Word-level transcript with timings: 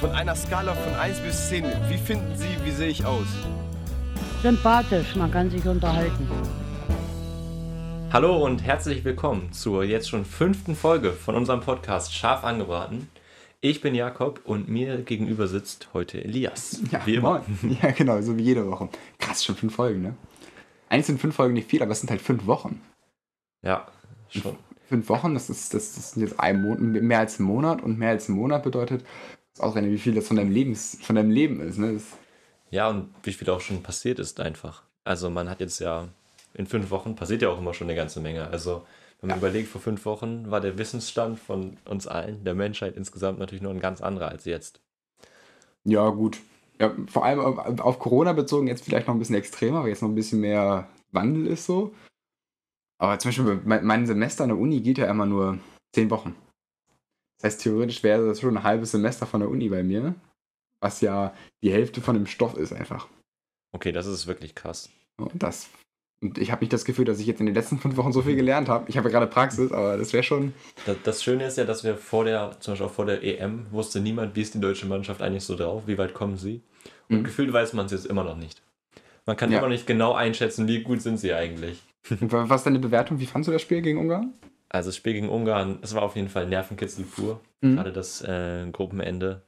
Von 0.00 0.10
einer 0.10 0.34
Skala 0.36 0.74
von 0.74 0.94
1 0.94 1.20
bis 1.20 1.48
10, 1.48 1.64
wie 1.88 1.96
finden 1.96 2.36
Sie, 2.36 2.48
wie 2.64 2.70
sehe 2.70 2.88
ich 2.88 3.06
aus? 3.06 3.26
Sympathisch, 4.42 5.16
man 5.16 5.30
kann 5.30 5.50
sich 5.50 5.66
unterhalten. 5.66 6.28
Hallo 8.12 8.44
und 8.44 8.62
herzlich 8.62 9.04
willkommen 9.06 9.52
zur 9.52 9.84
jetzt 9.84 10.10
schon 10.10 10.26
fünften 10.26 10.76
Folge 10.76 11.12
von 11.12 11.34
unserem 11.34 11.60
Podcast 11.60 12.12
Scharf 12.14 12.44
angebraten. 12.44 13.08
Ich 13.62 13.80
bin 13.80 13.94
Jakob 13.94 14.42
und 14.44 14.68
mir 14.68 14.98
gegenüber 14.98 15.48
sitzt 15.48 15.88
heute 15.94 16.22
Elias. 16.22 16.82
Ja, 16.92 17.00
wie 17.06 17.14
immer. 17.14 17.42
moin. 17.62 17.78
Ja, 17.82 17.90
genau, 17.92 18.20
so 18.20 18.36
wie 18.36 18.42
jede 18.42 18.70
Woche. 18.70 18.90
Krass, 19.18 19.42
schon 19.42 19.56
fünf 19.56 19.74
Folgen, 19.76 20.02
ne? 20.02 20.14
Eigentlich 20.90 21.06
sind 21.06 21.20
fünf 21.22 21.34
Folgen 21.36 21.54
nicht 21.54 21.70
viel, 21.70 21.82
aber 21.82 21.92
es 21.92 22.00
sind 22.00 22.10
halt 22.10 22.20
fünf 22.20 22.46
Wochen. 22.46 22.82
Ja, 23.62 23.86
schon. 24.28 24.56
Fünf 24.88 25.08
Wochen, 25.08 25.34
das 25.34 25.50
ist, 25.50 25.74
das, 25.74 25.94
das 25.94 26.12
sind 26.12 26.22
jetzt 26.22 26.38
ein 26.38 26.62
Monat, 26.62 26.80
mehr 27.02 27.18
als 27.18 27.40
ein 27.40 27.42
Monat 27.44 27.82
und 27.82 27.98
mehr 27.98 28.10
als 28.10 28.28
ein 28.28 28.34
Monat 28.34 28.62
bedeutet, 28.62 29.04
ausrechnen, 29.60 29.92
wie 29.92 29.98
viel 29.98 30.14
das 30.14 30.26
von 30.26 30.36
deinem, 30.36 30.50
Lebens, 30.50 30.98
von 31.02 31.16
deinem 31.16 31.30
Leben 31.30 31.60
ist, 31.60 31.78
ne? 31.78 32.00
Ja, 32.70 32.88
und 32.88 33.10
wie 33.22 33.32
viel 33.32 33.48
auch 33.50 33.60
schon 33.60 33.82
passiert 33.82 34.18
ist 34.18 34.40
einfach. 34.40 34.82
Also 35.04 35.30
man 35.30 35.48
hat 35.48 35.60
jetzt 35.60 35.78
ja 35.78 36.08
in 36.54 36.66
fünf 36.66 36.90
Wochen 36.90 37.14
passiert 37.14 37.42
ja 37.42 37.50
auch 37.50 37.58
immer 37.58 37.74
schon 37.74 37.86
eine 37.86 37.96
ganze 37.96 38.20
Menge. 38.20 38.48
Also 38.48 38.84
wenn 39.20 39.28
man 39.28 39.38
überlegt, 39.38 39.68
vor 39.68 39.80
fünf 39.80 40.04
Wochen 40.04 40.50
war 40.50 40.60
der 40.60 40.78
Wissensstand 40.78 41.38
von 41.38 41.76
uns 41.84 42.06
allen, 42.06 42.44
der 42.44 42.54
Menschheit 42.54 42.96
insgesamt 42.96 43.38
natürlich 43.38 43.62
nur 43.62 43.72
ein 43.72 43.80
ganz 43.80 44.00
anderer 44.00 44.28
als 44.28 44.44
jetzt. 44.44 44.80
ja, 45.84 46.08
gut. 46.10 46.38
Ja, 46.78 46.94
vor 47.06 47.24
allem 47.24 47.40
auf, 47.40 47.98
Corona 47.98 48.34
bezogen 48.34 48.66
jetzt 48.66 48.84
vielleicht 48.84 49.06
noch 49.06 49.14
ein 49.14 49.18
bisschen 49.18 49.34
extremer, 49.34 49.82
weil 49.82 49.88
jetzt 49.88 50.02
noch 50.02 50.10
ein 50.10 50.14
bisschen 50.14 50.40
mehr 50.40 50.88
Wandel 51.10 51.46
ist 51.46 51.64
so. 51.64 51.94
Aber 52.98 53.18
zum 53.18 53.30
Beispiel 53.30 53.60
mein 53.64 54.06
Semester 54.06 54.44
an 54.44 54.50
der 54.50 54.58
Uni 54.58 54.80
geht 54.80 54.98
ja 54.98 55.10
immer 55.10 55.24
nur 55.24 55.58
zehn 55.94 56.10
Wochen. 56.10 56.34
Das 57.38 57.52
heißt, 57.52 57.62
theoretisch 57.62 58.02
wäre 58.02 58.26
das 58.26 58.40
schon 58.40 58.56
ein 58.56 58.62
halbes 58.62 58.92
Semester 58.92 59.26
von 59.26 59.40
der 59.40 59.50
Uni 59.50 59.68
bei 59.68 59.82
mir, 59.82 60.14
was 60.80 61.00
ja 61.00 61.34
die 61.62 61.70
Hälfte 61.72 62.00
von 62.00 62.14
dem 62.14 62.26
Stoff 62.26 62.56
ist 62.56 62.72
einfach. 62.72 63.08
Okay, 63.74 63.92
das 63.92 64.06
ist 64.06 64.26
wirklich 64.26 64.54
krass. 64.54 64.88
Und 65.18 65.42
das. 65.42 65.68
Und 66.22 66.38
ich 66.38 66.50
habe 66.50 66.62
nicht 66.62 66.72
das 66.72 66.86
Gefühl, 66.86 67.04
dass 67.04 67.20
ich 67.20 67.26
jetzt 67.26 67.40
in 67.40 67.46
den 67.46 67.54
letzten 67.54 67.78
fünf 67.78 67.96
Wochen 67.98 68.10
so 68.12 68.22
viel 68.22 68.36
gelernt 68.36 68.68
habe. 68.70 68.88
Ich 68.88 68.96
habe 68.96 69.08
ja 69.08 69.12
gerade 69.18 69.30
Praxis, 69.30 69.70
aber 69.70 69.98
das 69.98 70.14
wäre 70.14 70.22
schon. 70.22 70.54
Das, 70.86 70.96
das 71.04 71.22
Schöne 71.22 71.44
ist 71.44 71.58
ja, 71.58 71.64
dass 71.64 71.84
wir 71.84 71.96
vor 71.98 72.24
der, 72.24 72.56
zum 72.60 72.72
Beispiel 72.72 72.86
auch 72.86 72.92
vor 72.92 73.04
der 73.04 73.22
EM, 73.22 73.66
wusste 73.70 74.00
niemand, 74.00 74.34
wie 74.34 74.40
ist 74.40 74.54
die 74.54 74.60
deutsche 74.60 74.86
Mannschaft 74.86 75.20
eigentlich 75.20 75.44
so 75.44 75.56
drauf, 75.56 75.82
wie 75.86 75.98
weit 75.98 76.14
kommen 76.14 76.38
sie. 76.38 76.62
Und 77.10 77.18
Mhm. 77.18 77.24
gefühlt 77.24 77.52
weiß 77.52 77.74
man 77.74 77.84
es 77.86 77.92
jetzt 77.92 78.06
immer 78.06 78.24
noch 78.24 78.36
nicht. 78.36 78.62
Man 79.26 79.36
kann 79.36 79.50
Ja. 79.52 79.58
immer 79.58 79.66
noch 79.66 79.72
nicht 79.74 79.86
genau 79.86 80.14
einschätzen, 80.14 80.66
wie 80.68 80.82
gut 80.82 81.02
sind 81.02 81.18
sie 81.18 81.34
eigentlich. 81.34 81.82
Und 82.20 82.32
Was 82.32 82.60
ist 82.62 82.66
deine 82.66 82.78
Bewertung? 82.78 83.18
Wie 83.20 83.26
fandst 83.26 83.48
du 83.48 83.52
das 83.52 83.60
Spiel 83.62 83.82
gegen 83.82 83.98
Ungarn? 83.98 84.32
Also 84.68 84.88
das 84.88 84.96
Spiel 84.96 85.14
gegen 85.14 85.28
Ungarn, 85.28 85.78
es 85.82 85.94
war 85.94 86.02
auf 86.02 86.16
jeden 86.16 86.28
Fall 86.28 86.46
Nervenkitzel 86.46 87.04
pur. 87.04 87.40
Mhm. 87.60 87.76
Gerade 87.76 87.92
das 87.92 88.22
äh, 88.22 88.66
Gruppenende. 88.72 89.42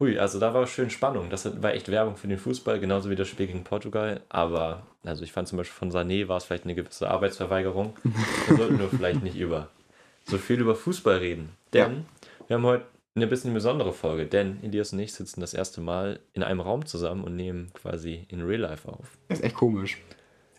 Hui, 0.00 0.18
also 0.18 0.40
da 0.40 0.52
war 0.52 0.66
schön 0.66 0.90
Spannung. 0.90 1.30
Das 1.30 1.62
war 1.62 1.72
echt 1.72 1.88
Werbung 1.88 2.16
für 2.16 2.26
den 2.26 2.38
Fußball, 2.38 2.80
genauso 2.80 3.10
wie 3.10 3.16
das 3.16 3.28
Spiel 3.28 3.46
gegen 3.46 3.64
Portugal. 3.64 4.22
Aber, 4.28 4.82
also 5.04 5.22
ich 5.22 5.32
fand 5.32 5.46
zum 5.46 5.58
Beispiel 5.58 5.76
von 5.76 5.92
Sané 5.92 6.26
war 6.26 6.38
es 6.38 6.44
vielleicht 6.44 6.64
eine 6.64 6.74
gewisse 6.74 7.10
Arbeitsverweigerung. 7.10 7.94
Wir 8.48 8.56
sollten 8.56 8.78
nur 8.78 8.88
vielleicht 8.88 9.22
nicht 9.22 9.36
über 9.36 9.68
so 10.24 10.38
viel 10.38 10.60
über 10.60 10.74
Fußball 10.74 11.18
reden. 11.18 11.50
Denn 11.72 12.06
wir 12.48 12.56
haben 12.56 12.64
heute 12.64 12.86
eine 13.14 13.26
bisschen 13.28 13.54
besondere 13.54 13.92
Folge, 13.92 14.26
denn 14.26 14.58
Elias 14.62 14.92
und 14.92 14.98
ich 14.98 15.12
sitzen 15.12 15.40
das 15.40 15.54
erste 15.54 15.80
Mal 15.80 16.18
in 16.32 16.42
einem 16.42 16.60
Raum 16.60 16.84
zusammen 16.84 17.22
und 17.22 17.36
nehmen 17.36 17.70
quasi 17.74 18.26
in 18.28 18.42
Real 18.42 18.62
Life 18.62 18.88
auf. 18.88 19.16
Das 19.28 19.38
ist 19.38 19.44
echt 19.44 19.54
komisch. 19.54 19.98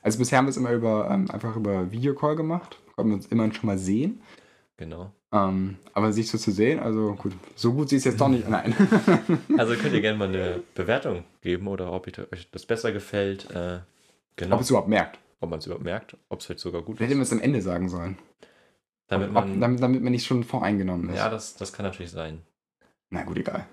Also 0.01 0.19
bisher 0.19 0.37
haben 0.37 0.45
wir 0.45 0.51
es 0.51 0.57
immer 0.57 0.71
über, 0.71 1.09
ähm, 1.11 1.29
einfach 1.31 1.55
über 1.55 1.91
Videocall 1.91 2.35
gemacht. 2.35 2.79
Konnten 2.95 3.11
wir 3.11 3.15
uns 3.15 3.27
immer 3.27 3.51
schon 3.53 3.67
mal 3.67 3.77
sehen. 3.77 4.21
Genau. 4.77 5.11
Ähm, 5.31 5.77
aber 5.93 6.11
sich 6.13 6.29
so 6.29 6.37
zu 6.37 6.51
sehen, 6.51 6.79
also 6.79 7.15
gut, 7.15 7.33
so 7.55 7.73
gut 7.73 7.89
sieht 7.89 7.99
es 7.99 8.05
jetzt 8.05 8.21
doch 8.21 8.27
nicht. 8.27 8.47
Nein. 8.49 8.73
Also 9.57 9.75
könnt 9.75 9.93
ihr 9.93 10.01
gerne 10.01 10.17
mal 10.17 10.27
eine 10.27 10.63
Bewertung 10.75 11.23
geben 11.41 11.67
oder 11.67 11.91
ob 11.91 12.07
euch 12.07 12.49
das 12.51 12.65
besser 12.65 12.91
gefällt. 12.91 13.49
Äh, 13.51 13.79
genau. 14.35 14.55
Ob 14.55 14.61
es 14.61 14.69
überhaupt 14.69 14.89
merkt. 14.89 15.19
ob 15.39 15.49
man 15.49 15.59
es 15.59 15.65
überhaupt 15.65 15.83
merkt, 15.83 16.17
ob 16.29 16.39
es 16.39 16.45
vielleicht 16.45 16.59
sogar 16.61 16.81
gut 16.81 16.99
Hätte 16.99 17.11
ist. 17.11 17.17
man 17.17 17.23
es 17.23 17.31
am 17.31 17.41
Ende 17.41 17.61
sagen 17.61 17.89
sollen. 17.89 18.17
Damit 19.07 19.29
Ob, 19.29 19.33
man, 19.33 19.61
damit, 19.61 19.81
damit 19.81 20.01
man 20.01 20.11
nicht 20.11 20.25
schon 20.25 20.43
voreingenommen 20.43 21.09
ist. 21.09 21.17
ja, 21.17 21.29
das, 21.29 21.55
das 21.55 21.71
kann 21.73 21.85
natürlich 21.85 22.11
sein. 22.11 22.41
Na 23.11 23.23
gut, 23.23 23.37
egal. 23.37 23.65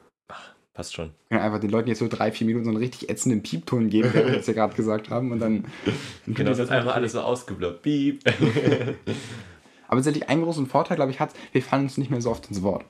Passt 0.75 0.95
schon. 0.95 1.11
Wir 1.29 1.37
können 1.37 1.47
einfach 1.47 1.61
den 1.61 1.71
Leuten 1.71 1.89
jetzt 1.89 1.99
so 1.99 2.09
drei, 2.09 2.33
vier 2.33 2.47
Minuten 2.47 2.65
so 2.65 2.71
einen 2.71 2.79
richtig 2.79 3.11
ätzenden 3.11 3.43
Piepton 3.43 3.91
geben, 3.91 4.11
wie 4.11 4.25
wir 4.25 4.37
das 4.37 4.47
ja 4.47 4.55
gerade 4.55 4.75
gesagt 4.75 5.11
haben. 5.11 5.31
Und 5.31 5.41
dann. 5.41 5.65
dann 5.85 5.95
Genau, 6.35 6.51
das 6.51 6.61
ist 6.61 6.71
einfach 6.71 6.95
alles 6.95 7.13
so 7.13 7.21
ausgeblockt. 7.21 7.83
Beep. 7.83 8.23
Aber 9.89 9.99
tatsächlich 9.99 10.31
einen 10.31 10.43
großen 10.43 10.67
Vorteil, 10.67 10.97
glaube 10.97 11.11
ich, 11.11 11.21
hat, 11.21 11.35
wir 11.53 11.63
fallen 11.63 11.83
uns 11.83 11.99
nicht 11.99 12.11
mehr 12.11 12.23
so 12.23 12.31
oft 12.31 12.49
ins 12.49 12.63
Wort. 12.63 12.87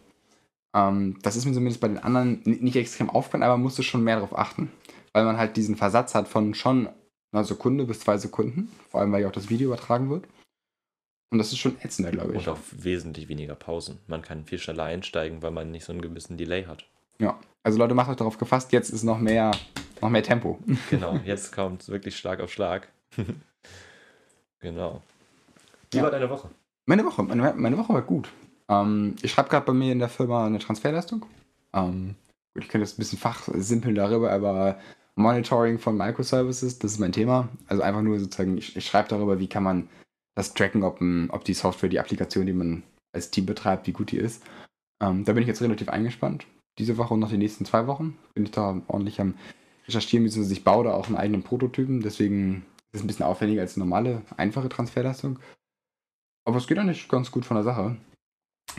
Ähm, 0.74 1.18
das 1.22 1.34
ist 1.34 1.44
mir 1.44 1.52
zumindest 1.52 1.80
bei 1.80 1.88
den 1.88 1.98
anderen 1.98 2.40
nicht 2.44 2.76
extrem 2.76 3.10
aufgefallen, 3.10 3.42
aber 3.42 3.54
man 3.54 3.62
musste 3.62 3.82
schon 3.82 4.04
mehr 4.04 4.16
darauf 4.16 4.38
achten. 4.38 4.70
Weil 5.12 5.24
man 5.24 5.36
halt 5.36 5.56
diesen 5.56 5.76
Versatz 5.76 6.14
hat 6.14 6.28
von 6.28 6.54
schon 6.54 6.88
einer 7.32 7.44
Sekunde 7.44 7.84
bis 7.84 8.00
zwei 8.00 8.18
Sekunden. 8.18 8.70
Vor 8.88 9.00
allem, 9.00 9.10
weil 9.10 9.22
ja 9.22 9.28
auch 9.28 9.32
das 9.32 9.50
Video 9.50 9.66
übertragen 9.66 10.08
wird. 10.08 10.28
Und 11.32 11.38
das 11.38 11.50
ist 11.50 11.58
schon 11.58 11.76
ätzender, 11.80 12.12
glaube 12.12 12.32
ich. 12.32 12.46
Und 12.46 12.48
auch 12.48 12.58
wesentlich 12.70 13.28
weniger 13.28 13.54
Pausen. 13.54 13.98
Man 14.06 14.22
kann 14.22 14.44
viel 14.44 14.58
schneller 14.58 14.84
einsteigen, 14.84 15.42
weil 15.42 15.50
man 15.50 15.70
nicht 15.70 15.84
so 15.84 15.92
einen 15.92 16.02
gewissen 16.02 16.36
Delay 16.36 16.64
hat. 16.64 16.86
Ja. 17.18 17.40
Also 17.64 17.78
Leute, 17.78 17.94
macht 17.94 18.10
euch 18.10 18.16
darauf 18.16 18.38
gefasst, 18.38 18.72
jetzt 18.72 18.90
ist 18.90 19.02
noch 19.04 19.18
mehr, 19.18 19.52
noch 20.00 20.10
mehr 20.10 20.22
Tempo. 20.22 20.58
Genau, 20.90 21.16
jetzt 21.24 21.52
kommt 21.52 21.88
wirklich 21.88 22.16
Schlag 22.16 22.40
auf 22.40 22.52
Schlag. 22.52 22.88
genau. 24.60 25.02
Wie 25.90 25.98
Ja. 25.98 26.04
war 26.04 26.10
deine 26.10 26.28
Woche? 26.30 26.50
Meine 26.86 27.04
Woche, 27.04 27.22
meine, 27.22 27.54
meine 27.54 27.78
Woche 27.78 27.94
war 27.94 28.02
gut. 28.02 28.30
Ähm, 28.68 29.14
ich 29.22 29.30
schreibe 29.32 29.48
gerade 29.48 29.66
bei 29.66 29.72
mir 29.72 29.92
in 29.92 29.98
der 29.98 30.08
Firma 30.08 30.46
eine 30.46 30.58
Transferleistung. 30.58 31.24
Ähm, 31.72 32.16
ich 32.54 32.68
könnte 32.68 32.84
jetzt 32.84 32.94
ein 32.98 33.02
bisschen 33.02 33.18
fachsimpeln 33.18 33.94
darüber, 33.94 34.30
aber 34.32 34.78
Monitoring 35.14 35.78
von 35.78 35.96
Microservices, 35.96 36.78
das 36.78 36.92
ist 36.92 36.98
mein 36.98 37.12
Thema. 37.12 37.48
Also 37.68 37.82
einfach 37.82 38.02
nur 38.02 38.18
sozusagen, 38.18 38.56
ich, 38.58 38.76
ich 38.76 38.86
schreibe 38.86 39.08
darüber, 39.08 39.38
wie 39.38 39.48
kann 39.48 39.62
man 39.62 39.88
das 40.34 40.54
tracken, 40.54 40.82
ob, 40.82 41.00
ob 41.28 41.44
die 41.44 41.54
Software, 41.54 41.88
die 41.90 42.00
Applikation, 42.00 42.46
die 42.46 42.52
man 42.52 42.82
als 43.14 43.30
Team 43.30 43.46
betreibt, 43.46 43.86
wie 43.86 43.92
gut 43.92 44.10
die 44.10 44.16
ist. 44.16 44.42
Ähm, 45.02 45.24
da 45.24 45.32
bin 45.34 45.42
ich 45.42 45.48
jetzt 45.48 45.60
relativ 45.62 45.88
eingespannt. 45.90 46.46
Diese 46.78 46.96
Woche 46.96 47.14
und 47.14 47.20
noch 47.20 47.30
die 47.30 47.38
nächsten 47.38 47.64
zwei 47.64 47.86
Wochen 47.86 48.18
bin 48.34 48.44
ich 48.44 48.50
da 48.50 48.80
ordentlich 48.88 49.20
am 49.20 49.34
Recherchieren, 49.86 50.24
beziehungsweise 50.24 50.54
ich 50.54 50.64
baue 50.64 50.84
da 50.84 50.94
auch 50.94 51.06
einen 51.06 51.16
eigenen 51.16 51.42
Prototypen. 51.42 52.00
Deswegen 52.00 52.64
ist 52.92 53.00
es 53.00 53.02
ein 53.02 53.06
bisschen 53.06 53.26
aufwendiger 53.26 53.62
als 53.62 53.76
eine 53.76 53.84
normale, 53.84 54.22
einfache 54.36 54.68
Transferleistung. 54.68 55.38
Aber 56.44 56.56
es 56.56 56.66
geht 56.66 56.78
eigentlich 56.78 57.08
ganz 57.08 57.30
gut 57.30 57.44
von 57.44 57.56
der 57.56 57.64
Sache. 57.64 57.96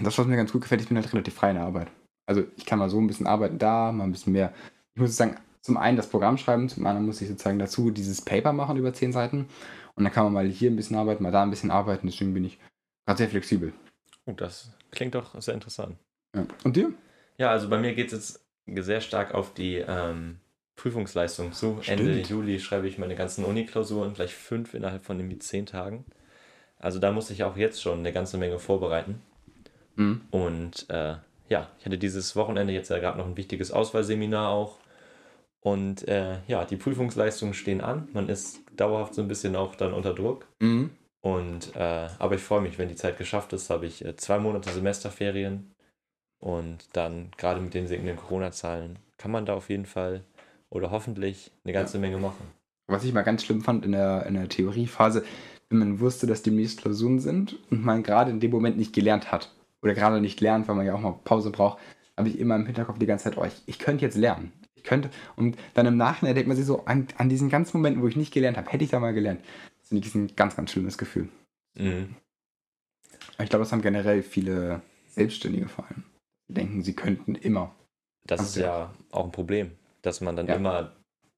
Das, 0.01 0.17
was 0.17 0.25
mir 0.25 0.37
ganz 0.37 0.51
gut 0.51 0.61
gefällt, 0.61 0.81
ich 0.81 0.87
bin 0.87 0.97
halt 0.97 1.11
relativ 1.13 1.33
frei 1.33 1.51
in 1.51 1.55
der 1.55 1.65
Arbeit. 1.65 1.89
Also 2.25 2.43
ich 2.55 2.65
kann 2.65 2.79
mal 2.79 2.89
so 2.89 2.99
ein 2.99 3.07
bisschen 3.07 3.27
arbeiten 3.27 3.59
da, 3.59 3.91
mal 3.91 4.05
ein 4.05 4.11
bisschen 4.11 4.33
mehr. 4.33 4.53
Ich 4.95 5.01
muss 5.01 5.15
sagen, 5.15 5.37
zum 5.61 5.77
einen 5.77 5.97
das 5.97 6.09
Programm 6.09 6.37
schreiben, 6.37 6.67
zum 6.69 6.85
anderen 6.85 7.05
muss 7.05 7.21
ich 7.21 7.29
sozusagen 7.29 7.59
dazu 7.59 7.91
dieses 7.91 8.21
Paper 8.21 8.53
machen 8.53 8.77
über 8.77 8.93
zehn 8.93 9.13
Seiten. 9.13 9.47
Und 9.95 10.03
dann 10.03 10.11
kann 10.11 10.23
man 10.25 10.33
mal 10.33 10.47
hier 10.47 10.71
ein 10.71 10.75
bisschen 10.75 10.97
arbeiten, 10.97 11.23
mal 11.23 11.31
da 11.31 11.43
ein 11.43 11.49
bisschen 11.49 11.71
arbeiten. 11.71 12.07
Deswegen 12.07 12.33
bin 12.33 12.45
ich 12.45 12.59
gerade 13.05 13.17
sehr 13.17 13.29
flexibel. 13.29 13.73
Oh, 14.25 14.33
das 14.33 14.71
klingt 14.91 15.15
doch 15.15 15.39
sehr 15.41 15.53
interessant. 15.53 15.97
Ja. 16.35 16.45
Und 16.63 16.75
dir? 16.75 16.93
Ja, 17.37 17.49
also 17.51 17.69
bei 17.69 17.77
mir 17.77 17.93
geht 17.93 18.11
es 18.11 18.43
jetzt 18.67 18.85
sehr 18.85 19.01
stark 19.01 19.33
auf 19.33 19.53
die 19.53 19.77
ähm, 19.77 20.39
Prüfungsleistung 20.75 21.53
zu. 21.53 21.81
Ende 21.85 22.13
Stimmt. 22.13 22.29
Juli 22.29 22.59
schreibe 22.59 22.87
ich 22.87 22.97
meine 22.97 23.15
ganzen 23.15 23.45
Uni-Klausuren, 23.45 24.13
gleich 24.13 24.33
fünf 24.33 24.73
innerhalb 24.73 25.05
von 25.05 25.19
irgendwie 25.19 25.39
zehn 25.39 25.65
Tagen. 25.65 26.05
Also 26.79 26.99
da 26.99 27.11
muss 27.11 27.29
ich 27.29 27.43
auch 27.43 27.55
jetzt 27.55 27.81
schon 27.81 27.99
eine 27.99 28.11
ganze 28.11 28.37
Menge 28.37 28.59
vorbereiten. 28.59 29.21
Mhm. 29.95 30.21
Und 30.31 30.89
äh, 30.89 31.15
ja, 31.49 31.69
ich 31.79 31.85
hatte 31.85 31.97
dieses 31.97 32.35
Wochenende 32.35 32.73
jetzt 32.73 32.89
ja 32.89 32.99
gerade 32.99 33.17
noch 33.17 33.25
ein 33.25 33.37
wichtiges 33.37 33.71
Auswahlseminar 33.71 34.49
auch. 34.49 34.79
Und 35.61 36.07
äh, 36.07 36.39
ja, 36.47 36.65
die 36.65 36.75
Prüfungsleistungen 36.75 37.53
stehen 37.53 37.79
an. 37.79 38.09
Man 38.11 38.27
ist 38.27 38.59
dauerhaft 38.75 39.13
so 39.13 39.21
ein 39.21 39.27
bisschen 39.27 39.55
auch 39.55 39.75
dann 39.75 39.93
unter 39.93 40.13
Druck. 40.13 40.47
Mhm. 40.59 40.89
Und 41.21 41.73
äh, 41.75 42.09
aber 42.19 42.35
ich 42.35 42.41
freue 42.41 42.59
mich, 42.59 42.77
wenn 42.77 42.89
die 42.89 42.95
Zeit 42.95 43.17
geschafft 43.17 43.53
ist, 43.53 43.69
habe 43.69 43.85
ich 43.85 44.03
äh, 44.03 44.17
zwei 44.17 44.39
Monate 44.39 44.71
Semesterferien. 44.71 45.72
Und 46.43 46.89
dann, 46.91 47.31
gerade 47.37 47.61
mit 47.61 47.73
den 47.73 47.87
sinkenden 47.87 48.17
Corona-Zahlen, 48.17 48.99
kann 49.17 49.31
man 49.31 49.45
da 49.45 49.53
auf 49.53 49.69
jeden 49.69 49.85
Fall 49.85 50.25
oder 50.69 50.91
hoffentlich 50.91 51.51
eine 51.63 51.71
ganze 51.71 51.99
Menge 51.99 52.17
machen. 52.17 52.45
Was 52.87 53.05
ich 53.05 53.13
mal 53.13 53.21
ganz 53.21 53.45
schlimm 53.45 53.61
fand 53.61 53.85
in 53.85 53.93
der, 53.93 54.25
in 54.25 54.33
der 54.33 54.49
Theoriephase, 54.49 55.23
wenn 55.69 55.79
man 55.79 56.01
wusste, 56.01 56.27
dass 56.27 56.43
demnächst 56.43 56.81
Klausuren 56.81 57.21
sind 57.21 57.57
und 57.71 57.85
man 57.85 58.03
gerade 58.03 58.29
in 58.29 58.41
dem 58.41 58.51
Moment 58.51 58.77
nicht 58.77 58.91
gelernt 58.91 59.31
hat 59.31 59.53
oder 59.81 59.93
gerade 59.93 60.19
nicht 60.19 60.41
lernt, 60.41 60.67
weil 60.67 60.75
man 60.75 60.85
ja 60.85 60.93
auch 60.95 60.99
mal 60.99 61.17
Pause 61.23 61.49
braucht, 61.49 61.79
habe 62.17 62.27
ich 62.27 62.37
immer 62.37 62.57
im 62.57 62.65
Hinterkopf 62.65 62.99
die 62.99 63.05
ganze 63.05 63.23
Zeit, 63.23 63.37
oh, 63.37 63.45
ich, 63.45 63.61
ich 63.65 63.79
könnte 63.79 64.03
jetzt 64.03 64.17
lernen. 64.17 64.51
Ich 64.75 64.83
könnte, 64.83 65.11
und 65.37 65.55
dann 65.75 65.85
im 65.85 65.95
Nachhinein 65.95 66.35
denkt 66.35 66.49
man 66.49 66.57
sich 66.57 66.65
so, 66.65 66.83
an, 66.83 67.07
an 67.17 67.29
diesen 67.29 67.47
ganzen 67.47 67.77
Momenten, 67.77 68.03
wo 68.03 68.07
ich 68.09 68.17
nicht 68.17 68.33
gelernt 68.33 68.57
habe, 68.57 68.69
hätte 68.69 68.83
ich 68.83 68.89
da 68.89 68.99
mal 68.99 69.13
gelernt. 69.13 69.39
Das 69.79 69.87
finde 69.87 70.05
ich 70.05 70.13
ein 70.13 70.35
ganz, 70.35 70.57
ganz 70.57 70.71
schlimmes 70.71 70.97
Gefühl. 70.97 71.29
Mhm. 71.75 72.15
Ich 73.39 73.49
glaube, 73.49 73.63
das 73.63 73.71
haben 73.71 73.81
generell 73.81 74.23
viele 74.23 74.81
Selbstständige 75.07 75.69
vor 75.69 75.85
allem. 75.85 76.03
Denken, 76.47 76.83
sie 76.83 76.95
könnten 76.95 77.35
immer. 77.35 77.75
Das 78.25 78.39
Ach 78.41 78.45
ist 78.45 78.55
ja. 78.57 78.65
ja 78.65 78.93
auch 79.11 79.25
ein 79.25 79.31
Problem, 79.31 79.71
dass 80.01 80.21
man 80.21 80.35
dann 80.35 80.47
Ja. 80.47 80.55
immer 80.55 80.93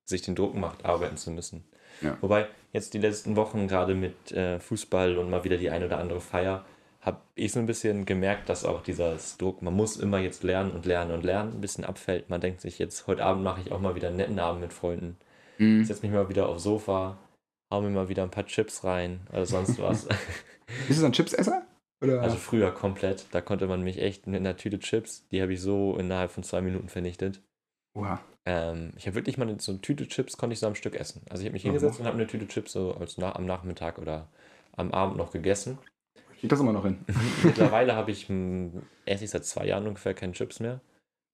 sich 0.06 0.22
den 0.22 0.36
Druck 0.36 0.56
macht, 0.56 0.86
arbeiten 0.86 1.18
zu 1.18 1.32
müssen. 1.32 1.64
Ja. 2.02 2.18
Wobei 2.22 2.48
jetzt 2.74 2.94
die 2.94 3.00
letzten 3.00 3.36
Wochen 3.36 3.68
gerade 3.68 3.96
mit 3.96 4.32
äh, 4.32 4.60
Fußball 4.60 5.18
und 5.18 5.30
mal 5.30 5.44
wieder 5.44 5.58
die 5.58 5.70
ein 5.70 5.84
oder 5.84 5.98
andere 5.98 6.22
Feier 6.22 6.66
habe 7.02 7.22
ich 7.36 7.52
so 7.52 7.60
ein 7.60 7.68
bisschen 7.68 8.06
gemerkt, 8.06 8.50
dass 8.50 8.66
auch 8.66 8.82
dieser 8.82 9.18
Druck, 9.38 9.62
man 9.62 9.76
muss 9.76 9.96
immer 9.98 10.18
jetzt 10.20 10.44
lernen 10.44 10.72
und 10.72 10.86
lernen 10.88 11.12
und 11.12 11.24
lernen, 11.24 11.54
ein 11.54 11.62
bisschen 11.62 11.86
abfällt. 11.86 12.30
Man 12.30 12.42
denkt 12.42 12.62
sich 12.62 12.80
jetzt, 12.80 13.06
heute 13.06 13.24
Abend 13.24 13.44
mache 13.44 13.62
ich 13.62 13.72
auch 13.72 13.80
mal 13.80 13.94
wieder 13.96 14.08
einen 14.08 14.18
netten 14.18 14.40
Abend 14.40 14.62
mit 14.62 14.74
Freunden. 14.74 15.16
Mhm. 15.60 15.86
Setze 15.86 16.02
mich 16.02 16.12
mal 16.12 16.30
wieder 16.30 16.50
aufs 16.50 16.64
Sofa, 16.64 17.18
hau 17.72 17.82
mir 17.82 17.92
mal 17.92 18.10
wieder 18.10 18.24
ein 18.24 18.32
paar 18.32 18.48
Chips 18.48 18.84
rein 18.84 19.22
oder 19.32 19.46
sonst 19.46 19.80
was. 19.80 20.08
Bist 20.88 20.90
du 20.90 20.94
so 20.96 21.06
ein 21.06 21.12
Chipsesser? 21.14 21.65
Oder? 22.06 22.22
Also 22.22 22.38
früher 22.38 22.72
komplett. 22.72 23.26
Da 23.32 23.42
konnte 23.42 23.68
man 23.68 23.82
mich 23.84 24.00
echt 24.02 24.28
mit 24.28 24.40
einer 24.40 24.58
Tüte 24.58 24.80
Chips, 24.80 25.28
die 25.32 25.42
habe 25.42 25.54
ich 25.54 25.62
so 25.62 25.98
innerhalb 25.98 26.32
von 26.32 26.44
zwei 26.44 26.62
Minuten 26.62 26.90
vernichtet. 26.90 27.42
Oha. 27.94 28.20
Ähm, 28.46 28.92
ich 28.98 29.08
habe 29.08 29.16
wirklich 29.16 29.38
mal 29.38 29.60
so 29.60 29.72
eine 29.72 29.82
Tüte 29.82 30.08
Chips, 30.08 30.38
konnte 30.38 30.54
ich 30.54 30.60
so 30.60 30.68
am 30.68 30.76
Stück 30.76 30.96
essen. 30.96 31.22
Also 31.30 31.42
ich 31.42 31.48
habe 31.48 31.54
mich 31.54 31.64
hingesetzt 31.64 32.00
und 32.00 32.06
habe 32.06 32.18
eine 32.18 32.28
Tüte 32.28 32.48
Chips 32.48 32.72
so 32.74 32.94
als 32.96 33.18
na 33.18 33.36
am 33.36 33.46
Nachmittag 33.46 33.98
oder 33.98 34.28
am 34.76 34.92
Abend 34.92 35.18
noch 35.18 35.32
gegessen. 35.32 35.78
Krieg 36.40 36.50
das 36.50 36.60
immer 36.60 36.74
noch 36.74 36.84
hin. 36.84 37.04
Mittlerweile 37.44 37.96
habe 37.96 38.12
ich, 38.12 38.30
mh, 38.30 38.82
esse 39.06 39.24
ich 39.24 39.30
seit 39.32 39.46
zwei 39.46 39.66
Jahren 39.66 39.88
ungefähr 39.88 40.14
keine 40.14 40.34
Chips 40.34 40.60
mehr, 40.60 40.82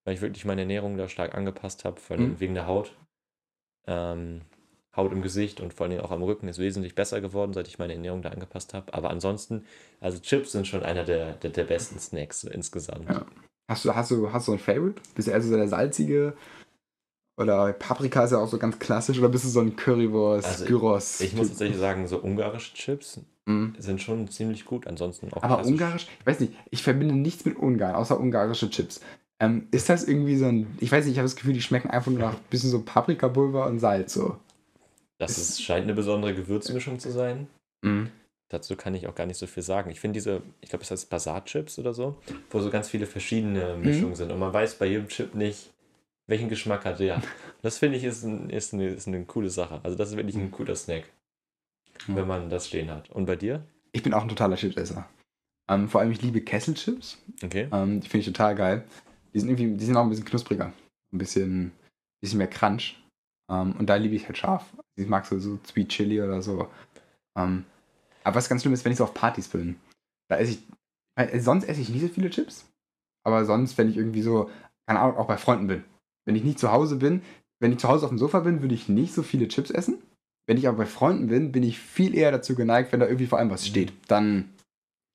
weil 0.06 0.14
ich 0.14 0.22
wirklich 0.22 0.46
meine 0.46 0.62
Ernährung 0.62 0.96
da 0.98 1.10
stark 1.10 1.36
angepasst 1.36 1.84
habe, 1.86 2.00
Mhm. 2.18 2.40
wegen 2.40 2.54
der 2.54 2.68
Haut. 2.68 2.96
Ähm, 3.88 4.42
Haut 4.96 5.14
im 5.14 5.22
Gesicht 5.22 5.62
und 5.62 5.74
vor 5.74 5.88
allem 5.88 6.02
auch 6.02 6.12
am 6.12 6.22
Rücken 6.22 6.48
ist 6.50 6.60
wesentlich 6.60 6.96
besser 6.96 7.22
geworden, 7.22 7.54
seit 7.54 7.68
ich 7.70 7.80
meine 7.80 7.94
Ernährung 7.94 8.22
da 8.22 8.30
angepasst 8.30 8.74
habe. 8.74 8.94
Aber 8.94 9.10
ansonsten, 9.10 9.64
also 10.02 10.20
Chips 10.20 10.52
sind 10.52 10.68
schon 10.68 10.84
einer 10.84 11.06
der, 11.06 11.34
der, 11.36 11.52
der 11.52 11.64
besten 11.64 11.98
Snacks 12.00 12.42
so 12.42 12.50
insgesamt. 12.50 13.08
Ja. 13.10 13.26
Hast 13.70 13.86
du, 13.86 13.96
hast 13.96 14.12
du, 14.12 14.34
hast 14.34 14.48
du 14.50 14.52
ein 14.54 14.60
Favorite? 14.60 15.02
Bist 15.16 15.30
du 15.30 15.32
eher 15.32 15.42
so 15.42 15.56
der 15.56 15.70
salzige? 15.70 16.34
Oder 17.40 17.72
Paprika 17.74 18.26
ist 18.26 18.32
ja 18.32 18.38
auch 18.40 18.48
so 18.50 18.58
ganz 18.58 18.78
klassisch. 18.80 19.18
Oder 19.18 19.30
bist 19.30 19.46
du 19.46 19.50
so 19.50 19.62
ein 19.62 19.76
Currywurst, 19.76 20.46
Also 20.48 20.64
ich- 20.66 20.70
Gyros? 20.70 21.22
Ich 21.22 21.34
muss 21.34 21.48
tatsächlich 21.50 21.78
sagen, 21.78 22.08
so 22.08 22.22
ungarische 22.22 22.74
Chips 22.74 23.22
Mhm. 23.48 23.74
sind 23.80 24.02
schon 24.02 24.28
ziemlich 24.30 24.66
gut. 24.66 24.86
Ansonsten 24.88 25.32
auch 25.34 25.42
Aber 25.42 25.56
klassisch. 25.56 25.72
ungarisch, 25.72 26.08
ich 26.20 26.26
weiß 26.28 26.40
nicht, 26.42 26.54
ich 26.70 26.84
verbinde 26.84 27.16
nichts 27.16 27.44
mit 27.46 27.58
Ungarn, 27.58 27.96
außer 27.96 28.20
ungarische 28.20 28.70
Chips. 28.70 29.00
Ähm, 29.40 29.68
ist 29.72 29.90
das 29.90 30.04
irgendwie 30.04 30.36
so 30.36 30.46
ein, 30.46 30.68
ich 30.80 30.92
weiß 30.92 31.06
nicht, 31.06 31.14
ich 31.14 31.18
habe 31.18 31.26
das 31.26 31.36
Gefühl, 31.36 31.54
die 31.54 31.62
schmecken 31.62 31.90
einfach 31.90 32.12
nur 32.12 32.20
nach 32.20 32.34
ein 32.34 32.40
bisschen 32.52 32.70
so 32.70 32.82
Paprikapulver 32.84 33.66
und 33.66 33.80
Salz 33.80 34.14
so. 34.14 34.36
Das 35.22 35.38
ist, 35.38 35.62
scheint 35.62 35.84
eine 35.84 35.94
besondere 35.94 36.34
Gewürzmischung 36.34 37.00
zu 37.00 37.12
sein. 37.12 37.48
Mhm. 37.84 38.10
Dazu 38.50 38.76
kann 38.76 38.96
ich 38.96 39.08
auch 39.08 39.16
gar 39.16 39.28
nicht 39.28 39.38
so 39.38 39.48
viel 39.48 39.64
sagen. 39.64 39.92
Ich 39.92 40.00
finde 40.00 40.16
diese, 40.16 40.42
ich 40.62 40.70
glaube, 40.70 40.84
es 40.84 40.92
heißt 40.92 41.10
Basar-Chips 41.10 41.80
oder 41.80 41.94
so, 41.94 42.18
wo 42.50 42.60
so 42.60 42.70
ganz 42.70 42.90
viele 42.90 43.06
verschiedene 43.06 43.76
Mhm. 43.78 43.84
Mischungen 43.84 44.16
sind 44.16 44.32
und 44.32 44.40
man 44.40 44.52
weiß 44.54 44.76
bei 44.76 44.88
jedem 44.88 45.08
Chip 45.08 45.36
nicht, 45.36 45.72
welchen 46.28 46.50
Geschmack 46.50 46.86
hat 46.86 47.00
der. 47.00 47.22
Das 47.62 47.78
finde 47.78 47.98
ich 47.98 48.04
ist, 48.04 48.24
ein, 48.24 48.50
ist, 48.50 48.74
eine, 48.74 48.88
ist 48.90 49.08
eine 49.08 49.24
coole 49.26 49.52
Sache. 49.52 49.80
Also 49.84 49.96
das 49.96 50.10
ist 50.10 50.18
wirklich 50.18 50.36
ein 50.36 50.50
cooler 50.50 50.76
Snack, 50.76 51.04
Ja. 52.08 52.16
wenn 52.16 52.28
man 52.28 52.50
das 52.50 52.68
stehen 52.68 52.90
hat. 52.90 53.10
Und 53.12 53.28
bei 53.28 53.36
dir? 53.36 53.64
Ich 53.92 54.02
bin 54.02 54.14
auch 54.16 54.24
ein 54.24 54.30
totaler 54.30 54.56
Chipsesser. 54.56 55.08
Ähm, 55.70 55.88
vor 55.88 56.02
allem, 56.02 56.12
ich 56.12 56.22
liebe 56.24 56.42
Kesselchips. 56.42 57.20
Okay. 57.44 57.68
Ähm, 57.72 58.00
die 58.02 58.08
finde 58.10 58.22
ich 58.22 58.26
total 58.34 58.56
geil. 58.56 58.84
Die 59.34 59.40
sind 59.40 59.50
irgendwie, 59.50 59.78
die 59.78 59.86
sind 59.86 59.96
auch 59.96 60.02
ein 60.04 60.10
bisschen 60.10 60.26
knuspriger. 60.26 60.74
Ein 61.14 61.18
bisschen, 61.20 61.72
bisschen 62.22 62.40
mehr 62.40 62.48
Crunch. 62.50 62.98
Ähm, 63.52 63.74
und 63.78 63.88
da 63.88 63.96
liebe 63.96 64.16
ich 64.16 64.26
halt 64.26 64.38
scharf. 64.38 64.66
Ich 64.96 65.08
mag 65.08 65.26
so, 65.26 65.38
so 65.40 65.60
Sweet 65.66 65.90
Chili 65.90 66.22
oder 66.22 66.42
so. 66.42 66.70
Ähm, 67.38 67.66
aber 68.24 68.36
was 68.36 68.50
ganz 68.50 68.62
schlimm 68.62 68.74
ist, 68.74 68.86
wenn 68.86 68.92
ich 68.92 68.98
so 68.98 69.04
auf 69.04 69.14
Partys 69.14 69.50
bin. 69.50 69.76
Da 70.30 70.38
esse 70.38 70.54
ich, 70.54 70.60
äh, 71.16 71.40
sonst 71.40 71.66
esse 71.66 71.82
ich 71.82 71.90
nicht 71.90 72.02
so 72.02 72.08
viele 72.08 72.30
Chips. 72.30 72.66
Aber 73.24 73.46
sonst, 73.46 73.78
wenn 73.78 73.90
ich 73.90 73.98
irgendwie 73.98 74.22
so, 74.22 74.50
keine 74.88 75.00
Ahnung, 75.00 75.18
auch 75.18 75.28
bei 75.28 75.38
Freunden 75.38 75.68
bin. 75.68 75.84
Wenn 76.26 76.36
ich 76.36 76.44
nicht 76.44 76.60
zu 76.60 76.72
Hause 76.72 76.96
bin, 76.96 77.22
wenn 77.60 77.72
ich 77.72 77.80
zu 77.80 77.88
Hause 77.88 78.06
auf 78.06 78.12
dem 78.12 78.18
Sofa 78.18 78.40
bin, 78.40 78.62
würde 78.62 78.74
ich 78.74 78.90
nicht 78.90 79.14
so 79.14 79.22
viele 79.22 79.48
Chips 79.48 79.70
essen. 79.70 80.02
Wenn 80.48 80.58
ich 80.58 80.68
aber 80.68 80.80
bei 80.80 80.86
Freunden 80.86 81.28
bin, 81.28 81.52
bin 81.52 81.64
ich 81.64 81.80
viel 81.80 82.16
eher 82.16 82.32
dazu 82.32 82.56
geneigt, 82.56 82.92
wenn 82.92 83.00
da 83.00 83.06
irgendwie 83.06 83.28
vor 83.28 83.38
allem 83.38 83.52
was 83.52 83.68
steht. 83.68 83.94
Dann 84.08 84.50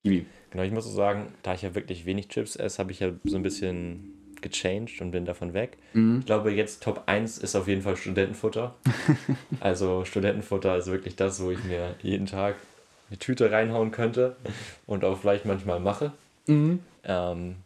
gib 0.04 0.12
ihm. 0.12 0.26
Genau, 0.50 0.62
ich 0.62 0.72
muss 0.72 0.84
so 0.84 0.90
sagen, 0.90 1.32
da 1.42 1.54
ich 1.54 1.62
ja 1.62 1.74
wirklich 1.74 2.06
wenig 2.06 2.28
Chips 2.28 2.56
esse, 2.56 2.78
habe 2.78 2.92
ich 2.92 3.00
ja 3.00 3.12
so 3.24 3.36
ein 3.36 3.42
bisschen 3.42 4.14
gechanged 4.50 5.00
und 5.00 5.10
bin 5.10 5.24
davon 5.24 5.54
weg. 5.54 5.76
Mhm. 5.92 6.20
Ich 6.20 6.26
glaube, 6.26 6.52
jetzt 6.52 6.82
Top 6.82 7.02
1 7.06 7.38
ist 7.38 7.56
auf 7.56 7.68
jeden 7.68 7.82
Fall 7.82 7.96
Studentenfutter. 7.96 8.74
also 9.60 10.04
Studentenfutter 10.04 10.76
ist 10.76 10.86
wirklich 10.86 11.16
das, 11.16 11.42
wo 11.42 11.50
ich 11.50 11.62
mir 11.64 11.94
jeden 12.02 12.26
Tag 12.26 12.56
eine 13.08 13.18
Tüte 13.18 13.50
reinhauen 13.50 13.90
könnte 13.90 14.36
und 14.86 15.04
auch 15.04 15.18
vielleicht 15.18 15.44
manchmal 15.44 15.80
mache. 15.80 16.12
Mhm. 16.46 16.80
Ähm, 17.04 17.56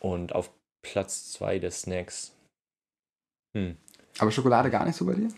und 0.00 0.34
auf 0.34 0.50
Platz 0.82 1.32
2 1.32 1.58
der 1.58 1.70
Snacks. 1.70 2.32
Hm. 3.56 3.76
Aber 4.18 4.30
Schokolade 4.30 4.70
gar 4.70 4.84
nicht 4.84 4.96
so 4.96 5.06
bei 5.06 5.14
dir? 5.14 5.28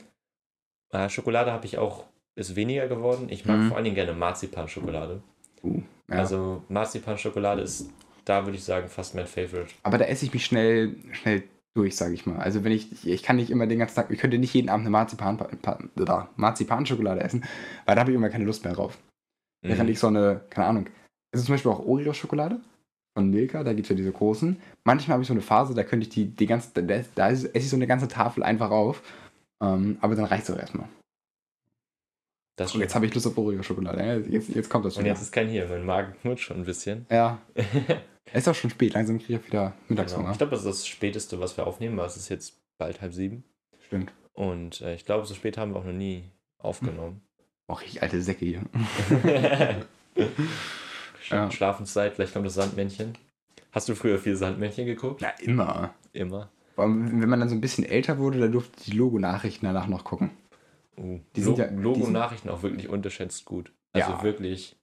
Äh, 0.92 1.08
Schokolade 1.08 1.52
habe 1.52 1.66
ich 1.66 1.78
auch, 1.78 2.04
ist 2.34 2.56
weniger 2.56 2.88
geworden. 2.88 3.28
Ich 3.28 3.44
mag 3.44 3.58
Mhm. 3.58 3.68
vor 3.68 3.76
allen 3.76 3.84
Dingen 3.84 3.96
gerne 3.96 4.12
Marzipan-Schokolade. 4.12 5.22
Uh, 5.62 5.82
ja. 6.08 6.16
Also 6.18 6.62
Marzipan-Schokolade 6.68 7.62
ist, 7.62 7.90
da 8.26 8.44
würde 8.44 8.58
ich 8.58 8.64
sagen, 8.64 8.88
fast 8.88 9.14
mein 9.14 9.26
Favorite. 9.26 9.72
Aber 9.82 9.96
da 9.98 10.04
esse 10.04 10.26
ich 10.26 10.34
mich 10.34 10.44
schnell, 10.44 10.94
schnell 11.12 11.44
durch, 11.74 11.96
sage 11.96 12.14
ich 12.14 12.26
mal. 12.26 12.38
Also 12.38 12.64
wenn 12.64 12.72
ich, 12.72 13.06
ich 13.06 13.22
kann 13.22 13.36
nicht 13.36 13.50
immer 13.50 13.66
den 13.66 13.78
ganzen 13.78 13.94
Tag, 13.96 14.10
ich 14.10 14.18
könnte 14.18 14.38
nicht 14.38 14.52
jeden 14.54 14.68
Abend 14.68 14.82
eine 14.84 14.90
Marzipan, 14.90 15.36
pa, 15.36 16.28
Marzipan-Schokolade 16.36 17.20
essen, 17.20 17.44
weil 17.84 17.94
da 17.94 18.00
habe 18.00 18.10
ich 18.10 18.16
immer 18.16 18.28
keine 18.28 18.44
Lust 18.44 18.64
mehr 18.64 18.74
drauf. 18.74 18.98
Während 19.62 19.84
Mhm. 19.84 19.88
ich 19.92 19.98
so 19.98 20.08
eine, 20.08 20.42
keine 20.50 20.66
Ahnung, 20.66 20.86
also 21.34 21.44
zum 21.44 21.54
Beispiel 21.54 21.70
auch 21.72 21.84
Oreo-Schokolade 21.86 22.60
von 23.16 23.30
Milka, 23.30 23.62
da 23.64 23.72
gibt 23.72 23.86
es 23.86 23.90
ja 23.90 23.96
diese 23.96 24.12
großen. 24.12 24.56
Manchmal 24.84 25.14
habe 25.14 25.22
ich 25.22 25.28
so 25.28 25.34
eine 25.34 25.42
Phase, 25.42 25.74
da 25.74 25.82
könnte 25.84 26.06
ich 26.06 26.12
die, 26.12 26.26
die 26.26 26.46
ganze, 26.46 26.82
da, 26.82 27.00
da 27.14 27.30
esse 27.30 27.50
ich 27.54 27.70
so 27.70 27.76
eine 27.76 27.86
ganze 27.86 28.08
Tafel 28.08 28.42
einfach 28.42 28.70
auf. 28.70 29.02
Ähm, 29.62 29.96
aber 30.00 30.14
dann 30.14 30.26
reicht 30.26 30.44
es 30.48 30.54
auch 30.54 30.58
erstmal. 30.58 30.88
Das 32.56 32.74
Und 32.74 32.80
jetzt 32.80 32.94
habe 32.94 33.04
ich 33.06 33.14
Lust 33.14 33.26
auf 33.26 33.36
Oreo-Schokolade. 33.36 34.04
Ja, 34.04 34.16
Jetzt, 34.16 34.48
jetzt 34.48 34.70
kommt 34.70 34.84
das 34.86 34.96
Und 34.96 35.04
wieder. 35.04 35.12
jetzt 35.12 35.22
ist 35.22 35.32
kein 35.32 35.48
hier, 35.48 35.66
mein 35.68 35.84
Magen 35.84 36.14
knurrt 36.22 36.40
schon 36.40 36.56
ein 36.56 36.64
bisschen. 36.64 37.06
ja, 37.10 37.38
es 37.54 37.64
ist 38.34 38.48
auch 38.48 38.54
schon 38.54 38.70
spät, 38.70 38.94
langsam 38.94 39.18
kriege 39.18 39.34
ich 39.34 39.40
auch 39.40 39.46
wieder 39.46 39.74
Mittagshunger. 39.88 40.22
Genau. 40.22 40.32
Ich 40.32 40.38
glaube, 40.38 40.50
das 40.52 40.60
ist 40.60 40.66
das 40.66 40.86
Späteste, 40.86 41.38
was 41.38 41.56
wir 41.56 41.66
aufnehmen, 41.66 41.96
weil 41.98 42.06
es 42.06 42.16
ist 42.16 42.28
jetzt 42.30 42.54
bald 42.78 43.00
halb 43.02 43.12
sieben. 43.12 43.44
Stimmt. 43.86 44.12
Und 44.32 44.80
äh, 44.80 44.94
ich 44.94 45.04
glaube, 45.04 45.26
so 45.26 45.34
spät 45.34 45.58
haben 45.58 45.72
wir 45.72 45.80
auch 45.80 45.84
noch 45.84 45.92
nie 45.92 46.24
aufgenommen. 46.58 47.20
Och, 47.70 47.82
ich 47.82 48.02
alte 48.02 48.20
Säcke 48.22 48.44
hier. 48.44 48.62
Ja. 51.28 51.50
Schlafenszeit, 51.50 52.14
vielleicht 52.14 52.32
kommt 52.32 52.46
das 52.46 52.54
Sandmännchen. 52.54 53.14
Hast 53.72 53.88
du 53.88 53.94
früher 53.96 54.18
viel 54.18 54.36
Sandmännchen 54.36 54.86
geguckt? 54.86 55.20
Na, 55.22 55.30
immer. 55.40 55.92
Immer. 56.12 56.50
Allem, 56.76 57.20
wenn 57.20 57.28
man 57.28 57.40
dann 57.40 57.48
so 57.48 57.54
ein 57.56 57.60
bisschen 57.60 57.84
älter 57.84 58.18
wurde, 58.18 58.38
da 58.38 58.46
durfte 58.46 58.72
ich 58.78 58.84
die 58.92 58.96
Logo-Nachrichten 58.96 59.66
danach 59.66 59.88
noch 59.88 60.04
gucken. 60.04 60.30
Die 60.98 61.40
Lo 61.40 61.44
sind 61.46 61.58
ja- 61.58 61.66
die 61.68 61.82
Logo-Nachrichten 61.82 62.48
auch 62.48 62.62
wirklich 62.62 62.88
unterschätzt 62.88 63.44
gut. 63.44 63.72
Also 63.92 64.12
Ja. 64.12 64.22
wirklich. 64.22 64.76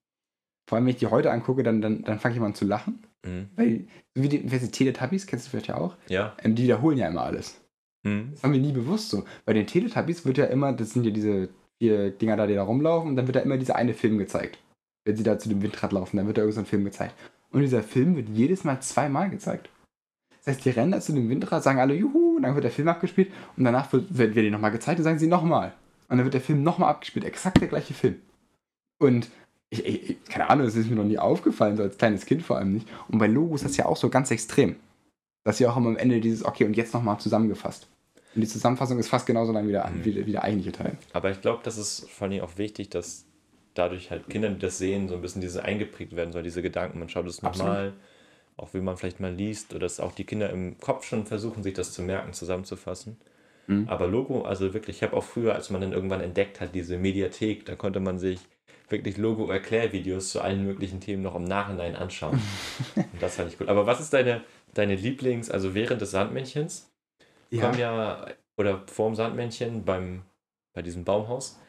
Vor 0.69 0.77
allem, 0.77 0.85
wenn 0.85 0.91
ich 0.93 0.99
die 0.99 1.07
heute 1.07 1.31
angucke, 1.31 1.63
dann, 1.63 1.81
dann, 1.81 2.03
dann 2.03 2.19
fange 2.19 2.35
ich 2.35 2.39
mal 2.41 2.47
an 2.47 2.55
zu 2.55 2.65
lachen. 2.65 3.03
Mhm. 3.25 3.49
Weil, 3.55 3.87
wie 4.15 4.29
die, 4.29 4.47
sind 4.57 4.71
Teletubbies, 4.73 5.27
kennst 5.27 5.45
du 5.47 5.49
vielleicht 5.51 5.67
ja 5.67 5.77
auch, 5.77 5.95
Ja. 6.09 6.35
ähm, 6.43 6.55
die 6.55 6.63
wiederholen 6.63 6.97
ja 6.97 7.07
immer 7.07 7.23
alles. 7.23 7.59
Mhm. 8.03 8.29
Das 8.31 8.43
haben 8.43 8.53
wir 8.53 8.59
nie 8.59 8.71
bewusst 8.71 9.09
so. 9.09 9.23
Bei 9.45 9.53
den 9.53 9.65
Teletubbies 9.67 10.25
wird 10.25 10.37
ja 10.37 10.45
immer, 10.45 10.73
das 10.73 10.91
sind 10.91 11.05
ja 11.05 11.11
diese 11.11 11.49
vier 11.81 12.11
Dinger 12.11 12.37
da, 12.37 12.47
die 12.47 12.55
da 12.55 12.63
rumlaufen, 12.63 13.09
und 13.09 13.15
dann 13.15 13.27
wird 13.27 13.35
da 13.35 13.39
immer 13.41 13.57
dieser 13.57 13.75
eine 13.75 13.93
Film 13.93 14.17
gezeigt. 14.17 14.57
Wenn 15.05 15.17
sie 15.17 15.23
da 15.23 15.37
zu 15.37 15.49
dem 15.49 15.61
Windrad 15.61 15.91
laufen, 15.91 16.17
dann 16.17 16.27
wird 16.27 16.37
da 16.37 16.41
irgendein 16.41 16.65
so 16.65 16.69
Film 16.69 16.85
gezeigt. 16.85 17.13
Und 17.51 17.61
dieser 17.61 17.83
Film 17.83 18.15
wird 18.15 18.29
jedes 18.29 18.63
Mal 18.63 18.79
zweimal 18.81 19.29
gezeigt. 19.29 19.69
Das 20.39 20.55
heißt, 20.55 20.65
die 20.65 20.69
rennen 20.71 20.91
da 20.91 20.99
zu 21.01 21.13
dem 21.13 21.29
Windrad, 21.29 21.63
sagen 21.63 21.79
alle 21.79 21.93
Juhu, 21.93 22.35
und 22.37 22.43
dann 22.43 22.55
wird 22.55 22.63
der 22.65 22.71
Film 22.71 22.87
abgespielt 22.87 23.31
und 23.57 23.63
danach 23.63 23.91
wird, 23.93 24.17
wird, 24.17 24.35
wird 24.35 24.45
die 24.45 24.51
nochmal 24.51 24.71
gezeigt 24.71 24.99
und 24.99 25.03
sagen 25.03 25.19
sie 25.19 25.27
nochmal. 25.27 25.73
Und 26.13 26.17
dann 26.19 26.25
wird 26.27 26.35
der 26.35 26.41
Film 26.41 26.61
nochmal 26.61 26.91
abgespielt, 26.91 27.25
exakt 27.25 27.59
der 27.59 27.69
gleiche 27.69 27.95
Film. 27.95 28.21
Und 28.99 29.31
ich, 29.71 29.83
ich, 29.83 30.23
keine 30.25 30.47
Ahnung, 30.47 30.67
das 30.67 30.75
ist 30.75 30.87
mir 30.87 30.95
noch 30.95 31.03
nie 31.03 31.17
aufgefallen, 31.17 31.75
so 31.75 31.81
als 31.81 31.97
kleines 31.97 32.27
Kind 32.27 32.43
vor 32.43 32.55
allem 32.59 32.71
nicht. 32.71 32.87
Und 33.07 33.17
bei 33.17 33.25
Logos 33.25 33.63
ist 33.63 33.69
das 33.71 33.77
ja 33.77 33.87
auch 33.87 33.97
so 33.97 34.09
ganz 34.09 34.29
extrem. 34.29 34.75
Dass 35.43 35.57
sie 35.57 35.65
auch 35.65 35.75
immer 35.75 35.87
am 35.87 35.97
Ende 35.97 36.21
dieses, 36.21 36.45
okay, 36.45 36.65
und 36.65 36.77
jetzt 36.77 36.93
nochmal 36.93 37.19
zusammengefasst. 37.19 37.87
Und 38.35 38.41
die 38.41 38.47
Zusammenfassung 38.47 38.99
ist 38.99 39.07
fast 39.07 39.25
genauso 39.25 39.53
lang 39.53 39.67
wie 39.67 39.71
der, 39.71 39.89
Mhm. 39.89 40.05
wie, 40.05 40.23
wie 40.27 40.31
der 40.33 40.43
eigentliche 40.43 40.71
Teil. 40.71 40.99
Aber 41.13 41.31
ich 41.31 41.41
glaube, 41.41 41.61
das 41.63 41.79
ist 41.79 42.07
vor 42.11 42.27
allem 42.27 42.41
auch 42.41 42.59
wichtig, 42.59 42.91
dass 42.91 43.25
dadurch 43.73 44.11
halt 44.11 44.29
Kinder, 44.29 44.51
die 44.51 44.59
das 44.59 44.77
sehen, 44.77 45.09
so 45.09 45.15
ein 45.15 45.21
bisschen 45.21 45.41
diese 45.41 45.63
eingeprägt 45.63 46.15
werden 46.15 46.31
soll, 46.31 46.43
diese 46.43 46.61
Gedanken. 46.61 46.99
Man 46.99 47.09
schaut 47.09 47.25
es 47.25 47.41
nochmal, 47.41 47.93
auch 48.55 48.71
wie 48.75 48.81
man 48.81 48.97
vielleicht 48.97 49.19
mal 49.19 49.33
liest, 49.33 49.71
oder 49.71 49.79
dass 49.79 49.99
auch 49.99 50.11
die 50.11 50.25
Kinder 50.25 50.51
im 50.51 50.77
Kopf 50.77 51.05
schon 51.05 51.25
versuchen, 51.25 51.63
sich 51.63 51.73
das 51.73 51.91
zu 51.91 52.03
merken, 52.03 52.33
zusammenzufassen. 52.33 53.17
Mhm. 53.67 53.87
Aber 53.87 54.07
Logo, 54.07 54.41
also 54.43 54.73
wirklich, 54.73 54.97
ich 54.97 55.03
habe 55.03 55.15
auch 55.15 55.23
früher, 55.23 55.55
als 55.55 55.69
man 55.69 55.81
dann 55.81 55.93
irgendwann 55.93 56.21
entdeckt 56.21 56.61
hat, 56.61 56.75
diese 56.75 56.97
Mediathek, 56.97 57.65
da 57.65 57.75
konnte 57.75 57.99
man 57.99 58.19
sich 58.19 58.39
wirklich 58.89 59.17
Logo-Erklärvideos 59.17 60.29
zu 60.29 60.41
allen 60.41 60.65
möglichen 60.65 60.99
Themen 60.99 61.23
noch 61.23 61.35
im 61.35 61.45
Nachhinein 61.45 61.95
anschauen. 61.95 62.41
Und 62.95 63.21
das 63.21 63.35
fand 63.37 63.49
ich 63.49 63.57
gut. 63.57 63.69
Aber 63.69 63.85
was 63.85 63.99
ist 63.99 64.13
deine, 64.13 64.41
deine 64.73 64.95
Lieblings-, 64.95 65.49
also 65.49 65.73
während 65.73 66.01
des 66.01 66.11
Sandmännchens? 66.11 66.89
kommen 67.59 67.77
ja, 67.77 68.25
oder 68.57 68.81
vorm 68.87 69.15
Sandmännchen 69.15 69.83
beim, 69.85 70.23
bei 70.73 70.81
diesem 70.81 71.03
Baumhaus, 71.03 71.59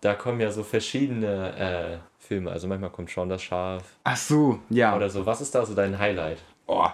da 0.00 0.14
kommen 0.14 0.40
ja 0.40 0.50
so 0.50 0.62
verschiedene 0.62 1.56
äh, 1.56 1.98
Filme. 2.18 2.50
Also 2.50 2.68
manchmal 2.68 2.90
kommt 2.90 3.10
schon 3.10 3.28
das 3.28 3.42
Schaf 3.42 3.98
Ach 4.04 4.16
so, 4.16 4.60
ja. 4.70 4.94
oder 4.96 5.08
so. 5.08 5.26
Was 5.26 5.40
ist 5.40 5.54
da 5.54 5.64
so 5.64 5.74
dein 5.74 5.98
Highlight? 5.98 6.42
Oh. 6.66 6.88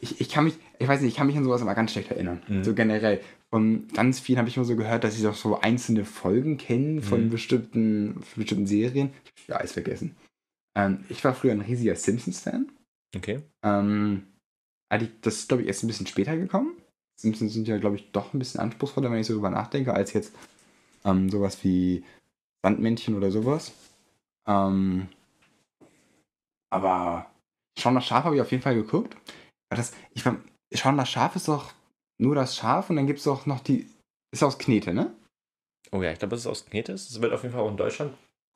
Ich, 0.00 0.20
ich 0.20 0.28
kann 0.30 0.44
mich, 0.44 0.54
ich 0.78 0.88
weiß 0.88 1.00
nicht, 1.00 1.10
ich 1.10 1.16
kann 1.16 1.26
mich 1.26 1.36
an 1.36 1.44
sowas 1.44 1.60
immer 1.60 1.74
ganz 1.74 1.92
schlecht 1.92 2.10
erinnern. 2.10 2.42
Mhm. 2.48 2.64
So 2.64 2.74
generell. 2.74 3.20
Von 3.50 3.88
ganz 3.88 4.20
vielen 4.20 4.38
habe 4.38 4.48
ich 4.48 4.56
immer 4.56 4.64
so 4.64 4.76
gehört, 4.76 5.04
dass 5.04 5.16
sie 5.16 5.22
doch 5.22 5.34
so 5.34 5.60
einzelne 5.60 6.04
Folgen 6.04 6.56
kennen 6.56 7.02
von 7.02 7.26
Mhm. 7.26 7.30
bestimmten, 7.30 8.14
von 8.22 8.42
bestimmten 8.42 8.66
Serien. 8.66 9.12
Ich 9.36 9.48
habe 9.48 9.60
alles 9.60 9.72
vergessen. 9.72 10.16
Ähm, 10.76 11.04
ich 11.08 11.22
war 11.24 11.34
früher 11.34 11.52
ein 11.52 11.60
riesiger 11.60 11.96
Simpsons-Fan. 11.96 12.70
Okay. 13.16 13.40
Ähm, 13.62 14.22
das 14.88 15.34
ist, 15.34 15.48
glaube 15.48 15.62
ich, 15.62 15.68
erst 15.68 15.84
ein 15.84 15.88
bisschen 15.88 16.06
später 16.06 16.36
gekommen. 16.36 16.76
Simpsons 17.20 17.52
sind 17.52 17.68
ja, 17.68 17.76
glaube 17.76 17.96
ich, 17.96 18.12
doch 18.12 18.32
ein 18.32 18.38
bisschen 18.38 18.60
anspruchsvoller, 18.60 19.10
wenn 19.10 19.20
ich 19.20 19.26
so 19.26 19.34
drüber 19.34 19.50
nachdenke, 19.50 19.92
als 19.92 20.12
jetzt 20.14 20.32
ähm, 21.04 21.28
sowas 21.28 21.62
wie 21.64 22.02
Sandmännchen 22.62 23.14
oder 23.14 23.30
sowas. 23.30 23.72
Ähm, 24.46 25.08
aber 26.70 27.26
Schauen 27.78 27.94
das 27.94 28.06
Schaf 28.06 28.24
habe 28.24 28.36
ich 28.36 28.40
auf 28.42 28.50
jeden 28.50 28.62
Fall 28.62 28.74
geguckt. 28.74 29.16
Aber 29.70 29.76
das, 29.78 29.92
ich 30.12 30.22
fand, 30.22 30.40
Schauen 30.72 30.96
das 30.96 31.08
Schaf 31.10 31.34
ist 31.36 31.48
doch 31.48 31.72
nur 32.18 32.34
das 32.34 32.54
Schaf 32.56 32.90
und 32.90 32.96
dann 32.96 33.06
gibt 33.06 33.18
es 33.18 33.24
doch 33.24 33.46
noch 33.46 33.60
die. 33.60 33.88
Ist 34.32 34.42
aus 34.44 34.58
Knete, 34.58 34.92
ne? 34.94 35.12
Oh 35.90 36.02
ja, 36.02 36.12
ich 36.12 36.18
glaube, 36.20 36.30
das 36.30 36.40
ist 36.42 36.46
aus 36.46 36.66
Knetes. 36.66 37.08
Das 37.08 37.20
wird 37.20 37.32
auf 37.32 37.42
jeden 37.42 37.52
Fall 37.54 37.62
auch 37.64 37.70
in 37.70 37.76
Deutschland, 37.76 38.12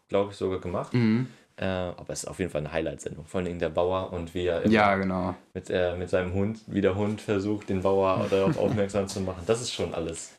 glaube 0.09 0.31
ich, 0.31 0.37
sogar 0.37 0.61
gemacht. 0.61 0.95
Mhm. 0.95 1.27
Äh, 1.57 1.65
aber 1.65 2.11
es 2.13 2.23
ist 2.25 2.29
auf 2.29 2.39
jeden 2.39 2.51
Fall 2.53 2.61
eine 2.61 2.73
Highlight-Sendung. 2.73 3.25
Vor 3.27 3.41
allem 3.41 3.59
der 3.59 3.71
Bauer 3.71 4.13
und 4.13 4.35
wie 4.35 4.47
er 4.47 4.65
Ja, 4.69 4.95
genau. 4.97 5.35
mit, 5.55 5.71
äh, 5.71 5.97
mit 5.97 6.11
seinem 6.11 6.33
Hund, 6.35 6.61
wie 6.69 6.81
der 6.81 6.95
Hund 6.95 7.21
versucht, 7.21 7.69
den 7.69 7.83
Bauer 7.83 8.27
darauf 8.31 8.57
aufmerksam 8.59 9.09
zu 9.09 9.21
machen. 9.21 9.43
Das 9.47 9.61
ist 9.61 9.73
schon 9.73 9.95
alles. 9.95 10.37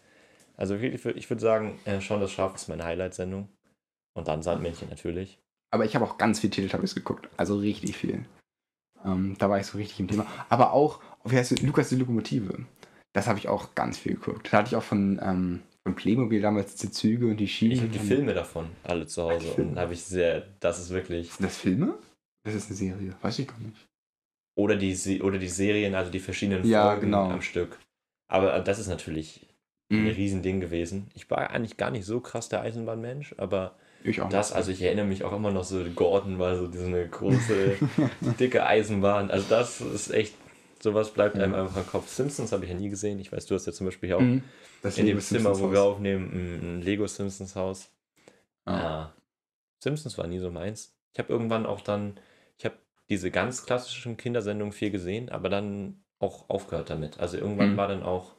Also 0.58 0.76
ich 0.76 1.02
würd- 1.06 1.30
würde 1.30 1.42
sagen, 1.42 1.78
äh, 1.84 2.00
Schauen 2.00 2.22
das 2.22 2.32
Schaf 2.32 2.56
ist 2.56 2.70
meine 2.70 2.86
Highlight-Sendung. 2.86 3.50
Und 4.18 4.30
dann 4.30 4.42
Sandmännchen 4.44 4.88
natürlich. 4.90 5.38
Aber 5.72 5.84
ich 5.84 5.94
habe 5.96 6.06
auch 6.06 6.18
ganz 6.18 6.40
viel 6.40 6.50
Teletubbies 6.50 6.96
geguckt. 6.96 7.28
Also 7.36 7.58
richtig 7.58 7.98
viel. 7.98 8.24
Ähm, 9.06 9.36
da 9.38 9.50
war 9.50 9.60
ich 9.60 9.66
so 9.68 9.78
richtig 9.78 10.00
im 10.00 10.08
Thema. 10.08 10.26
Aber 10.50 10.74
auch, 10.74 11.00
wie 11.24 11.36
heißt 11.38 11.52
es, 11.52 11.62
Lukas 11.62 11.90
die 11.90 11.96
Lokomotive. 11.96 12.66
Das 13.14 13.28
habe 13.28 13.40
ich 13.40 13.48
auch 13.48 13.76
ganz 13.76 13.98
viel 13.98 14.16
geguckt. 14.16 14.52
Da 14.52 14.58
hatte 14.58 14.70
ich 14.70 14.76
auch 14.76 14.84
von, 14.84 15.20
ähm, 15.24 15.62
von 15.84 15.96
Playmobil 15.96 16.42
damals 16.42 16.76
die 16.76 16.92
Züge 16.92 17.28
und 17.28 17.38
die 17.38 17.48
Schienen. 17.48 17.72
Ich 17.74 17.80
habe 17.82 17.90
die 17.92 18.00
Filme 18.00 18.34
davon 18.34 18.68
alle 18.84 19.06
zu 19.08 19.24
Hause 19.24 19.54
und 19.56 19.78
habe 19.78 19.94
ich 19.94 20.04
sehr, 20.04 20.44
das 20.60 20.80
ist 20.80 20.90
wirklich. 20.90 21.32
Sind 21.32 21.46
das 21.46 21.58
Filme? 21.58 21.98
Das 22.44 22.56
ist 22.56 22.68
eine 22.68 22.76
Serie. 22.76 23.16
Weiß 23.22 23.40
ich 23.40 23.48
gar 23.48 23.60
nicht. 23.60 23.88
Oder 24.58 24.76
die, 24.76 25.22
oder 25.22 25.38
die 25.38 25.48
Serien, 25.50 25.96
also 25.96 26.12
die 26.12 26.20
verschiedenen 26.20 26.66
Ja, 26.66 26.90
Folgen 26.90 27.08
genau. 27.08 27.30
am 27.30 27.42
Stück. 27.42 27.80
Aber 28.28 28.56
äh, 28.56 28.64
das 28.64 28.80
ist 28.80 28.88
natürlich 28.88 29.48
ein 29.92 30.04
Mhm. 30.04 30.08
Riesending 30.08 30.60
gewesen. 30.62 31.12
Ich 31.14 31.30
war 31.30 31.50
eigentlich 31.52 31.78
gar 31.78 31.92
nicht 31.92 32.06
so 32.06 32.20
krass 32.20 32.50
der 32.50 32.62
Eisenbahnmensch, 32.62 33.36
aber 33.38 33.76
Ich 34.06 34.22
auch. 34.22 34.30
das, 34.30 34.52
also 34.52 34.72
ich 34.72 34.82
erinnere 34.82 35.06
mich 35.06 35.24
auch 35.24 35.34
immer 35.34 35.52
noch 35.52 35.64
so, 35.64 35.84
Gordon 35.96 36.40
war 36.40 36.56
so 36.58 36.68
diese 36.68 37.08
große, 37.08 37.78
dicke 38.40 38.66
Eisenbahn. 38.66 39.32
Also 39.32 39.48
das 39.50 39.82
ist 39.82 40.12
echt, 40.12 40.34
sowas 40.82 41.12
bleibt 41.12 41.36
einem 41.38 41.54
Ja. 41.54 41.64
einfach 41.64 41.78
im 41.78 41.88
Kopf. 41.88 42.08
Simpsons 42.10 42.52
habe 42.52 42.66
ich 42.66 42.72
ja 42.72 42.78
nie 42.78 42.90
gesehen. 42.90 43.20
Ich 43.20 43.32
weiß, 43.32 43.46
du 43.48 43.56
hast 43.56 43.66
ja 43.66 43.74
zum 43.74 43.88
Beispiel 43.88 44.08
hier 44.08 44.18
auch 44.18 44.22
Mhm. 44.22 44.44
Das 44.82 44.98
in 45.00 45.08
dem 45.08 45.20
Zimmer, 45.20 45.60
wo 45.60 45.72
wir 45.72 45.82
aufnehmen, 45.82 46.60
ein 46.62 46.82
Lego 46.84 47.08
Simpsons 47.08 47.56
Haus. 47.56 47.90
Ah. 48.66 48.78
Ja. 48.78 49.14
Simpsons 49.84 50.18
war 50.18 50.28
nie 50.28 50.40
so 50.40 50.52
meins. 50.52 50.96
Ich 51.14 51.20
habe 51.20 51.32
irgendwann 51.34 51.66
auch 51.66 51.82
dann, 51.82 52.20
ich 52.58 52.66
habe 52.66 52.76
diese 53.10 53.32
ganz 53.32 53.66
klassischen 53.66 54.18
Kindersendungen 54.18 54.72
viel 54.74 54.92
gesehen, 54.92 55.30
aber 55.30 55.50
dann 55.50 56.04
auch 56.20 56.50
aufgehört 56.50 56.90
damit. 56.90 57.20
Also 57.20 57.38
irgendwann 57.38 57.74
Mhm. 57.74 57.78
war 57.78 57.88
dann 57.88 58.04
auch, 58.04 58.36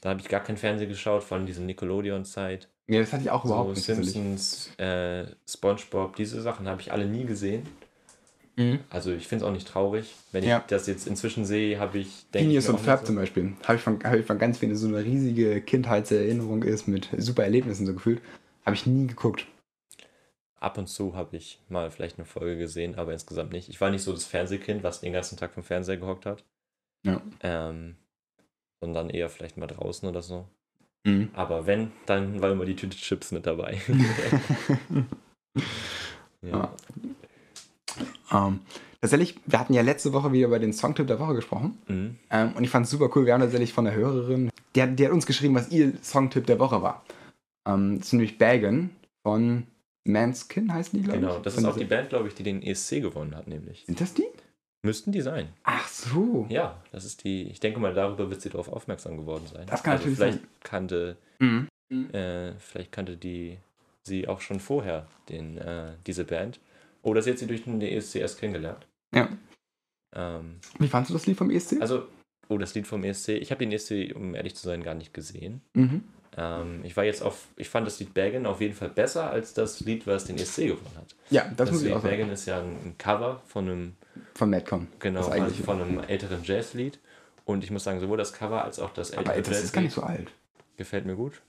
da 0.00 0.10
habe 0.10 0.20
ich 0.20 0.28
gar 0.28 0.42
kein 0.42 0.56
Fernsehen 0.56 0.88
geschaut, 0.88 1.22
von 1.24 1.46
diese 1.46 1.62
Nickelodeon-Zeit. 1.62 2.68
Ja, 2.88 3.00
das 3.00 3.12
hatte 3.12 3.24
ich 3.24 3.30
auch 3.30 3.44
überhaupt 3.44 3.76
So 3.76 3.92
nicht. 3.94 4.12
Simpsons, 4.12 4.70
äh, 4.78 5.26
Spongebob, 5.48 6.14
diese 6.16 6.40
Sachen 6.40 6.68
habe 6.68 6.80
ich 6.80 6.92
alle 6.92 7.06
nie 7.06 7.24
gesehen. 7.24 7.66
Mhm. 8.56 8.80
Also 8.90 9.12
ich 9.12 9.26
finde 9.28 9.44
es 9.44 9.48
auch 9.48 9.52
nicht 9.52 9.68
traurig. 9.68 10.14
Wenn 10.32 10.42
ich 10.44 10.48
Ja. 10.48 10.64
das 10.66 10.86
jetzt 10.86 11.06
inzwischen 11.06 11.44
sehe, 11.44 11.78
habe 11.78 11.98
ich, 11.98 12.26
Phineas 12.32 12.64
ich 12.64 12.70
und 12.70 12.80
Ferb 12.80 13.00
nicht 13.00 13.06
zum 13.06 13.16
Beispiel. 13.16 13.52
Habe 13.64 13.74
ich, 13.76 13.82
von, 13.82 14.02
hab 14.02 14.14
ich 14.14 14.24
von 14.24 14.38
ganz 14.38 14.58
vielen 14.58 14.76
so 14.76 14.88
eine 14.88 15.04
riesige 15.04 15.60
Kindheitserinnerung 15.60 16.62
ist 16.62 16.86
mit 16.88 17.08
super 17.18 17.42
Erlebnissen 17.44 17.86
so 17.86 17.92
gefühlt. 17.94 18.22
Habe 18.64 18.76
ich 18.76 18.86
nie 18.86 19.06
geguckt. 19.06 19.46
Ab 20.58 20.78
und 20.78 20.86
zu 20.86 21.14
habe 21.14 21.36
ich 21.36 21.60
mal 21.68 21.90
vielleicht 21.90 22.18
eine 22.18 22.24
Folge 22.24 22.56
gesehen, 22.56 22.94
aber 22.94 23.12
insgesamt 23.12 23.52
nicht. 23.52 23.68
Ich 23.68 23.80
war 23.80 23.90
nicht 23.90 24.02
so 24.02 24.12
das 24.12 24.24
Fernsehkind, 24.24 24.82
was 24.82 25.00
den 25.00 25.12
ganzen 25.12 25.36
Tag 25.36 25.52
vom 25.52 25.62
Fernseher 25.62 25.98
gehockt 25.98 26.24
hat. 26.24 26.44
Ja. 27.04 27.20
Ähm, 27.42 27.96
sondern 28.80 29.10
eher 29.10 29.28
vielleicht 29.28 29.58
mal 29.58 29.66
draußen 29.66 30.08
oder 30.08 30.22
so. 30.22 30.46
Mhm. 31.06 31.28
Aber 31.34 31.66
wenn, 31.66 31.92
dann 32.06 32.42
war 32.42 32.50
immer 32.50 32.64
die 32.64 32.76
Tüte 32.76 32.96
Chips 32.96 33.32
mit 33.32 33.46
dabei. 33.46 33.80
ja. 36.42 36.72
Ähm, 38.32 38.60
tatsächlich, 39.00 39.36
wir 39.46 39.60
hatten 39.60 39.72
ja 39.72 39.82
letzte 39.82 40.12
Woche 40.12 40.32
wieder 40.32 40.48
über 40.48 40.58
den 40.58 40.72
Songtipp 40.72 41.06
der 41.06 41.20
Woche 41.20 41.34
gesprochen. 41.34 41.78
Mhm. 41.88 42.16
Ähm, 42.30 42.52
und 42.56 42.64
ich 42.64 42.70
fand 42.70 42.86
es 42.86 42.90
super 42.90 43.08
cool. 43.14 43.24
Wir 43.24 43.34
haben 43.34 43.40
tatsächlich 43.40 43.72
von 43.72 43.84
der 43.84 43.94
Hörerin, 43.94 44.50
die 44.74 44.82
hat, 44.82 44.98
die 44.98 45.06
hat 45.06 45.12
uns 45.12 45.26
geschrieben, 45.26 45.54
was 45.54 45.70
ihr 45.70 45.92
Songtipp 46.02 46.46
der 46.46 46.58
Woche 46.58 46.82
war. 46.82 47.04
Ähm, 47.66 47.98
das 47.98 48.08
ist 48.08 48.12
nämlich 48.12 48.38
Bagan 48.38 48.90
von 49.22 49.64
Manskin, 50.04 50.72
heißen 50.72 50.98
die, 50.98 51.04
glaube 51.04 51.20
Genau, 51.20 51.36
ich. 51.36 51.42
das 51.42 51.54
Von 51.54 51.64
ist 51.64 51.70
auch 51.70 51.76
die 51.76 51.84
Band, 51.84 52.10
glaube 52.10 52.28
ich, 52.28 52.34
die 52.34 52.42
den 52.42 52.62
ESC 52.62 53.00
gewonnen 53.00 53.34
hat, 53.34 53.46
nämlich. 53.48 53.84
Sind 53.86 54.00
das 54.00 54.14
die? 54.14 54.26
Müssten 54.86 55.12
die 55.12 55.20
sein. 55.20 55.48
Ach 55.64 55.86
so. 55.88 56.46
Ja, 56.48 56.80
das 56.92 57.04
ist 57.04 57.24
die. 57.24 57.42
Ich 57.50 57.60
denke 57.60 57.78
mal, 57.80 57.92
darüber 57.92 58.30
wird 58.30 58.40
sie 58.40 58.48
darauf 58.50 58.68
aufmerksam 58.68 59.16
geworden 59.16 59.44
sein. 59.52 59.66
Das 59.66 59.82
kann 59.82 59.92
also 59.94 60.04
natürlich 60.04 60.18
vielleicht 60.18 60.38
sein. 60.40 60.48
kannte, 60.62 61.16
Mhm. 61.40 61.68
äh, 62.12 62.52
vielleicht 62.58 62.92
kannte 62.92 63.16
die 63.16 63.58
sie 64.02 64.26
auch 64.28 64.40
schon 64.40 64.60
vorher, 64.60 65.06
den, 65.28 65.58
äh, 65.58 65.92
diese 66.06 66.24
Band. 66.24 66.60
Oder 67.02 67.20
sie 67.22 67.30
hat 67.32 67.38
sie 67.38 67.46
durch 67.46 67.64
den 67.64 67.80
ESC 67.82 68.16
erst 68.20 68.38
kennengelernt. 68.40 68.86
Ja. 69.14 69.28
Ähm, 70.14 70.56
Wie 70.78 70.88
fandest 70.88 71.10
du 71.10 71.14
das 71.14 71.26
Lied 71.26 71.36
vom 71.36 71.50
ESC? 71.50 71.80
also, 71.80 72.06
oh, 72.48 72.56
das 72.58 72.74
Lied 72.74 72.86
vom 72.86 73.04
ESC. 73.04 73.30
Ich 73.30 73.50
habe 73.50 73.58
den 73.58 73.72
ESC, 73.72 74.12
um 74.14 74.34
ehrlich 74.34 74.54
zu 74.54 74.62
sein, 74.64 74.82
gar 74.82 74.94
nicht 74.94 75.12
gesehen. 75.12 75.60
mhm. 75.74 76.04
Ähm, 76.36 76.80
ich 76.84 76.96
war 76.96 77.04
jetzt 77.04 77.22
auf, 77.22 77.46
ich 77.56 77.68
fand 77.68 77.86
das 77.86 77.98
Lied 77.98 78.12
Bagan 78.14 78.44
auf 78.46 78.60
jeden 78.60 78.74
Fall 78.74 78.90
besser 78.90 79.30
als 79.30 79.54
das 79.54 79.80
Lied, 79.80 80.06
was 80.06 80.24
den 80.24 80.36
ESC 80.36 80.56
gewonnen 80.68 80.96
hat. 80.96 81.14
Ja, 81.30 81.50
das, 81.56 81.70
muss 81.70 81.80
ich 81.80 81.86
Lied 81.88 81.96
auch 81.96 82.02
sagen. 82.02 82.16
Bagan 82.16 82.30
ist 82.30 82.46
ja 82.46 82.58
ein, 82.60 82.94
Cover 82.98 83.40
von 83.46 83.64
einem, 83.68 83.96
Von 84.34 84.50
Madcon. 84.50 84.86
genau, 84.98 85.20
Das 85.20 85.30
eigentliche. 85.30 85.62
von 85.62 85.80
einem 85.80 85.98
älteren 86.00 86.42
Jazzlied. 86.44 86.98
Und 87.44 87.62
ich 87.64 87.70
muss 87.70 87.84
sagen, 87.84 88.00
sowohl 88.00 88.18
das 88.18 88.32
Cover 88.32 88.64
als 88.64 88.78
auch 88.80 88.90
das 88.92 89.10
ältere 89.10 89.26
Aber 89.30 89.36
ey, 89.36 89.42
das 89.42 89.62
ist 89.62 89.72
gar 89.72 89.80
nicht 89.80 89.96
Jazzlied 89.96 90.16
so 90.18 90.22
alt. 90.24 90.32
gefällt 90.76 91.06
mir 91.06 91.14
gut. 91.14 91.40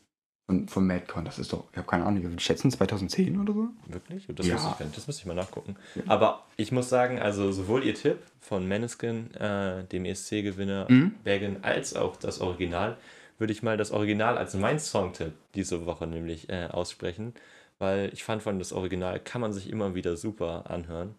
Von, 0.46 0.70
von 0.70 0.88
Madcon, 0.88 1.25
das 1.25 1.39
ist 1.39 1.51
doch, 1.51 1.65
ich 1.74 1.77
habe 1.77 1.88
keine 1.88 2.06
Ahnung, 2.06 2.20
ich 2.20 2.24
würde 2.29 2.39
schätzen 2.39 2.72
2010 2.72 3.38
oder 3.41 3.51
so. 3.53 3.67
Wirklich? 3.88 4.25
Das, 4.29 4.48
Ja. 4.48 4.56
ich 4.56 4.62
gar 4.62 4.86
nicht. 4.86 4.96
das 4.96 5.06
müsste 5.06 5.22
ich 5.22 5.25
mal 5.25 5.34
nachgucken. 5.34 5.75
Ja. 5.96 6.03
Aber 6.08 6.46
ich 6.56 6.72
muss 6.72 6.88
sagen, 6.88 7.20
also 7.20 7.51
sowohl 7.51 7.84
ihr 7.84 7.94
Tipp 7.96 8.20
von 8.39 8.65
Maneskin, 8.65 9.34
äh, 9.36 9.84
dem 9.86 10.06
ESC-Gewinner 10.06 10.86
Mhm. 10.89 11.15
Bagan, 11.25 11.58
als 11.63 11.94
auch 11.98 12.15
das 12.15 12.39
Original, 12.39 12.96
würde 13.38 13.53
ich 13.53 13.63
mal 13.63 13.77
das 13.77 13.91
Original 13.91 14.38
als 14.38 14.53
mein 14.56 14.79
Songtipp 14.79 15.34
diese 15.56 15.86
Woche 15.86 16.08
nämlich 16.08 16.50
äh, 16.50 16.67
aussprechen, 16.67 17.34
weil 17.79 18.10
ich 18.13 18.24
fand 18.24 18.41
von 18.44 18.60
das 18.60 18.74
Original 18.74 19.20
kann 19.20 19.41
man 19.41 19.53
sich 19.53 19.70
immer 19.70 19.94
wieder 19.96 20.17
super 20.17 20.70
anhören 20.70 21.15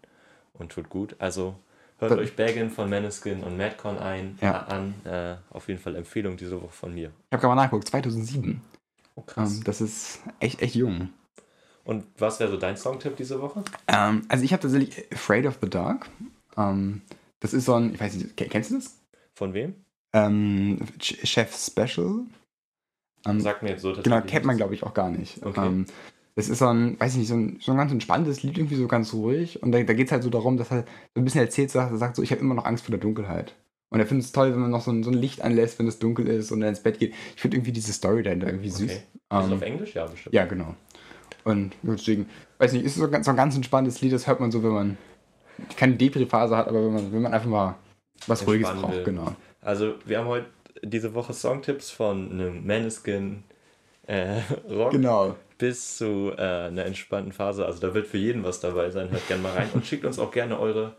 und 0.55 0.73
tut 0.73 0.89
gut. 0.89 1.15
Also 1.19 1.55
hört 1.99 2.11
Das- 2.13 2.19
euch 2.19 2.35
Bagan 2.37 2.71
von 2.71 2.91
Maneskin 2.91 3.43
und 3.45 3.57
Madcon 3.57 3.99
ein, 3.99 4.39
Ja. 4.41 4.67
äh, 4.69 4.73
an. 4.73 4.95
Äh, 5.05 5.37
auf 5.51 5.69
jeden 5.69 5.81
Fall 5.81 5.95
Empfehlung 5.97 6.37
diese 6.37 6.61
Woche 6.61 6.73
von 6.73 6.95
mir. 6.95 7.09
Ich 7.29 7.33
habe 7.33 7.41
gerade 7.43 7.55
mal 7.55 7.63
nachgeguckt, 7.63 7.89
2007. 7.89 8.61
Oh, 9.15 9.23
krass. 9.23 9.59
Ähm, 9.59 9.65
das 9.65 9.81
ist 9.81 10.21
echt, 10.41 10.61
echt 10.63 10.75
jung. 10.75 11.11
und 11.85 12.05
was 12.19 12.39
wäre 12.41 12.51
so 12.51 12.57
dein 12.57 12.77
Songtipp 12.77 13.17
diese 13.17 13.41
Woche? 13.41 13.63
Ähm, 13.89 14.25
also 14.29 14.45
ich 14.45 14.53
habe 14.53 14.61
tatsächlich 14.63 15.11
Afraid 15.13 15.47
of 15.47 15.59
the 15.63 15.71
Dark. 15.71 16.09
Ähm, 16.57 17.03
das 17.41 17.55
ist 17.55 17.65
so 17.65 17.75
ein, 17.75 17.95
ich 17.95 18.01
weiß 18.01 18.15
nicht, 18.15 18.37
ke- 18.37 18.47
kennst 18.49 18.71
du 18.73 18.75
das? 18.77 18.97
Von 19.35 19.55
wem? 19.55 19.75
Ähm, 20.13 20.79
Ch- 20.99 21.27
Chef 21.27 21.55
Special. 21.57 22.21
Ähm, 23.27 23.41
Sagt 23.41 23.63
mir 23.63 23.71
jetzt 23.71 23.83
so 23.83 23.93
genau, 23.93 24.21
kennt 24.23 24.45
man 24.45 24.57
glaube 24.57 24.75
ich 24.75 24.83
auch 24.85 24.95
gar 24.95 25.11
nicht. 25.11 25.45
Okay. 25.45 25.67
Ähm, 25.67 25.87
das 26.35 26.49
ist 26.49 26.59
so 26.61 26.69
ein, 26.69 26.99
weiß 27.01 27.13
ich 27.15 27.19
nicht, 27.19 27.29
so 27.29 27.35
ein, 27.35 27.59
so 27.61 27.73
ein 27.73 27.79
ganz 27.79 27.91
entspanntes 27.91 28.43
Lied, 28.45 28.57
irgendwie 28.59 28.77
so 28.77 28.87
ganz 28.87 29.13
ruhig. 29.13 29.61
Und 29.63 29.73
da, 29.73 29.83
da 29.83 29.93
geht 29.93 30.07
es 30.07 30.13
halt 30.13 30.23
so 30.23 30.31
darum, 30.31 30.57
dass 30.57 30.71
er 30.71 30.85
so 31.15 31.21
ein 31.21 31.25
bisschen 31.25 31.41
erzählt, 31.41 31.71
so, 31.71 31.81
er 31.81 31.97
sagt 31.97 32.15
so, 32.17 32.23
ich 32.23 32.31
habe 32.31 32.41
immer 32.41 32.55
noch 32.55 32.65
Angst 32.65 32.85
vor 32.85 32.93
der 32.93 33.01
Dunkelheit. 33.01 33.55
Und 33.91 33.99
er 34.01 34.07
findet 34.07 34.27
es 34.27 34.33
toll, 34.33 34.53
wenn 34.53 34.61
man 34.61 34.71
noch 34.71 34.83
so 34.83 34.93
ein, 34.93 35.03
so 35.03 35.11
ein 35.11 35.15
Licht 35.17 35.43
anlässt, 35.43 35.79
wenn 35.79 35.89
es 35.89 35.99
dunkel 35.99 36.29
ist 36.29 36.53
und 36.53 36.61
dann 36.61 36.69
ins 36.69 36.83
Bett 36.83 36.99
geht. 37.01 37.13
Ich 37.35 37.41
finde 37.41 37.57
irgendwie 37.57 37.73
diese 37.73 37.93
Story 37.93 38.23
dahinter 38.23 38.47
irgendwie 38.47 38.71
süß. 38.71 38.83
Okay. 38.83 38.93
Ist 38.93 39.47
Ähm, 39.47 39.53
auf 39.55 39.63
Englisch? 39.63 39.95
Ja, 39.95 40.07
bestimmt. 40.07 40.35
Ja, 40.35 40.45
genau. 40.45 40.75
Und 41.45 41.75
deswegen, 41.83 42.29
weiß 42.59 42.73
nicht, 42.75 42.85
ist 42.85 42.95
so, 42.97 43.09
ganz- 43.11 43.25
so 43.27 43.33
ein 43.33 43.37
ganz 43.37 43.57
entspanntes 43.57 44.01
Lied, 44.01 44.13
das 44.13 44.27
hört 44.27 44.39
man 44.41 44.53
so, 44.53 44.63
wenn 44.63 44.73
man 44.73 44.99
keine 45.77 45.95
Depri-Phase 45.97 46.57
hat, 46.57 46.69
aber 46.69 46.85
wenn 46.85 46.93
man, 46.93 47.13
wenn 47.13 47.23
man 47.23 47.33
einfach 47.35 47.49
mal 47.49 47.75
was 48.27 48.47
Ruhiges 48.47 48.69
braucht, 48.71 48.95
will. 48.95 49.05
genau. 49.05 49.35
Also, 49.61 49.95
wir 50.05 50.19
haben 50.19 50.27
heute 50.29 50.47
diese 50.83 51.15
Woche 51.15 51.33
Songtipps 51.33 51.91
von 51.91 52.31
einem 52.31 52.67
Maneskin 52.67 53.43
äh, 54.07 54.41
Rock 54.71 54.93
Genau. 54.93 55.35
bis 55.59 55.97
zu 55.99 56.33
äh, 56.37 56.41
einer 56.69 56.85
entspannten 56.87 57.33
Phase. 57.33 57.67
Also, 57.67 57.81
da 57.81 57.95
wird 57.95 58.07
für 58.07 58.19
jeden 58.19 58.45
was 58.45 58.61
dabei 58.61 58.91
sein. 58.91 59.11
Hört 59.11 59.27
gerne 59.29 59.43
mal 59.43 59.53
rein 59.53 59.69
und 59.75 59.85
schickt 59.87 60.05
uns 60.05 60.19
auch 60.19 60.31
gerne 60.31 60.59
eure 60.59 60.97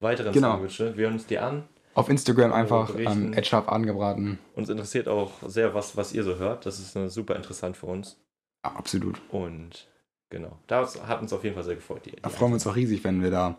weiteren 0.00 0.32
Genau. 0.32 0.52
Songwünsche. 0.54 0.96
Wir 0.96 1.04
hören 1.04 1.14
uns 1.14 1.26
die 1.26 1.38
an. 1.38 1.64
Auf 1.94 2.08
Instagram 2.08 2.52
einfach 2.52 2.94
ähm, 2.96 3.32
Edscharf 3.32 3.68
angebraten. 3.68 4.38
Uns 4.54 4.68
interessiert 4.68 5.08
auch 5.08 5.32
sehr, 5.46 5.74
was, 5.74 5.96
was 5.96 6.12
ihr 6.12 6.22
so 6.22 6.36
hört. 6.36 6.64
Das 6.64 6.78
ist 6.78 6.94
äh, 6.96 7.08
super 7.08 7.34
interessant 7.36 7.76
für 7.76 7.86
uns. 7.86 8.16
Ja, 8.64 8.72
absolut. 8.72 9.20
Und 9.30 9.88
genau, 10.30 10.56
das 10.68 11.02
hat 11.06 11.20
uns 11.20 11.32
auf 11.32 11.42
jeden 11.42 11.54
Fall 11.56 11.64
sehr 11.64 11.74
gefreut. 11.74 12.02
Die, 12.06 12.12
die 12.12 12.22
Da 12.22 12.28
freuen 12.28 12.52
wir 12.52 12.54
uns 12.54 12.66
auch 12.66 12.76
riesig, 12.76 13.02
wenn 13.04 13.22
wir 13.22 13.30
da 13.30 13.56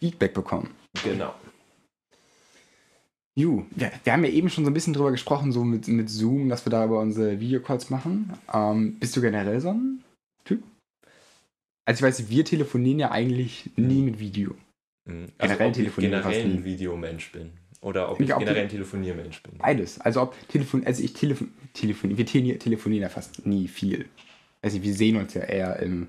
Feedback 0.00 0.34
bekommen. 0.34 0.74
Genau. 1.04 1.34
Ju, 3.38 3.64
wir, 3.70 3.90
wir 4.04 4.12
haben 4.12 4.24
ja 4.24 4.30
eben 4.30 4.50
schon 4.50 4.64
so 4.64 4.70
ein 4.70 4.74
bisschen 4.74 4.92
drüber 4.92 5.10
gesprochen, 5.10 5.52
so 5.52 5.64
mit, 5.64 5.88
mit 5.88 6.10
Zoom, 6.10 6.48
dass 6.48 6.66
wir 6.66 6.70
da 6.70 6.84
über 6.84 7.00
unsere 7.00 7.40
Videocalls 7.40 7.88
machen. 7.88 8.32
Ähm, 8.52 8.96
bist 8.98 9.16
du 9.16 9.20
generell 9.22 9.58
so 9.60 9.70
ein 9.70 10.02
Typ? 10.44 10.62
Also 11.86 12.04
ich 12.04 12.08
weiß, 12.08 12.28
wir 12.28 12.44
telefonieren 12.44 12.98
ja 12.98 13.10
eigentlich 13.10 13.70
nie 13.76 14.02
mit 14.02 14.18
Video. 14.18 14.54
Mhm. 15.08 15.28
Generell 15.38 15.66
ob 15.68 15.70
ich 15.72 15.76
telefonieren 15.78 16.22
fast 16.22 16.36
generell 16.36 16.58
ein 16.58 16.64
Videomensch 16.64 17.32
bin. 17.32 17.50
Oder 17.80 18.12
ob 18.12 18.20
Ich 18.20 18.28
ich 18.28 18.36
generell 18.36 18.62
ein 18.64 18.68
Telefoniermensch 18.68 19.42
bin. 19.42 19.58
Beides. 19.58 20.00
Also 20.00 20.22
ob 20.22 20.48
Telefon, 20.48 20.86
also 20.86 21.02
ich 21.02 21.14
telefon, 21.14 21.52
telefon 21.72 22.16
wir 22.16 22.26
tele- 22.26 22.58
telefonieren 22.58 23.02
ja 23.02 23.08
fast 23.08 23.44
nie 23.44 23.66
viel. 23.66 24.06
Also 24.60 24.80
wir 24.82 24.94
sehen 24.94 25.16
uns 25.16 25.34
ja 25.34 25.40
eher 25.42 25.80
im, 25.80 26.08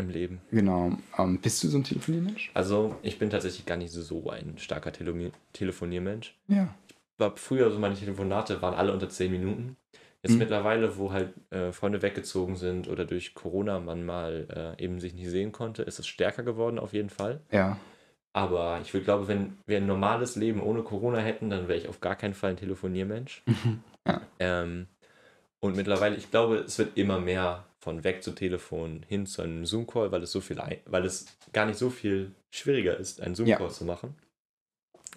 Im 0.00 0.10
Leben. 0.10 0.40
genau. 0.50 0.92
Ähm, 1.18 1.38
bist 1.40 1.62
du 1.62 1.68
so 1.68 1.78
ein 1.78 1.84
Telefoniermensch? 1.84 2.50
Also, 2.54 2.96
ich 3.02 3.18
bin 3.18 3.30
tatsächlich 3.30 3.66
gar 3.66 3.76
nicht 3.76 3.92
so 3.92 4.28
ein 4.30 4.58
starker 4.58 4.90
Telemi- 4.90 5.32
Telefoniermensch. 5.52 6.34
Ja. 6.48 6.74
War 7.18 7.36
früher 7.36 7.70
so 7.70 7.78
meine 7.78 7.94
Telefonate 7.94 8.60
waren 8.62 8.74
alle 8.74 8.92
unter 8.92 9.08
10 9.08 9.30
Minuten. 9.30 9.76
Jetzt 10.22 10.32
Mhm. 10.32 10.38
mittlerweile, 10.38 10.98
wo 10.98 11.12
halt 11.12 11.32
äh, 11.50 11.72
Freunde 11.72 12.02
weggezogen 12.02 12.56
sind 12.56 12.88
oder 12.88 13.04
durch 13.06 13.34
Corona 13.34 13.80
man 13.80 14.04
mal 14.04 14.74
äh, 14.78 14.82
eben 14.84 15.00
sich 15.00 15.14
nicht 15.14 15.28
sehen 15.30 15.50
konnte, 15.52 15.82
ist 15.82 15.98
es 15.98 16.06
stärker 16.06 16.42
geworden 16.42 16.78
auf 16.78 16.92
jeden 16.92 17.08
Fall. 17.10 17.40
Ja. 17.50 17.78
Aber 18.32 18.78
ich 18.82 18.92
würde 18.94 19.04
glaube, 19.04 19.28
wenn 19.28 19.56
wir 19.66 19.78
ein 19.78 19.86
normales 19.86 20.36
Leben 20.36 20.60
ohne 20.62 20.82
Corona 20.82 21.18
hätten, 21.18 21.50
dann 21.50 21.68
wäre 21.68 21.78
ich 21.78 21.88
auf 21.88 22.00
gar 22.00 22.16
keinen 22.16 22.34
Fall 22.34 22.50
ein 22.50 22.56
Telefoniermensch. 22.56 23.42
Ja. 24.06 24.20
Ähm, 24.38 24.86
und 25.60 25.74
mittlerweile, 25.76 26.16
ich 26.16 26.30
glaube, 26.30 26.56
es 26.58 26.78
wird 26.78 26.96
immer 26.96 27.18
mehr 27.18 27.64
von 27.80 28.04
weg 28.04 28.22
zu 28.22 28.32
Telefon 28.32 29.04
hin 29.08 29.26
zu 29.26 29.42
einem 29.42 29.64
Zoom-Call, 29.64 30.12
weil 30.12 30.22
es 30.22 30.32
so 30.32 30.40
viel, 30.40 30.60
weil 30.86 31.04
es 31.04 31.26
gar 31.52 31.66
nicht 31.66 31.78
so 31.78 31.90
viel 31.90 32.32
schwieriger 32.50 32.96
ist, 32.96 33.20
einen 33.20 33.34
Zoom-Call 33.34 33.70
zu 33.70 33.84
machen. 33.84 34.14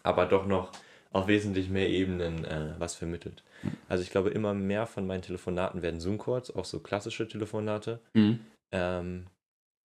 Aber 0.01 0.25
doch 0.25 0.45
noch 0.45 0.71
auf 1.11 1.27
wesentlich 1.27 1.69
mehr 1.69 1.89
Ebenen 1.89 2.43
äh, 2.45 2.73
was 2.79 2.95
vermittelt. 2.95 3.43
Also 3.87 4.03
ich 4.03 4.09
glaube, 4.09 4.29
immer 4.29 4.53
mehr 4.53 4.87
von 4.87 5.05
meinen 5.05 5.21
Telefonaten 5.21 5.81
werden 5.81 5.99
Zoom-Calls, 5.99 6.55
auch 6.55 6.65
so 6.65 6.79
klassische 6.79 7.27
Telefonate. 7.27 7.99
Mhm. 8.13 8.39
Ähm, 8.71 9.27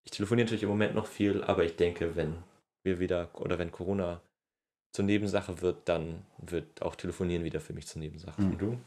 ich 0.04 0.10
telefoniere 0.10 0.46
natürlich 0.46 0.62
im 0.62 0.70
Moment 0.70 0.94
noch 0.94 1.06
viel, 1.06 1.44
aber 1.44 1.64
ich 1.64 1.76
denke, 1.76 2.16
wenn 2.16 2.34
wir 2.82 2.98
wieder 2.98 3.28
oder 3.34 3.58
wenn 3.58 3.70
Corona 3.70 4.20
zur 4.92 5.04
Nebensache 5.04 5.60
wird, 5.60 5.88
dann 5.88 6.24
wird 6.38 6.82
auch 6.82 6.96
Telefonieren 6.96 7.44
wieder 7.44 7.60
für 7.60 7.72
mich 7.72 7.86
zur 7.86 8.00
Nebensache. 8.00 8.40
Mhm. 8.40 8.50
Und 8.50 8.58
du? 8.58 8.78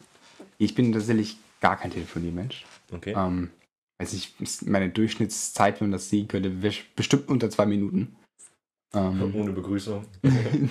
Ich 0.57 0.73
bin 0.73 0.91
tatsächlich 0.91 1.37
gar 1.59 1.77
kein 1.77 1.91
Telefoniermensch. 1.91 2.65
Okay. 2.91 3.13
Ähm, 3.15 3.51
weiß 4.01 4.13
ich, 4.13 4.33
meine 4.65 4.89
Durchschnittszeit, 4.89 5.79
wenn 5.79 5.89
man 5.89 5.93
das 5.93 6.09
sehen 6.09 6.27
könnte, 6.27 6.63
wäre 6.63 6.73
bestimmt 6.95 7.29
unter 7.29 7.49
zwei 7.49 7.67
Minuten. 7.67 8.15
Ähm, 8.93 9.33
Ohne 9.35 9.51
Begrüßung. 9.51 10.05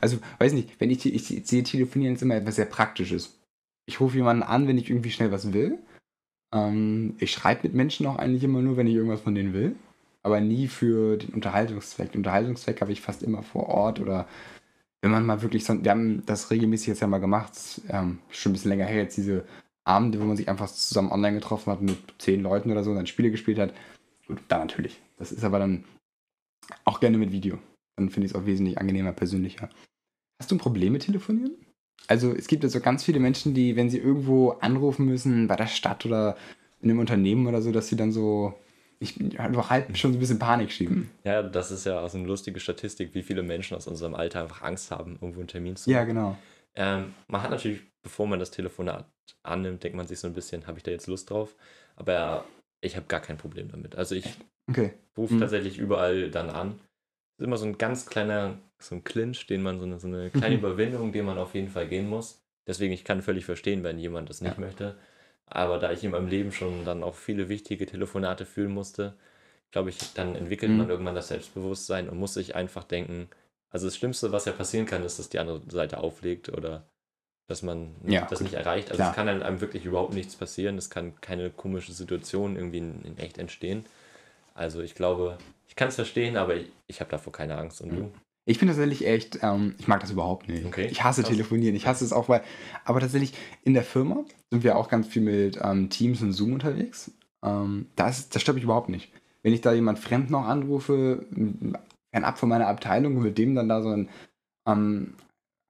Also, 0.00 0.18
weiß 0.40 0.52
nicht, 0.52 0.80
wenn 0.80 0.90
ich, 0.90 1.06
ich, 1.06 1.32
ich 1.32 1.46
sehe 1.46 1.62
Telefonieren 1.62 2.16
ist 2.16 2.22
immer 2.22 2.34
etwas 2.34 2.56
sehr 2.56 2.64
Praktisches. 2.64 3.38
Ich 3.86 4.00
rufe 4.00 4.16
jemanden 4.16 4.42
an, 4.42 4.66
wenn 4.66 4.78
ich 4.78 4.90
irgendwie 4.90 5.12
schnell 5.12 5.30
was 5.30 5.52
will. 5.52 5.78
Ähm, 6.52 7.14
ich 7.20 7.30
schreibe 7.30 7.60
mit 7.62 7.74
Menschen 7.74 8.06
auch 8.06 8.16
eigentlich 8.16 8.42
immer 8.42 8.60
nur, 8.60 8.76
wenn 8.76 8.88
ich 8.88 8.94
irgendwas 8.94 9.20
von 9.20 9.36
denen 9.36 9.52
will. 9.52 9.76
Aber 10.24 10.40
nie 10.40 10.66
für 10.66 11.16
den 11.18 11.34
Unterhaltungszweck. 11.34 12.10
Den 12.10 12.20
Unterhaltungszweck 12.20 12.80
habe 12.80 12.90
ich 12.90 13.00
fast 13.00 13.22
immer 13.22 13.44
vor 13.44 13.68
Ort 13.68 14.00
oder 14.00 14.26
wenn 15.00 15.12
man 15.12 15.24
mal 15.24 15.42
wirklich 15.42 15.64
so. 15.64 15.84
Wir 15.84 15.92
haben 15.92 16.26
das 16.26 16.50
regelmäßig 16.50 16.88
jetzt 16.88 17.00
ja 17.00 17.06
mal 17.06 17.18
gemacht, 17.18 17.52
ähm, 17.90 18.18
schon 18.30 18.50
ein 18.50 18.54
bisschen 18.54 18.70
länger 18.70 18.86
her, 18.86 19.02
jetzt 19.02 19.16
diese 19.16 19.44
Abende, 19.84 20.20
wo 20.20 20.24
man 20.24 20.36
sich 20.36 20.48
einfach 20.48 20.70
zusammen 20.70 21.12
online 21.12 21.34
getroffen 21.38 21.70
hat 21.72 21.82
mit 21.82 21.98
zehn 22.18 22.42
Leuten 22.42 22.70
oder 22.70 22.82
so 22.82 22.90
und 22.90 22.96
dann 22.96 23.06
Spiele 23.06 23.30
gespielt 23.30 23.58
hat. 23.58 23.74
Gut, 24.26 24.40
da 24.48 24.58
natürlich. 24.58 25.00
Das 25.18 25.32
ist 25.32 25.44
aber 25.44 25.58
dann 25.58 25.84
auch 26.84 27.00
gerne 27.00 27.18
mit 27.18 27.32
Video. 27.32 27.58
Dann 27.96 28.10
finde 28.10 28.26
ich 28.26 28.32
es 28.32 28.38
auch 28.38 28.46
wesentlich 28.46 28.78
angenehmer, 28.78 29.12
persönlicher. 29.12 29.68
Hast 30.40 30.50
du 30.50 30.54
ein 30.56 30.58
Problem 30.58 30.94
mit 30.94 31.02
Telefonieren? 31.02 31.54
Also 32.08 32.32
es 32.32 32.48
gibt 32.48 32.62
ja 32.64 32.68
so 32.68 32.80
ganz 32.80 33.04
viele 33.04 33.20
Menschen, 33.20 33.54
die, 33.54 33.76
wenn 33.76 33.90
sie 33.90 33.98
irgendwo 33.98 34.50
anrufen 34.50 35.06
müssen, 35.06 35.46
bei 35.46 35.56
der 35.56 35.68
Stadt 35.68 36.04
oder 36.04 36.36
in 36.80 36.90
einem 36.90 36.98
Unternehmen 36.98 37.46
oder 37.46 37.62
so, 37.62 37.70
dass 37.72 37.88
sie 37.88 37.96
dann 37.96 38.12
so, 38.12 38.54
ich 38.98 39.16
halt 39.38 39.96
schon 39.96 40.12
so 40.12 40.18
ein 40.18 40.20
bisschen 40.20 40.38
Panik 40.38 40.70
schieben. 40.70 41.10
Ja, 41.24 41.42
das 41.42 41.70
ist 41.70 41.84
ja 41.86 42.00
auch 42.00 42.10
so 42.10 42.18
eine 42.18 42.26
lustige 42.26 42.60
Statistik, 42.60 43.14
wie 43.14 43.22
viele 43.22 43.42
Menschen 43.42 43.76
aus 43.76 43.86
unserem 43.86 44.14
Alter 44.14 44.42
einfach 44.42 44.62
Angst 44.62 44.90
haben, 44.90 45.18
irgendwo 45.20 45.40
einen 45.40 45.48
Termin 45.48 45.76
zu 45.76 45.90
Ja, 45.90 45.98
machen. 46.00 46.08
genau. 46.08 46.36
Ähm, 46.74 47.14
man 47.28 47.42
hat 47.42 47.50
natürlich, 47.50 47.80
bevor 48.02 48.26
man 48.26 48.38
das 48.38 48.50
Telefonat 48.50 49.06
annimmt, 49.42 49.82
denkt 49.82 49.96
man 49.96 50.06
sich 50.06 50.18
so 50.18 50.26
ein 50.26 50.34
bisschen, 50.34 50.66
habe 50.66 50.78
ich 50.78 50.84
da 50.84 50.90
jetzt 50.90 51.06
Lust 51.06 51.30
drauf? 51.30 51.54
Aber 51.96 52.44
ich 52.80 52.96
habe 52.96 53.06
gar 53.06 53.20
kein 53.20 53.38
Problem 53.38 53.68
damit. 53.70 53.96
Also 53.96 54.14
ich 54.14 54.26
Okay. 54.68 54.92
rufe 55.16 55.34
Mhm. 55.34 55.40
tatsächlich 55.40 55.78
überall 55.78 56.30
dann 56.30 56.50
an. 56.50 56.80
Es 57.36 57.40
ist 57.40 57.46
immer 57.46 57.56
so 57.56 57.66
ein 57.66 57.78
ganz 57.78 58.06
kleiner, 58.06 58.58
so 58.78 58.94
ein 58.94 59.04
Clinch, 59.04 59.46
den 59.46 59.62
man, 59.62 59.78
so 59.78 59.84
eine, 59.84 59.98
so 59.98 60.06
eine 60.06 60.30
kleine 60.30 60.56
Mhm. 60.56 60.60
Überwindung, 60.60 61.12
den 61.12 61.26
man 61.26 61.38
auf 61.38 61.54
jeden 61.54 61.68
Fall 61.68 61.86
gehen 61.88 62.08
muss. 62.08 62.42
Deswegen, 62.66 62.94
ich 62.94 63.04
kann 63.04 63.20
völlig 63.22 63.44
verstehen, 63.44 63.82
wenn 63.82 63.98
jemand 63.98 64.30
das 64.30 64.40
nicht 64.40 64.54
Ja. 64.56 64.60
möchte. 64.60 64.96
Aber 65.46 65.78
da 65.78 65.92
ich 65.92 66.02
in 66.02 66.12
meinem 66.12 66.28
Leben 66.28 66.52
schon 66.52 66.84
dann 66.86 67.02
auch 67.02 67.14
viele 67.14 67.48
wichtige 67.50 67.84
Telefonate 67.84 68.46
führen 68.46 68.72
musste, 68.72 69.14
glaube 69.70 69.90
ich, 69.90 69.98
dann 70.14 70.34
entwickelt 70.34 70.72
Mhm. 70.72 70.78
man 70.78 70.88
irgendwann 70.90 71.14
das 71.14 71.28
Selbstbewusstsein 71.28 72.08
und 72.08 72.18
muss 72.18 72.34
sich 72.34 72.54
einfach 72.54 72.84
denken, 72.84 73.28
also 73.70 73.86
das 73.86 73.96
Schlimmste, 73.96 74.32
was 74.32 74.46
ja 74.46 74.52
passieren 74.52 74.86
kann, 74.86 75.04
ist, 75.04 75.18
dass 75.18 75.28
die 75.28 75.38
andere 75.38 75.60
Seite 75.68 75.98
auflegt 75.98 76.48
oder 76.48 76.86
dass 77.46 77.62
man 77.62 77.90
Ja, 78.06 78.22
das 78.22 78.38
gut. 78.38 78.48
nicht 78.48 78.54
erreicht. 78.54 78.90
Also 78.90 79.02
es 79.02 79.12
kann 79.12 79.28
einem 79.28 79.60
wirklich 79.60 79.84
überhaupt 79.84 80.14
nichts 80.14 80.36
passieren. 80.36 80.78
Es 80.78 80.90
kann 80.90 81.12
keine 81.20 81.50
komische 81.50 81.92
Situation 81.92 82.56
irgendwie 82.56 82.78
in, 82.78 83.02
in 83.02 83.18
echt 83.18 83.38
entstehen. 83.38 83.84
Also 84.54 84.80
ich 84.80 84.94
glaube, 84.94 85.38
ich 85.68 85.76
kann 85.76 85.88
es 85.88 85.96
verstehen, 85.96 86.36
aber 86.36 86.56
ich, 86.56 86.70
ich 86.86 87.00
habe 87.00 87.10
davor 87.10 87.32
keine 87.32 87.56
Angst. 87.58 87.80
Und 87.80 87.90
du? 87.90 88.10
Ich 88.46 88.58
bin 88.58 88.68
tatsächlich 88.68 89.06
echt, 89.06 89.38
ähm, 89.42 89.74
ich 89.78 89.88
mag 89.88 90.00
das 90.00 90.10
überhaupt 90.10 90.48
nicht. 90.48 90.64
Okay. 90.66 90.86
Ich 90.90 91.02
hasse. 91.02 91.22
Telefonieren, 91.22 91.74
ich 91.74 91.86
hasse 91.86 92.04
es 92.04 92.12
auch, 92.12 92.28
weil, 92.28 92.42
aber 92.84 93.00
tatsächlich 93.00 93.32
in 93.62 93.74
der 93.74 93.84
Firma 93.84 94.24
sind 94.50 94.64
wir 94.64 94.76
auch 94.76 94.88
ganz 94.88 95.08
viel 95.08 95.22
mit 95.22 95.58
ähm, 95.62 95.90
Teams 95.90 96.22
und 96.22 96.32
Zoom 96.32 96.52
unterwegs. 96.52 97.10
Ähm, 97.42 97.86
das, 97.96 98.28
das 98.28 98.42
stört 98.42 98.54
mich 98.56 98.64
überhaupt 98.64 98.88
nicht. 98.88 99.10
Wenn 99.42 99.52
ich 99.52 99.60
da 99.60 99.72
jemand 99.72 99.98
fremd 99.98 100.30
noch 100.30 100.46
anrufe, 100.46 101.26
fernab 102.14 102.38
von 102.38 102.48
meiner 102.48 102.68
Abteilung 102.68 103.16
und 103.16 103.22
mit 103.22 103.36
dem 103.38 103.54
dann 103.54 103.68
da 103.68 103.82
so 103.82 103.90
ein 103.90 104.08
ähm, 104.66 105.14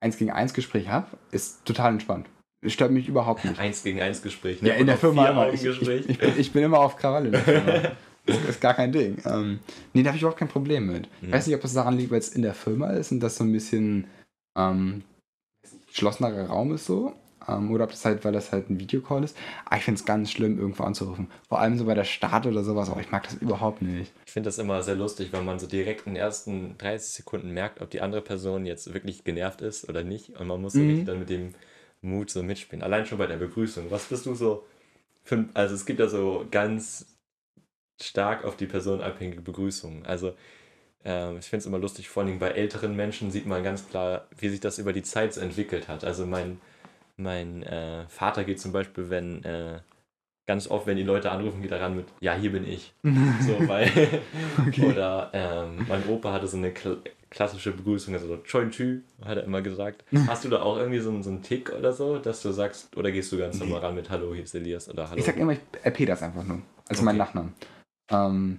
1 0.05 0.19
gegen 0.19 0.31
1 0.31 0.55
Gespräch 0.55 0.88
habe, 0.88 1.07
ist 1.33 1.64
total 1.64 1.93
entspannt. 1.93 2.27
Es 2.61 2.73
stört 2.73 2.93
mich 2.93 3.09
überhaupt 3.09 3.45
nicht. 3.45 3.59
Eins 3.64 3.83
gegen 3.83 4.01
eins 4.01 4.23
Gespräch. 4.23 4.62
Ja, 4.62 4.75
in 4.75 4.87
der 4.87 4.97
Firma 4.97 5.29
immer. 5.29 5.49
Ich, 5.53 5.64
ich, 5.64 5.79
Gespräch. 5.79 6.05
ich, 6.09 6.19
bin, 6.19 6.33
ich 6.38 6.53
bin 6.53 6.62
immer 6.62 6.79
auf 6.79 6.97
Krawall 6.97 7.27
in 7.27 7.33
der 7.33 7.40
Firma. 7.43 7.73
Das 8.27 8.38
ist 8.49 8.61
gar 8.62 8.73
kein 8.73 8.90
Ding. 8.90 9.19
Ähm, 9.27 9.61
nee, 9.93 10.03
da 10.03 10.09
habe 10.09 10.17
ich 10.17 10.23
überhaupt 10.23 10.38
kein 10.38 10.49
Problem 10.49 10.87
mit. 10.87 11.09
Ich 11.21 11.29
Mhm. 11.29 11.33
weiß 11.33 11.47
nicht, 11.47 11.57
ob 11.57 11.61
das 11.61 11.75
daran 11.75 11.99
liegt, 11.99 12.11
weil 12.11 12.21
es 12.21 12.31
in 12.31 12.40
der 12.40 12.55
Firma 12.55 12.88
ist 12.93 13.12
und 13.12 13.21
das 13.21 13.37
so 13.37 13.45
ein 13.45 13.53
bisschen 13.53 14.07
ähm, 14.57 15.03
geschlossenerer 15.88 16.47
Raum 16.47 16.73
ist 16.75 16.87
so. 16.87 17.12
Ähm, 17.48 17.70
oder 17.70 17.85
ob 17.85 17.90
das 17.90 18.04
halt, 18.04 18.24
weil 18.24 18.33
das 18.33 18.52
halt 18.52 18.70
ein 18.70 18.78
Videocall 18.80 19.24
ist. 19.24 19.37
Aber 19.64 19.76
ich 19.76 19.85
finde 19.85 19.98
es 20.00 20.04
ganz 20.04 20.30
schlimm, 20.30 20.59
irgendwo 20.59 20.85
anzurufen. 20.85 21.28
Vor 21.48 21.61
allem 21.61 21.78
so 21.78 21.85
bei 21.85 21.94
der 21.94 22.04
Start 22.04 22.46
oder 22.46 22.64
sowas. 22.64 22.90
Aber 22.90 23.00
ich 23.00 23.11
mag 23.11 23.24
das 23.24 23.35
überhaupt 23.35 23.83
nicht. 23.83 24.12
Ich 24.26 24.33
finde 24.33 24.48
das 24.48 24.59
immer 24.59 24.83
sehr 24.83 24.96
lustig, 24.96 25.33
weil 25.33 25.42
man 25.42 25.59
so 25.59 25.66
direkt 25.66 26.07
in 26.07 26.14
den 26.14 26.22
ersten 26.22 26.76
30 26.78 27.12
Sekunden 27.14 27.50
merkt, 27.52 27.80
ob 27.80 27.90
die 27.90 28.00
andere 28.00 28.22
Person 28.22 28.66
jetzt 28.66 28.92
wirklich 28.94 29.24
genervt 29.24 29.61
ist 29.62 29.88
oder 29.88 30.02
nicht. 30.02 30.38
Und 30.38 30.46
man 30.46 30.61
muss 30.61 30.74
Mhm. 30.74 31.04
dann 31.04 31.18
mit 31.20 31.30
dem 31.30 31.54
Mut 32.02 32.30
so 32.30 32.42
mitspielen. 32.42 32.83
Allein 32.83 33.07
schon 33.07 33.18
bei 33.18 33.26
der 33.26 33.37
Begrüßung. 33.37 33.90
Was 33.90 34.04
bist 34.04 34.26
du 34.26 34.35
so 34.35 34.64
für, 35.22 35.46
also 35.54 35.74
es 35.74 35.87
gibt 35.87 36.00
ja 36.00 36.09
so 36.09 36.46
ganz 36.50 37.07
stark 38.00 38.44
auf 38.44 38.57
die 38.57 38.66
Person 38.66 39.00
abhängige 39.00 39.40
Begrüßungen. 39.40 40.04
Also 40.04 40.35
ähm, 41.04 41.38
ich 41.38 41.46
finde 41.46 41.61
es 41.61 41.66
immer 41.66 41.78
lustig, 41.78 42.09
vor 42.09 42.22
allem 42.22 42.38
bei 42.38 42.50
älteren 42.50 42.96
Menschen 42.96 43.30
sieht 43.30 43.46
man 43.46 43.62
ganz 43.62 43.88
klar, 43.88 44.26
wie 44.38 44.48
sich 44.48 44.61
das 44.61 44.78
über 44.78 44.92
die 44.92 45.02
Zeit 45.02 45.35
so 45.35 45.40
entwickelt 45.40 45.88
hat. 45.88 46.04
Also 46.04 46.26
mein, 46.26 46.61
mein 47.16 47.62
äh, 47.62 48.07
Vater 48.09 48.44
geht 48.44 48.61
zum 48.61 48.72
Beispiel, 48.72 49.11
wenn 49.11 49.42
äh, 49.44 49.81
ganz 50.46 50.68
oft, 50.70 50.87
wenn 50.87 50.96
die 50.96 51.03
Leute 51.03 51.31
anrufen, 51.31 51.62
geht 51.62 51.70
er 51.70 51.81
ran 51.81 51.96
mit, 51.96 52.07
ja, 52.20 52.35
hier 52.35 52.53
bin 52.53 52.66
ich. 52.66 52.92
So, 53.40 53.57
weil, 53.68 53.90
Okay. 54.66 54.83
oder 54.85 55.31
ähm, 55.33 55.85
mein 55.88 56.07
Opa 56.09 56.33
hatte 56.33 56.46
so 56.48 56.57
eine 56.57 56.70
kl 56.72 56.98
klassische 57.31 57.72
Begrüßung, 57.72 58.14
also 58.14 58.29
so 58.29 58.37
Choi 58.44 58.68
Chü, 58.70 59.00
hat 59.24 59.37
er 59.38 59.42
immer 59.44 59.61
gesagt. 59.61 60.05
Hast 60.29 60.44
du 60.44 60.48
da 60.48 60.62
auch 60.62 60.77
irgendwie 60.77 61.00
so, 61.00 61.11
einen- 61.11 61.24
so 61.24 61.31
einen 61.31 61.42
Tick 61.42 61.72
oder 61.72 61.92
so, 61.92 62.18
dass 62.18 62.40
du 62.42 62.53
sagst, 62.53 62.96
oder 62.96 63.11
gehst 63.11 63.33
du 63.33 63.38
ganz 63.38 63.59
normal 63.59 63.81
ran 63.81 63.96
mit 63.96 64.09
Hallo, 64.09 64.33
hier 64.35 64.44
ist 64.44 64.55
Elias 64.55 64.88
oder 64.88 65.11
Hallo? 65.11 65.18
Ich 65.18 65.24
sag 65.24 65.37
immer, 65.37 65.53
ich 65.53 65.59
RP 65.85 66.07
das 66.07 66.22
einfach 66.22 66.44
nur. 66.44 66.62
Also 66.88 67.03
mein 67.03 67.16
Okay. 67.16 67.24
Nachnamen. 67.24 67.53
Ähm, 68.11 68.59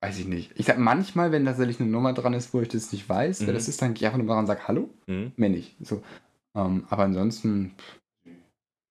weiß 0.00 0.18
ich 0.18 0.26
nicht. 0.26 0.50
Ich 0.56 0.66
sag 0.66 0.76
manchmal, 0.78 1.30
wenn 1.30 1.44
tatsächlich 1.44 1.78
eine 1.80 1.88
Nummer 1.88 2.14
dran 2.14 2.34
ist, 2.34 2.52
wo 2.52 2.60
ich 2.60 2.68
das 2.68 2.90
nicht 2.90 3.08
weiß, 3.08 3.42
wer 3.42 3.48
Mhm. 3.48 3.54
das 3.54 3.68
ist, 3.68 3.80
dann 3.80 3.94
gehe 3.94 4.00
ich 4.00 4.06
einfach 4.06 4.18
nur 4.18 4.26
dran 4.26 4.38
und 4.40 4.46
sage 4.46 4.66
Hallo. 4.66 4.90
Hm? 5.06 5.30
Mehr 5.36 5.50
nicht. 5.50 5.76
So. 5.86 6.02
Ähm, 6.56 6.86
aber 6.88 7.02
ansonsten, 7.04 7.74
pff, 7.78 8.00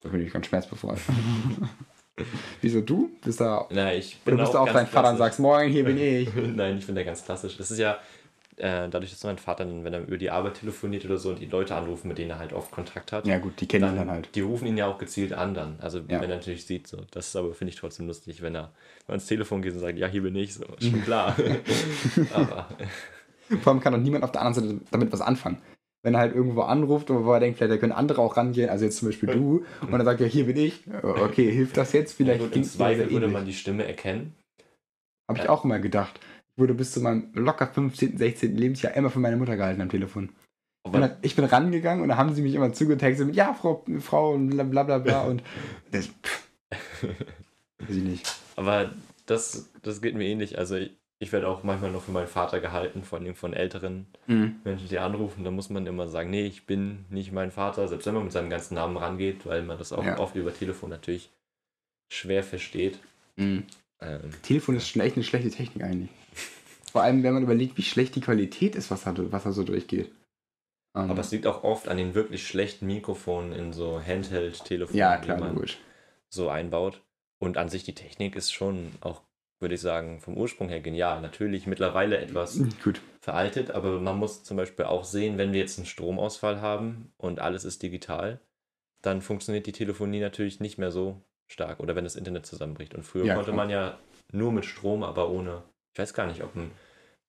da 0.02 0.10
bin 0.10 0.22
ich 0.26 0.32
ganz 0.32 0.46
schmerzbefreit. 0.46 1.00
Wieso 2.62 2.80
du? 2.82 3.10
Bist 3.24 3.42
da, 3.42 3.68
Na, 3.72 3.94
ich 3.94 4.18
bin 4.20 4.38
bist 4.38 4.50
auch 4.50 4.54
du 4.66 4.70
auch 4.70 4.74
dein 4.74 4.88
Vater 4.88 5.10
und 5.10 5.18
sagst, 5.18 5.40
moin, 5.40 5.70
hier 5.70 5.84
bin 5.84 5.98
ich. 5.98 6.30
Nein, 6.56 6.78
ich 6.78 6.86
bin 6.86 6.96
da 6.96 7.04
ganz 7.04 7.26
klassisch. 7.26 7.58
Das 7.58 7.72
ist 7.72 7.80
ja 7.80 7.98
äh, 8.58 8.88
dadurch, 8.88 9.12
dass 9.12 9.24
mein 9.26 9.38
Vater 9.38 9.66
dann, 9.66 9.84
wenn 9.84 9.94
er 9.94 10.02
über 10.08 10.18
die 10.18 10.30
Arbeit 10.30 10.60
telefoniert 10.62 11.04
oder 11.04 11.18
so 11.18 11.30
und 11.32 11.40
die 11.40 11.48
Leute 11.48 11.76
anrufen, 11.76 12.08
mit 12.08 12.18
denen 12.18 12.30
er 12.30 12.40
halt 12.40 12.54
oft 12.54 12.72
Kontakt 12.72 13.12
hat, 13.12 13.28
Ja 13.28 13.38
gut, 13.40 13.60
die 13.60 13.68
kennen 13.68 13.90
ihn 13.92 13.98
dann 13.98 14.10
halt. 14.12 14.30
Die 14.34 14.42
rufen 14.42 14.66
ihn 14.68 14.78
ja 14.78 14.86
auch 14.88 14.98
gezielt 14.98 15.34
an 15.34 15.54
dann. 15.54 15.78
Also 15.82 15.98
Ja. 16.08 16.22
wenn 16.22 16.30
er 16.30 16.38
natürlich 16.38 16.66
sieht, 16.66 16.88
so. 16.88 17.02
Das 17.12 17.28
ist 17.28 17.36
aber, 17.36 17.54
finde 17.54 17.74
ich 17.74 17.80
trotzdem 17.80 18.08
lustig, 18.08 18.42
wenn 18.42 18.56
er 18.56 18.72
ans 19.08 19.26
Telefon 19.26 19.62
geht 19.62 19.74
und 19.74 19.80
sagt, 19.80 19.98
ja, 19.98 20.08
hier 20.08 20.22
bin 20.22 20.36
ich, 20.38 20.54
so, 20.54 20.64
schon 20.80 21.02
klar. 21.04 21.36
aber 22.34 22.70
Vor 23.62 23.74
allem 23.74 23.82
kann 23.82 23.92
doch 23.92 24.00
niemand 24.00 24.24
auf 24.24 24.32
der 24.32 24.42
anderen 24.44 24.70
Seite 24.70 24.82
damit 24.92 25.12
was 25.12 25.20
anfangen. 25.22 25.58
Wenn 26.06 26.14
er 26.14 26.20
halt 26.20 26.36
irgendwo 26.36 26.62
anruft 26.62 27.10
und 27.10 27.26
wo 27.26 27.34
er 27.34 27.40
denkt, 27.40 27.58
vielleicht 27.58 27.74
da 27.74 27.78
können 27.78 27.92
andere 27.92 28.22
auch 28.22 28.38
rangehen, 28.38 28.70
also 28.70 28.86
jetzt 28.86 28.98
zum 28.98 29.08
Beispiel 29.08 29.28
du, 29.30 29.66
und 29.82 29.92
er 29.94 30.06
sagt, 30.06 30.20
ja, 30.22 30.28
hier 30.28 30.46
bin 30.46 30.56
ich. 30.58 30.84
Okay, 31.02 31.52
hilft 31.52 31.78
das 31.78 31.94
jetzt? 31.94 32.12
ja, 32.20 32.26
Vielleicht 32.26 32.42
gut, 32.44 32.56
im 32.56 32.64
Zweifel 32.64 33.10
würde 33.10 33.28
man 33.28 33.44
die 33.46 33.54
Stimme 33.54 33.86
erkennen. 33.88 34.34
Habe 35.28 35.40
ich 35.40 35.46
Ja. 35.46 35.50
auch 35.50 35.66
immer 35.66 35.80
gedacht. 35.80 36.20
Ich 36.56 36.62
wurde 36.62 36.76
bis 36.76 36.92
zu 36.92 37.02
meinem 37.02 37.32
locker 37.34 37.66
15., 37.68 38.18
16. 38.20 38.56
Lebensjahr 38.56 38.94
immer 38.94 39.10
von 39.10 39.24
meiner 39.24 39.36
Mutter 39.36 39.58
gehalten 39.58 39.82
am 39.82 39.90
Telefon. 39.90 40.30
Ich 40.86 40.92
bin, 40.92 41.02
Aber, 41.02 41.08
dann- 41.08 41.18
ich 41.24 41.36
bin 41.36 41.46
rangegangen 41.46 42.04
und 42.04 42.10
da 42.10 42.18
haben 42.18 42.36
sie 42.36 42.44
mich 42.44 42.54
immer 42.54 42.72
zugetextet 42.72 43.26
mit, 43.26 43.36
ja, 43.36 43.56
Frau, 43.56 43.84
Frau 44.00 44.34
und 44.34 44.52
bla 44.52 44.64
bla 44.64 44.84
bla 44.84 45.00
bla 45.00 45.24
und 45.24 45.42
das, 45.92 46.06
pff, 46.06 46.48
weiß 47.80 47.96
ich 47.98 48.04
nicht. 48.04 48.32
aber 48.56 48.92
das, 49.26 49.72
das 49.82 50.02
geht 50.04 50.14
mir 50.16 50.26
ähnlich. 50.26 50.60
Also 50.60 50.76
ich, 50.76 50.96
ich 51.26 51.32
werde 51.32 51.48
auch 51.48 51.64
manchmal 51.64 51.92
noch 51.92 52.04
für 52.04 52.12
meinen 52.12 52.28
Vater 52.28 52.60
gehalten, 52.60 53.04
vor 53.04 53.20
allem 53.20 53.36
von 53.36 53.54
älteren 53.54 54.06
Mhm. 54.28 54.62
Menschen, 54.64 54.88
die 54.88 55.00
anrufen. 55.00 55.44
Da 55.44 55.52
muss 55.52 55.70
man 55.70 55.86
immer 55.88 56.08
sagen, 56.08 56.30
nee, 56.30 56.46
ich 56.46 56.66
bin 56.66 57.06
nicht 57.10 57.32
mein 57.32 57.52
Vater, 57.52 57.88
selbst 57.88 58.06
wenn 58.06 58.14
man 58.14 58.24
mit 58.24 58.32
seinem 58.32 58.50
ganzen 58.50 58.76
Namen 58.76 58.96
rangeht, 58.98 59.46
weil 59.46 59.64
man 59.64 59.78
das 59.78 59.92
auch 59.92 60.04
Ja. 60.06 60.18
oft 60.20 60.36
über 60.36 60.54
Telefon 60.54 60.90
natürlich 60.92 61.30
schwer 62.12 62.44
versteht. 62.44 63.00
Mhm. 63.38 63.64
Ähm, 64.02 64.22
Telefon 64.44 64.76
ist 64.76 64.88
schon 64.88 65.02
echt 65.02 65.16
eine 65.16 65.24
schlechte 65.24 65.50
Technik 65.50 65.84
eigentlich. 65.84 66.10
Vor 66.92 67.02
allem, 67.04 67.24
wenn 67.24 67.34
man 67.34 67.44
überlegt, 67.44 67.78
wie 67.78 67.82
schlecht 67.84 68.16
die 68.16 68.22
Qualität 68.22 68.76
ist, 68.76 68.92
was 68.92 69.04
da, 69.04 69.14
was 69.18 69.44
da 69.44 69.52
so 69.52 69.64
durchgeht. 69.64 70.08
Ähm, 70.96 71.10
aber 71.12 71.22
es 71.22 71.32
liegt 71.32 71.48
auch 71.48 71.64
oft 71.64 71.88
an 71.88 71.98
den 71.98 72.14
wirklich 72.14 72.48
schlechten 72.48 72.86
Mikrofonen 72.86 73.52
in 73.52 73.74
so 73.74 74.00
Handheld-Telefonen, 74.02 74.98
ja, 74.98 75.18
die 75.18 75.28
man 75.30 75.56
logisch. 75.56 75.78
so 76.30 76.50
einbaut. 76.50 77.02
Und 77.40 77.58
an 77.58 77.68
sich 77.70 77.84
die 77.84 77.96
Technik 77.96 78.36
ist 78.36 78.52
schon 78.54 78.92
auch, 79.02 79.22
würde 79.60 79.76
ich 79.76 79.82
sagen, 79.82 80.20
vom 80.20 80.38
Ursprung 80.38 80.70
her 80.70 80.82
genial. 80.82 81.22
Natürlich 81.22 81.68
mittlerweile 81.68 82.18
etwas 82.18 82.62
Gut. 82.84 83.02
veraltet, 83.22 83.72
aber 83.72 84.00
man 84.00 84.18
muss 84.18 84.44
zum 84.44 84.58
Beispiel 84.58 84.86
auch 84.86 85.04
sehen, 85.04 85.38
wenn 85.38 85.54
wir 85.54 85.60
jetzt 85.60 85.78
einen 85.78 85.86
Stromausfall 85.88 86.62
haben 86.62 87.12
und 87.18 87.40
alles 87.40 87.64
ist 87.64 87.82
digital, 87.82 88.40
dann 89.02 89.22
funktioniert 89.22 89.66
die 89.68 89.72
Telefonie 89.72 90.20
natürlich 90.20 90.60
nicht 90.60 90.78
mehr 90.78 90.92
so 90.92 91.22
stark 91.48 91.80
oder 91.80 91.96
wenn 91.96 92.04
das 92.04 92.16
Internet 92.16 92.46
zusammenbricht. 92.46 92.96
Und 92.96 93.04
früher 93.04 93.26
Ja, 93.26 93.36
konnte 93.36 93.52
klar. 93.52 93.58
man 93.58 93.70
ja 93.70 94.00
nur 94.32 94.52
mit 94.52 94.66
Strom, 94.66 95.04
aber 95.04 95.30
ohne, 95.30 95.64
ich 95.94 96.00
weiß 96.00 96.14
gar 96.14 96.28
nicht, 96.28 96.44
ob 96.44 96.56
ein, 96.56 96.72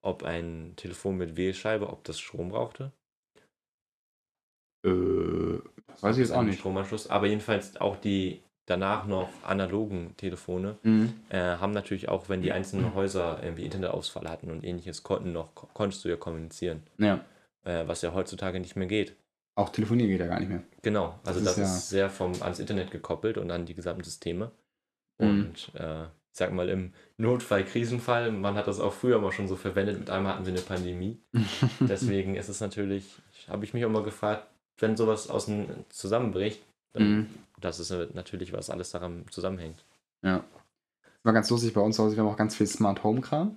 ob 0.01 0.23
ein 0.23 0.73
Telefon 0.75 1.17
mit 1.17 1.37
Wählscheibe, 1.37 1.89
ob 1.89 2.03
das 2.03 2.19
Strom 2.19 2.49
brauchte. 2.49 2.91
Äh, 4.85 5.59
weiß 6.01 6.17
ich 6.17 6.27
jetzt 6.27 6.31
auch 6.31 6.43
nicht. 6.43 6.59
Stromanschluss, 6.59 7.09
aber 7.09 7.27
jedenfalls 7.27 7.77
auch 7.77 7.97
die 7.97 8.41
danach 8.67 9.05
noch 9.07 9.29
analogen 9.43 10.13
Telefone 10.17 10.77
Mhm. 10.83 11.13
äh, 11.29 11.37
haben 11.39 11.71
natürlich 11.73 12.07
auch, 12.09 12.29
wenn 12.29 12.41
die 12.43 12.51
einzelnen 12.51 12.93
Häuser 12.93 13.39
irgendwie 13.41 13.63
Internetausfall 13.65 14.29
hatten 14.29 14.51
und 14.51 14.63
ähnliches, 14.63 15.01
konnten 15.01 15.31
noch, 15.33 15.55
konntest 15.73 16.05
du 16.05 16.09
ja 16.09 16.15
kommunizieren, 16.17 16.83
Ja. 16.99 17.21
äh, 17.63 17.87
was 17.87 18.03
ja 18.03 18.13
heutzutage 18.13 18.59
nicht 18.59 18.75
mehr 18.75 18.87
geht. 18.87 19.15
Auch 19.55 19.69
telefonieren 19.69 20.09
geht 20.11 20.19
ja 20.19 20.27
gar 20.27 20.39
nicht 20.39 20.49
mehr. 20.49 20.61
Genau, 20.83 21.19
also 21.25 21.39
Das 21.39 21.55
das, 21.55 21.57
ist 21.57 21.63
ist, 21.77 21.91
ja- 21.91 21.97
sehr 21.97 22.09
vom, 22.11 22.33
ans 22.43 22.59
Internet 22.59 22.91
gekoppelt 22.91 23.37
und 23.39 23.49
an 23.49 23.65
die 23.65 23.73
gesamten 23.73 24.03
Systeme. 24.03 24.51
Mhm. 25.19 25.27
Und 25.27 25.71
äh, 25.73 26.03
ich 26.03 26.39
sag 26.39 26.51
mal, 26.53 26.69
im 26.69 26.93
Notfall, 27.17 27.63
Krisenfall, 27.63 28.31
man 28.31 28.53
hat 28.55 28.67
das 28.67 28.79
auch 28.79 28.93
früher 28.93 29.17
mal 29.19 29.31
schon 29.31 29.47
so 29.47 29.55
verwendet, 29.55 29.97
mit 29.97 30.09
einmal 30.11 30.33
hatten 30.35 30.45
wir 30.45 30.53
eine 30.53 30.61
Pandemie. 30.61 31.19
Deswegen 31.79 32.35
ist 32.35 32.49
es 32.49 32.59
natürlich, 32.61 33.05
habe 33.47 33.65
ich 33.65 33.73
mich 33.73 33.83
auch 33.85 33.89
mal 33.89 34.03
gefragt, 34.03 34.45
wenn 34.77 34.95
sowas 34.95 35.29
aus 35.29 35.45
dem 35.47 35.65
zusammenbricht, 35.89 36.61
dann 36.93 37.03
Mhm. 37.17 37.27
Das 37.59 37.79
ist 37.79 37.91
natürlich, 38.13 38.53
was 38.53 38.69
alles 38.69 38.91
daran 38.91 39.25
zusammenhängt. 39.29 39.85
Ja. 40.23 40.43
Das 41.01 41.25
war 41.25 41.33
ganz 41.33 41.49
lustig 41.49 41.73
bei 41.73 41.81
uns 41.81 41.95
zu 41.95 42.03
Hause. 42.03 42.15
Wir 42.15 42.23
haben 42.23 42.31
auch 42.31 42.37
ganz 42.37 42.55
viel 42.55 42.67
Smart 42.67 43.03
Home 43.03 43.21
Kram. 43.21 43.55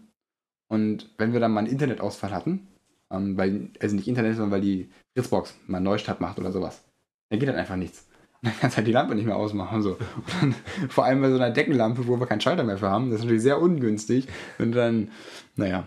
Und 0.68 1.10
wenn 1.18 1.32
wir 1.32 1.40
dann 1.40 1.52
mal 1.52 1.60
einen 1.60 1.70
Internetausfall 1.70 2.32
hatten, 2.32 2.68
ähm, 3.10 3.36
weil, 3.36 3.70
also 3.80 3.96
nicht 3.96 4.08
Internet, 4.08 4.36
sondern 4.36 4.52
weil 4.52 4.60
die 4.60 4.90
Fritzbox 5.14 5.54
mal 5.66 5.78
einen 5.78 5.84
Neustart 5.84 6.20
macht 6.20 6.38
oder 6.38 6.52
sowas, 6.52 6.82
dann 7.28 7.38
geht 7.38 7.48
dann 7.48 7.56
einfach 7.56 7.76
nichts. 7.76 8.06
Und 8.42 8.48
dann 8.48 8.58
kannst 8.58 8.74
du 8.74 8.78
halt 8.78 8.86
die 8.86 8.92
Lampe 8.92 9.14
nicht 9.14 9.26
mehr 9.26 9.36
ausmachen. 9.36 9.82
So. 9.82 9.98
Dann, 10.40 10.54
vor 10.88 11.04
allem 11.04 11.20
bei 11.20 11.28
so 11.28 11.36
einer 11.36 11.50
Deckenlampe, 11.50 12.06
wo 12.06 12.18
wir 12.18 12.26
keinen 12.26 12.40
Schalter 12.40 12.64
mehr 12.64 12.78
für 12.78 12.88
haben, 12.88 13.10
das 13.10 13.20
ist 13.20 13.24
natürlich 13.24 13.42
sehr 13.42 13.60
ungünstig. 13.60 14.28
Und 14.58 14.72
dann, 14.72 15.10
naja, 15.56 15.86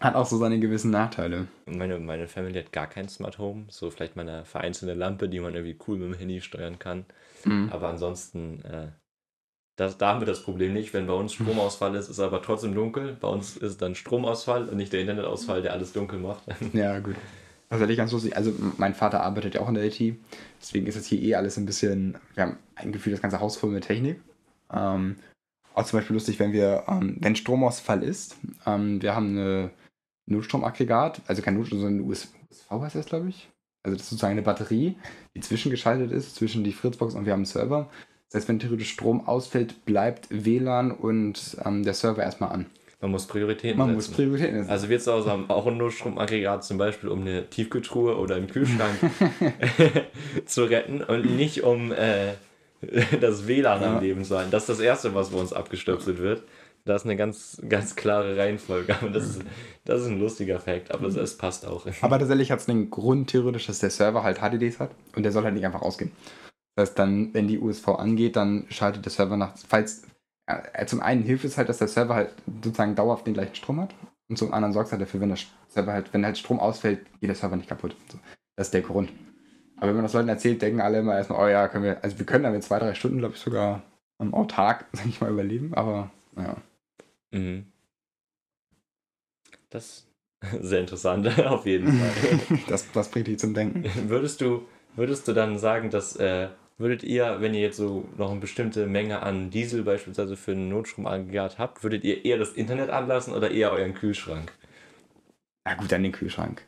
hat 0.00 0.14
auch 0.14 0.26
so 0.26 0.36
seine 0.36 0.58
gewissen 0.58 0.90
Nachteile. 0.90 1.48
Meine, 1.66 1.98
meine 1.98 2.28
Family 2.28 2.58
hat 2.58 2.72
gar 2.72 2.86
kein 2.86 3.08
Smart 3.08 3.38
Home, 3.38 3.64
so 3.68 3.90
vielleicht 3.90 4.16
mal 4.16 4.28
eine 4.28 4.44
vereinzelte 4.44 4.94
Lampe, 4.94 5.28
die 5.28 5.40
man 5.40 5.54
irgendwie 5.54 5.78
cool 5.86 5.98
mit 5.98 6.08
dem 6.08 6.18
Handy 6.18 6.40
steuern 6.40 6.78
kann. 6.78 7.04
Mhm. 7.44 7.70
Aber 7.72 7.88
ansonsten, 7.88 8.62
äh, 8.64 8.88
das, 9.76 9.98
da 9.98 10.08
haben 10.08 10.20
wir 10.20 10.26
das 10.26 10.42
Problem 10.42 10.72
nicht. 10.72 10.94
Wenn 10.94 11.06
bei 11.06 11.12
uns 11.12 11.34
Stromausfall 11.34 11.94
ist, 11.94 12.08
ist 12.08 12.20
aber 12.20 12.42
trotzdem 12.42 12.74
dunkel. 12.74 13.16
Bei 13.20 13.28
uns 13.28 13.56
ist 13.56 13.82
dann 13.82 13.94
Stromausfall 13.94 14.68
und 14.68 14.76
nicht 14.76 14.92
der 14.92 15.00
Internetausfall, 15.00 15.62
der 15.62 15.72
alles 15.72 15.92
dunkel 15.92 16.18
macht. 16.18 16.42
Ja, 16.72 16.98
gut. 16.98 17.16
Das 17.68 17.78
ist 17.78 17.80
natürlich 17.80 17.98
ganz 17.98 18.12
lustig. 18.12 18.36
Also, 18.36 18.52
mein 18.76 18.94
Vater 18.94 19.22
arbeitet 19.22 19.54
ja 19.54 19.60
auch 19.60 19.68
in 19.68 19.74
der 19.74 19.84
IT. 19.84 20.16
Deswegen 20.60 20.86
ist 20.86 20.96
das 20.96 21.06
hier 21.06 21.20
eh 21.20 21.34
alles 21.34 21.56
ein 21.56 21.66
bisschen. 21.66 22.16
Wir 22.34 22.44
haben 22.44 22.56
ein 22.76 22.92
Gefühl, 22.92 23.12
das 23.12 23.20
ganze 23.20 23.40
Haus 23.40 23.56
voll 23.56 23.70
mit 23.70 23.84
Technik. 23.84 24.20
Ähm, 24.72 25.16
auch 25.74 25.84
zum 25.84 25.98
Beispiel 25.98 26.14
lustig, 26.14 26.38
wenn 26.38 26.52
wir, 26.52 26.84
ähm, 26.88 27.16
wenn 27.20 27.36
Stromausfall 27.36 28.02
ist, 28.02 28.36
ähm, 28.66 29.02
wir 29.02 29.14
haben 29.14 29.30
eine 29.30 29.70
Notstromaggregat, 30.26 31.22
also 31.26 31.42
kein 31.42 31.54
Notstrom, 31.56 31.80
sondern 31.80 32.06
USV 32.08 32.28
heißt 32.70 32.96
das, 32.96 33.06
glaube 33.06 33.28
ich. 33.28 33.48
Also 33.82 33.96
das 33.96 34.04
ist 34.04 34.10
sozusagen 34.10 34.32
eine 34.32 34.42
Batterie, 34.42 34.96
die 35.36 35.40
zwischengeschaltet 35.40 36.10
ist 36.10 36.34
zwischen 36.34 36.64
die 36.64 36.72
Fritzbox 36.72 37.14
und 37.14 37.24
wir 37.24 37.32
haben 37.32 37.40
einen 37.40 37.46
Server. 37.46 37.88
Das 38.28 38.40
heißt, 38.40 38.48
wenn 38.48 38.58
theoretisch 38.58 38.90
Strom 38.90 39.26
ausfällt, 39.28 39.84
bleibt 39.84 40.26
WLAN 40.30 40.90
und 40.90 41.56
ähm, 41.64 41.84
der 41.84 41.94
Server 41.94 42.22
erstmal 42.22 42.50
an. 42.50 42.66
Man 43.00 43.10
muss 43.12 43.26
Prioritäten 43.26 43.78
Man 43.78 43.92
muss 43.94 44.06
setzen. 44.06 44.16
Prioritäten 44.16 44.56
setzen. 44.58 44.70
also 44.70 44.88
wir 44.88 44.98
zu 44.98 45.12
Hause 45.12 45.30
haben 45.30 45.48
auch 45.50 45.66
ein 45.66 45.76
Notstromaggregat 45.76 46.64
zum 46.64 46.78
Beispiel, 46.78 47.10
um 47.10 47.20
eine 47.20 47.48
Tiefkühltruhe 47.48 48.16
oder 48.16 48.34
einen 48.34 48.48
Kühlschrank 48.48 48.96
zu 50.46 50.64
retten 50.64 51.02
und 51.02 51.36
nicht 51.36 51.62
um 51.62 51.92
äh, 51.92 52.32
das 53.20 53.46
WLAN 53.46 53.82
Ja. 53.82 53.96
am 53.96 54.02
Leben 54.02 54.24
zu 54.24 54.36
halten. 54.36 54.50
Das 54.50 54.62
ist 54.64 54.68
das 54.70 54.80
Erste, 54.80 55.14
was 55.14 55.30
bei 55.30 55.38
uns 55.38 55.52
abgestöpselt 55.52 56.18
wird. 56.18 56.42
Da 56.86 56.94
ist 56.94 57.04
eine 57.04 57.16
ganz, 57.16 57.60
ganz 57.68 57.96
klare 57.96 58.36
Reihenfolge. 58.36 58.94
Aber 58.96 59.10
das 59.10 59.24
ist, 59.24 59.42
das 59.84 60.02
ist 60.02 60.06
ein 60.06 60.20
lustiger 60.20 60.60
Fakt, 60.60 60.92
aber 60.92 61.08
es, 61.08 61.36
passt 61.36 61.66
auch. 61.66 61.84
Aber 62.00 62.18
tatsächlich 62.18 62.52
hat 62.52 62.60
es 62.60 62.66
den 62.66 62.90
Grund 62.90 63.28
theoretisch, 63.28 63.66
dass 63.66 63.80
der 63.80 63.90
Server 63.90 64.22
halt 64.22 64.38
HDDs 64.38 64.78
hat 64.78 64.92
und 65.16 65.24
der 65.24 65.32
soll 65.32 65.42
halt 65.42 65.54
nicht 65.54 65.66
einfach 65.66 65.82
ausgehen. 65.82 66.12
Das 66.76 66.90
heißt, 66.90 66.98
dann, 66.98 67.34
wenn 67.34 67.48
die 67.48 67.58
USV 67.58 67.88
angeht, 67.88 68.36
dann 68.36 68.66
schaltet 68.70 69.04
der 69.04 69.10
Server 69.10 69.36
nach, 69.36 69.54
falls, 69.66 70.04
äh, 70.46 70.86
zum 70.86 71.00
einen 71.00 71.24
hilft 71.24 71.44
es 71.44 71.58
halt, 71.58 71.68
dass 71.68 71.78
der 71.78 71.88
Server 71.88 72.14
halt 72.14 72.30
sozusagen 72.62 72.94
dauerhaft 72.94 73.26
den 73.26 73.34
gleichen 73.34 73.56
Strom 73.56 73.80
hat 73.80 73.92
und 74.28 74.38
zum 74.38 74.54
anderen 74.54 74.72
sorgt 74.72 74.86
es 74.86 74.92
halt 74.92 75.02
dafür, 75.02 75.20
wenn 75.20 75.30
der 75.30 75.38
Server 75.66 75.92
halt, 75.92 76.14
wenn 76.14 76.24
halt 76.24 76.38
Strom 76.38 76.60
ausfällt, 76.60 77.04
geht 77.20 77.28
der 77.28 77.34
Server 77.34 77.56
nicht 77.56 77.68
kaputt. 77.68 77.96
So, 78.12 78.18
das 78.54 78.68
ist 78.68 78.74
der 78.74 78.82
Grund. 78.82 79.10
Aber 79.76 79.88
wenn 79.88 79.96
man 79.96 80.04
das 80.04 80.12
Leuten 80.12 80.28
erzählt, 80.28 80.62
denken 80.62 80.80
alle 80.80 81.00
immer 81.00 81.16
erstmal, 81.16 81.44
oh 81.44 81.48
ja, 81.48 81.66
können 81.66 81.82
wir, 81.82 82.04
also 82.04 82.16
wir 82.16 82.26
können 82.26 82.44
damit 82.44 82.62
zwei, 82.62 82.78
drei 82.78 82.94
Stunden, 82.94 83.18
glaube 83.18 83.34
ich, 83.34 83.40
sogar 83.40 83.82
am 84.18 84.34
autark, 84.34 84.86
sag 84.92 85.06
ich 85.06 85.20
mal, 85.20 85.32
überleben, 85.32 85.74
aber 85.74 86.10
naja. 86.36 86.56
Mhm. 87.32 87.66
Das 89.70 89.84
ist 89.84 90.08
sehr 90.62 90.80
interessant, 90.80 91.26
auf 91.46 91.66
jeden 91.66 91.92
Fall. 91.92 92.58
Das, 92.68 92.90
das 92.92 93.10
bringt 93.10 93.26
dich 93.26 93.38
zum 93.38 93.54
Denken. 93.54 93.84
Würdest 94.08 94.40
du, 94.40 94.66
würdest 94.94 95.28
du 95.28 95.32
dann 95.32 95.58
sagen, 95.58 95.90
dass 95.90 96.16
äh, 96.16 96.48
würdet 96.78 97.02
ihr, 97.02 97.40
wenn 97.40 97.54
ihr 97.54 97.60
jetzt 97.60 97.76
so 97.78 98.08
noch 98.16 98.30
eine 98.30 98.40
bestimmte 98.40 98.86
Menge 98.86 99.22
an 99.22 99.50
Diesel 99.50 99.82
beispielsweise 99.82 100.36
für 100.36 100.52
einen 100.52 100.68
Notstromaggregat 100.68 101.58
habt, 101.58 101.82
würdet 101.82 102.04
ihr 102.04 102.24
eher 102.24 102.38
das 102.38 102.52
Internet 102.52 102.90
anlassen 102.90 103.32
oder 103.32 103.50
eher 103.50 103.72
euren 103.72 103.94
Kühlschrank? 103.94 104.52
Na 105.64 105.74
gut, 105.74 105.90
dann 105.90 106.02
den 106.02 106.12
Kühlschrank. 106.12 106.62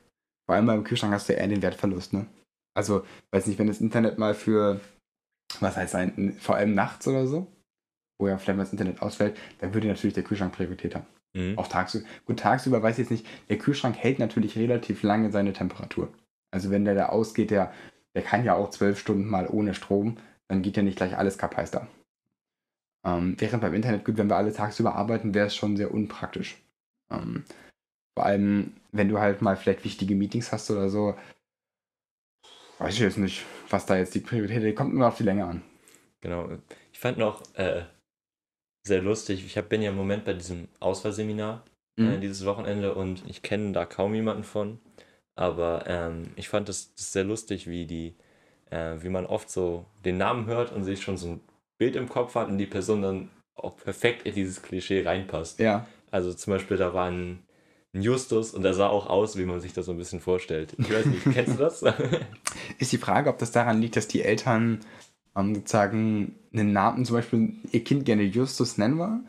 Vor 0.47 0.57
allem 0.57 0.66
beim 0.66 0.85
Kühlschrank 0.85 1.12
hast 1.12 1.29
du 1.29 1.35
ja 1.35 1.40
eher 1.40 1.49
den 1.49 1.62
Wertverlust, 1.62 2.14
ne? 2.14 2.27
Also, 2.75 3.05
weiß 3.33 3.47
nicht, 3.47 3.59
wenn 3.59 3.66
das 3.66 3.81
Internet 3.81 4.18
mal 4.18 4.35
für, 4.35 4.81
was 5.61 5.77
heißt 5.77 5.92
sein, 5.92 6.37
vor 6.40 6.57
allem 6.57 6.75
nachts 6.75 7.07
oder 7.07 7.27
so, 7.27 7.47
wo 8.18 8.28
ja 8.28 8.37
vielleicht 8.38 8.57
mal 8.57 8.64
das 8.64 8.72
Internet 8.72 9.02
ausfällt, 9.02 9.37
dann 9.61 9.74
würde 9.74 9.88
natürlich 9.88 10.14
der 10.14 10.24
Kühlschrank 10.24 10.52
Priorität 10.52 10.94
haben. 10.94 11.07
Mhm. 11.35 11.59
Auch 11.59 11.68
tagsüber. 11.68 12.07
Gut, 12.26 12.40
tagsüber 12.40 12.83
weiß 12.83 12.94
ich 12.94 13.04
jetzt 13.04 13.11
nicht, 13.11 13.26
der 13.48 13.59
Kühlschrank 13.59 13.96
hält 13.96 14.18
natürlich 14.18 14.57
relativ 14.57 15.02
lange 15.02 15.31
seine 15.31 15.52
Temperatur. 15.52 16.12
Also 16.50 16.70
wenn 16.70 16.85
der 16.85 16.94
da 16.94 17.07
ausgeht, 17.07 17.50
der, 17.50 17.72
der 18.14 18.22
kann 18.22 18.44
ja 18.44 18.54
auch 18.54 18.70
zwölf 18.70 18.98
Stunden 18.98 19.28
mal 19.28 19.46
ohne 19.48 19.74
Strom, 19.74 20.16
dann 20.48 20.62
geht 20.62 20.76
ja 20.76 20.83
nicht 20.83 20.96
gleich 20.96 21.16
alles 21.16 21.38
kaputt 21.38 21.68
da. 21.72 21.87
Ähm, 23.04 23.37
während 23.38 23.62
beim 23.62 23.74
Internet, 23.74 24.04
gut, 24.04 24.16
wenn 24.16 24.28
wir 24.28 24.37
alle 24.37 24.52
tagsüber 24.52 24.94
arbeiten, 24.94 25.35
wäre 25.35 25.46
es 25.46 25.54
schon 25.54 25.76
sehr 25.76 25.92
unpraktisch. 25.92 26.57
Ähm, 27.11 27.44
vor 28.16 28.26
allem, 28.26 28.72
wenn 28.90 29.09
du 29.09 29.20
halt 29.20 29.42
mal 29.42 29.57
vielleicht 29.57 29.85
wichtige 29.85 30.14
Meetings 30.14 30.50
hast 30.50 30.70
oder 30.70 30.88
so, 30.88 31.14
weiß 32.78 32.94
ich 32.94 33.00
jetzt 33.00 33.18
nicht, 33.18 33.44
was 33.70 33.87
da 33.87 33.96
jetzt 33.96 34.14
die 34.14 34.20
Priorität 34.20 34.62
ist. 34.62 34.76
Kommt 34.76 34.94
nur 34.94 35.07
auf 35.07 35.16
die 35.16 35.22
Länge 35.22 35.44
an. 35.44 35.62
Genau. 36.20 36.48
Ich 36.92 36.98
fand 36.98 37.18
noch 37.18 37.42
äh, 37.54 37.85
sehr 38.88 39.03
lustig, 39.03 39.44
ich 39.46 39.57
hab, 39.57 39.68
bin 39.68 39.83
ja 39.83 39.90
im 39.90 39.96
Moment 39.96 40.24
bei 40.24 40.35
diesem 40.35 40.68
Auswahlseminar 40.81 41.62
Mhm. 41.98 42.09
äh, 42.09 42.18
dieses 42.18 42.46
Wochenende 42.46 42.94
und 42.94 43.22
ich 43.27 43.42
kenne 43.42 43.72
da 43.72 43.85
kaum 43.85 44.14
jemanden 44.14 44.44
von. 44.44 44.79
Aber 45.35 45.85
ähm, 45.87 46.31
ich 46.37 46.48
fand 46.48 46.68
das, 46.68 46.94
das 46.94 47.12
sehr 47.12 47.24
lustig, 47.24 47.68
wie 47.68 47.87
die, 47.87 48.14
äh, 48.70 48.94
wie 49.01 49.09
man 49.09 49.27
oft 49.27 49.51
so 49.51 49.85
den 50.05 50.16
Namen 50.16 50.46
hört 50.46 50.72
und 50.72 50.85
sich 50.85 51.03
schon 51.03 51.16
so 51.16 51.29
ein 51.29 51.40
Bild 51.79 51.96
im 51.96 52.09
Kopf 52.09 52.35
hat 52.35 52.48
und 52.48 52.59
die 52.59 52.66
Person 52.66 53.03
dann 53.03 53.31
auch 53.55 53.77
perfekt 53.77 54.27
in 54.27 54.35
dieses 54.35 54.62
Klischee 54.62 55.03
reinpasst. 55.05 55.59
Ja. 55.59 55.87
Also 56.11 56.33
zum 56.33 56.53
Beispiel, 56.53 56.77
da 56.77 56.94
war 56.94 57.11
ein, 57.11 57.40
ein 57.94 58.03
Justus 58.03 58.55
und 58.55 58.62
der 58.62 58.74
sah 58.74 58.88
auch 58.88 59.07
aus, 59.07 59.37
wie 59.37 59.44
man 59.44 59.61
sich 59.61 59.72
das 59.72 59.87
so 59.87 59.92
ein 59.92 59.98
bisschen 59.98 60.20
vorstellt. 60.20 60.74
Ich 60.79 60.92
weiß 60.92 61.07
nicht, 61.07 61.24
kennst 61.33 61.55
du 61.55 61.59
das? 61.59 61.83
Ist 62.79 62.92
die 62.92 62.98
Frage, 62.98 63.31
ob 63.31 63.38
das 63.38 63.53
daran 63.53 63.81
liegt, 63.81 63.96
dass 63.96 64.09
die 64.09 64.22
Eltern 64.22 64.81
ähm, 65.38 65.55
sozusagen 65.55 66.35
einen 66.53 66.72
Namen, 66.72 67.05
zum 67.05 67.14
Beispiel 67.16 67.55
ihr 67.72 67.85
Kind 67.85 68.05
gerne 68.05 68.22
Justus 68.24 68.79
nennen 68.79 68.98
wollen? 68.98 69.27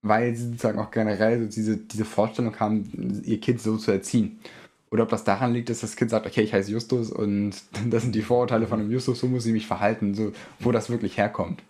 weil 0.00 0.34
sie 0.36 0.44
sozusagen 0.46 0.78
auch 0.78 0.92
generell 0.92 1.40
so 1.42 1.48
diese, 1.48 1.76
diese 1.76 2.04
Vorstellung 2.04 2.58
haben, 2.60 3.20
ihr 3.24 3.40
Kind 3.40 3.60
so 3.60 3.76
zu 3.76 3.90
erziehen. 3.90 4.38
Oder 4.92 5.02
ob 5.02 5.08
das 5.08 5.24
daran 5.24 5.52
liegt, 5.52 5.68
dass 5.70 5.80
das 5.80 5.96
Kind 5.96 6.10
sagt, 6.12 6.24
okay, 6.24 6.42
ich 6.42 6.54
heiße 6.54 6.70
Justus 6.70 7.10
und 7.10 7.52
das 7.90 8.04
sind 8.04 8.14
die 8.14 8.22
Vorurteile 8.22 8.68
von 8.68 8.78
einem 8.78 8.92
Justus, 8.92 9.18
so 9.18 9.26
muss 9.26 9.44
ich 9.44 9.52
mich 9.52 9.66
verhalten, 9.66 10.14
so, 10.14 10.32
wo 10.60 10.70
das 10.70 10.88
wirklich 10.88 11.18
herkommt. 11.18 11.64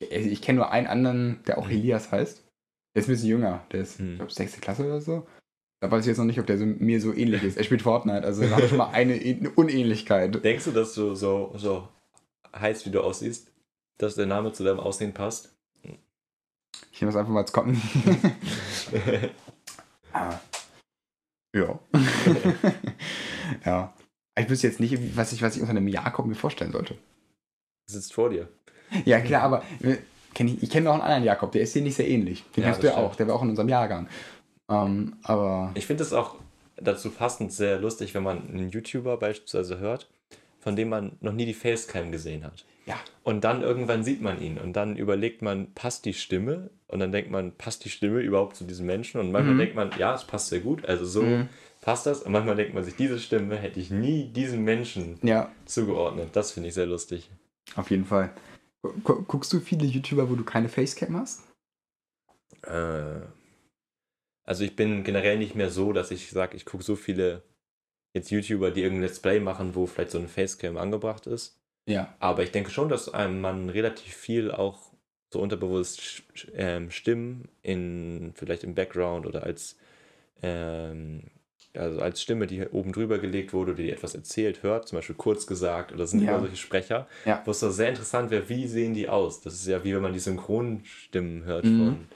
Ich, 0.00 0.42
kenne 0.42 0.58
nur 0.58 0.70
einen 0.70 0.86
anderen, 0.86 1.40
der 1.46 1.58
auch 1.58 1.66
Mhm. 1.66 1.72
Elias 1.72 2.12
heißt. 2.12 2.44
Der 2.94 3.00
ist 3.02 3.08
ein 3.08 3.12
bisschen 3.12 3.28
jünger, 3.30 3.66
der 3.72 3.80
ist, 3.80 3.98
Mhm. 3.98 4.10
ich 4.10 4.16
glaube, 4.16 4.32
sechste 4.32 4.60
Klasse 4.60 4.84
oder 4.84 5.00
so. 5.00 5.26
Da 5.80 5.90
weiß 5.90 6.00
ich 6.02 6.08
jetzt 6.08 6.18
noch 6.18 6.24
nicht, 6.24 6.40
ob 6.40 6.46
der 6.46 6.58
so, 6.58 6.66
mir 6.66 7.00
so 7.00 7.14
ähnlich 7.14 7.44
ist. 7.44 7.56
Er 7.56 7.64
spielt 7.64 7.82
Fortnite, 7.82 8.24
also 8.24 8.42
da 8.42 8.50
habe 8.50 8.62
ich 8.62 8.68
schon 8.68 8.78
mal 8.78 8.90
eine, 8.90 9.14
eine 9.14 9.50
Unähnlichkeit. 9.50 10.42
Denkst 10.44 10.64
du, 10.64 10.72
dass 10.72 10.94
du 10.94 11.14
so, 11.14 11.52
so 11.56 11.88
heiß 12.56 12.84
wie 12.86 12.90
du 12.90 13.00
aussiehst, 13.00 13.52
dass 13.98 14.16
der 14.16 14.26
Name 14.26 14.52
zu 14.52 14.64
deinem 14.64 14.80
Aussehen 14.80 15.14
passt? 15.14 15.54
Ich 16.92 17.00
nehme 17.00 17.12
das 17.12 17.16
einfach 17.16 17.32
mal 17.32 17.40
als 17.40 17.52
kommen. 17.52 17.80
Ah. 20.10 20.40
Ja. 21.54 21.78
ja. 23.64 23.94
Ich 24.38 24.48
wüsste 24.48 24.68
jetzt 24.68 24.80
nicht, 24.80 25.16
was 25.16 25.32
ich, 25.32 25.42
was 25.42 25.54
ich 25.54 25.60
unter 25.60 25.72
einem 25.72 25.86
Jakob 25.86 26.26
mir 26.26 26.34
vorstellen 26.34 26.72
sollte. 26.72 26.96
Sitzt 27.86 28.14
vor 28.14 28.30
dir. 28.30 28.48
Ja, 29.04 29.20
klar, 29.20 29.42
aber 29.42 29.62
äh, 29.82 29.98
kenn 30.34 30.48
ich, 30.48 30.62
ich 30.62 30.70
kenne 30.70 30.84
noch 30.84 30.94
einen 30.94 31.02
anderen 31.02 31.24
Jakob, 31.24 31.52
der 31.52 31.62
ist 31.62 31.74
dir 31.74 31.82
nicht 31.82 31.96
sehr 31.96 32.08
ähnlich. 32.08 32.42
Den 32.56 32.62
Ja, 32.62 32.70
kennst 32.70 32.82
du 32.82 32.86
ja 32.88 32.96
auch, 32.96 33.16
der 33.16 33.28
war 33.28 33.34
auch 33.34 33.42
in 33.42 33.50
unserem 33.50 33.68
Jahrgang. 33.68 34.08
Ähm, 34.68 35.14
aber 35.22 35.72
Ich 35.74 35.86
finde 35.86 36.02
es 36.02 36.12
auch 36.12 36.36
dazu 36.76 37.10
passend 37.10 37.52
sehr 37.52 37.78
lustig, 37.80 38.14
wenn 38.14 38.22
man 38.22 38.48
einen 38.48 38.70
YouTuber 38.70 39.16
beispielsweise 39.16 39.78
hört, 39.78 40.08
von 40.60 40.76
dem 40.76 40.88
man 40.90 41.16
noch 41.20 41.32
nie 41.32 41.46
die 41.46 41.54
Facecam 41.54 42.12
gesehen 42.12 42.44
hat. 42.44 42.64
ja, 42.86 42.96
Und 43.22 43.42
dann 43.44 43.62
irgendwann 43.62 44.02
sieht 44.04 44.20
man 44.22 44.40
ihn 44.40 44.58
und 44.58 44.72
dann 44.74 44.96
überlegt 44.96 45.42
man, 45.42 45.72
passt 45.74 46.04
die 46.04 46.14
Stimme? 46.14 46.70
Und 46.88 47.00
dann 47.00 47.12
denkt 47.12 47.30
man, 47.30 47.52
passt 47.52 47.84
die 47.84 47.90
Stimme 47.90 48.20
überhaupt 48.20 48.56
zu 48.56 48.64
diesem 48.64 48.86
Menschen? 48.86 49.20
Und 49.20 49.30
manchmal 49.30 49.54
Mhm. 49.54 49.58
denkt 49.58 49.74
man, 49.74 49.90
ja, 49.98 50.14
es 50.14 50.24
passt 50.24 50.48
sehr 50.48 50.60
gut, 50.60 50.86
also 50.86 51.04
so 51.04 51.22
Mhm. 51.22 51.48
passt 51.82 52.06
das. 52.06 52.22
Und 52.22 52.32
manchmal 52.32 52.56
denkt 52.56 52.74
man 52.74 52.84
sich, 52.84 52.96
diese 52.96 53.18
Stimme 53.18 53.56
hätte 53.56 53.78
ich 53.80 53.90
nie 53.90 54.28
diesem 54.32 54.64
Menschen 54.64 55.18
ja, 55.22 55.50
zugeordnet. 55.66 56.30
Das 56.32 56.52
finde 56.52 56.68
ich 56.68 56.74
sehr 56.74 56.86
lustig. 56.86 57.28
auf 57.76 57.90
jeden 57.90 58.06
Fall. 58.06 58.30
Gu- 59.04 59.22
Guckst 59.26 59.52
du 59.52 59.60
viele 59.60 59.84
YouTuber, 59.84 60.30
wo 60.30 60.34
du 60.34 60.44
keine 60.44 60.68
Facecam 60.70 61.16
hast? 61.18 61.42
Äh, 62.62 63.20
also 64.48 64.64
ich 64.64 64.74
bin 64.76 65.04
generell 65.04 65.36
nicht 65.36 65.54
mehr 65.54 65.68
so, 65.68 65.92
dass 65.92 66.10
ich 66.10 66.30
sage, 66.30 66.56
ich 66.56 66.64
gucke 66.64 66.82
so 66.82 66.96
viele 66.96 67.42
jetzt 68.14 68.30
YouTuber, 68.30 68.70
die 68.70 68.82
irgendein 68.82 69.02
Let's 69.08 69.20
Play 69.20 69.40
machen, 69.40 69.74
wo 69.74 69.84
vielleicht 69.86 70.10
so 70.10 70.18
eine 70.18 70.28
Facecam 70.28 70.78
angebracht 70.78 71.26
ist. 71.26 71.60
Ja. 71.86 72.14
Aber 72.18 72.42
ich 72.42 72.50
denke 72.50 72.70
schon, 72.70 72.88
dass 72.88 73.12
einem 73.12 73.42
man 73.42 73.68
relativ 73.68 74.14
viel 74.14 74.50
auch 74.50 74.92
so 75.30 75.40
unterbewusst 75.40 76.22
ähm, 76.54 76.90
Stimmen 76.90 77.48
in 77.62 78.32
vielleicht 78.36 78.64
im 78.64 78.74
Background 78.74 79.26
oder 79.26 79.42
als 79.42 79.76
ähm, 80.42 81.24
also 81.74 82.00
als 82.00 82.22
Stimme, 82.22 82.46
die 82.46 82.66
oben 82.66 82.92
drüber 82.92 83.18
gelegt 83.18 83.52
wurde, 83.52 83.74
die 83.74 83.90
etwas 83.90 84.14
erzählt, 84.14 84.62
hört, 84.62 84.88
zum 84.88 84.96
Beispiel 84.96 85.14
kurz 85.16 85.46
gesagt 85.46 85.92
oder 85.92 86.06
sind 86.06 86.22
Ja. 86.22 86.30
immer 86.30 86.40
solche 86.40 86.56
Sprecher, 86.56 87.06
Ja. 87.26 87.42
wo 87.44 87.50
es 87.50 87.60
doch 87.60 87.70
sehr 87.70 87.90
interessant 87.90 88.30
wäre, 88.30 88.48
wie 88.48 88.66
sehen 88.66 88.94
die 88.94 89.10
aus? 89.10 89.42
Das 89.42 89.52
ist 89.54 89.66
ja 89.66 89.84
wie 89.84 89.94
wenn 89.94 90.00
man 90.02 90.14
die 90.14 90.18
Synchronstimmen 90.18 91.44
hört 91.44 91.66
Mhm. 91.66 91.76
von, 91.76 92.08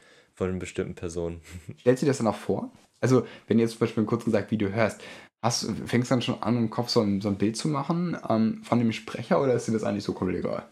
von 0.42 0.50
einer 0.50 0.58
bestimmten 0.58 0.94
Person. 0.94 1.40
Stellst 1.80 2.02
du 2.02 2.06
dir 2.06 2.10
das 2.10 2.18
dann 2.18 2.26
auch 2.26 2.36
vor? 2.36 2.72
Also, 3.00 3.26
wenn 3.46 3.58
du 3.58 3.62
jetzt 3.62 3.72
zum 3.72 3.80
Beispiel 3.80 4.04
kurz 4.04 4.24
gesagt 4.24 4.50
Video 4.50 4.68
hörst, 4.68 5.02
hast, 5.42 5.70
fängst 5.86 6.10
du 6.10 6.14
dann 6.14 6.22
schon 6.22 6.42
an, 6.42 6.56
im 6.56 6.70
Kopf 6.70 6.88
so 6.88 7.00
ein, 7.00 7.20
so 7.20 7.28
ein 7.28 7.36
Bild 7.36 7.56
zu 7.56 7.68
machen 7.68 8.16
ähm, 8.28 8.62
von 8.62 8.78
dem 8.78 8.92
Sprecher 8.92 9.42
oder 9.42 9.54
ist 9.54 9.68
dir 9.68 9.72
das 9.72 9.84
eigentlich 9.84 10.04
so 10.04 10.12
komplett 10.12 10.40
egal? 10.40 10.68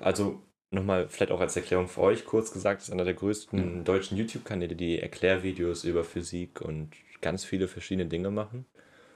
Also 0.00 0.42
nochmal 0.70 1.08
vielleicht 1.08 1.32
auch 1.32 1.40
als 1.40 1.56
Erklärung 1.56 1.88
für 1.88 2.02
euch 2.02 2.24
kurz 2.24 2.52
gesagt, 2.52 2.82
ist 2.82 2.90
einer 2.90 3.04
der 3.04 3.14
größten 3.14 3.84
deutschen 3.84 4.16
YouTube-Kanäle, 4.16 4.76
die 4.76 4.98
Erklärvideos 4.98 5.84
über 5.84 6.04
Physik 6.04 6.60
und 6.60 6.90
ganz 7.20 7.44
viele 7.44 7.68
verschiedene 7.68 8.08
Dinge 8.08 8.30
machen. 8.30 8.66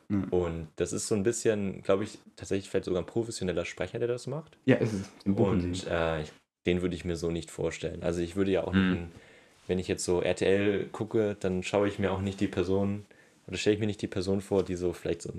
Mhm. 0.09 0.25
Und 0.31 0.69
das 0.77 0.93
ist 0.93 1.09
so 1.09 1.15
ein 1.15 1.23
bisschen, 1.23 1.83
glaube 1.83 2.05
ich, 2.05 2.19
tatsächlich 2.37 2.69
vielleicht 2.69 2.87
sogar 2.87 3.03
ein 3.03 3.07
professioneller 3.07 3.65
Sprecher, 3.65 3.99
der 3.99 4.09
das 4.09 4.27
macht. 4.27 4.59
Ja, 4.65 4.77
ist 4.77 4.93
es. 4.93 5.11
Im 5.25 5.37
Buch 5.37 5.49
Und 5.49 5.87
äh, 5.87 6.23
ich, 6.23 6.33
den 6.67 6.83
würde 6.83 6.95
ich 6.95 7.05
mir 7.05 7.17
so 7.17 7.31
nicht 7.31 7.51
vorstellen. 7.51 8.03
Also 8.03 8.21
ich 8.21 8.37
würde 8.37 8.51
ja 8.53 8.65
auch, 8.65 8.73
Mhm. 8.73 8.91
nicht, 8.91 9.03
wenn 9.67 9.79
ich 9.79 9.89
jetzt 9.89 10.05
so 10.05 10.21
RTL 10.23 10.87
gucke, 10.93 11.37
dann 11.41 11.63
schaue 11.63 11.89
ich 11.89 11.99
mir 11.99 12.13
auch 12.13 12.21
nicht 12.21 12.41
die 12.41 12.49
Person, 12.49 13.05
oder 13.47 13.57
stelle 13.57 13.75
ich 13.75 13.81
mir 13.81 13.87
nicht 13.87 14.03
die 14.03 14.09
Person 14.09 14.41
vor, 14.41 14.63
die 14.63 14.77
so 14.77 14.93
vielleicht 14.93 15.23
so 15.23 15.33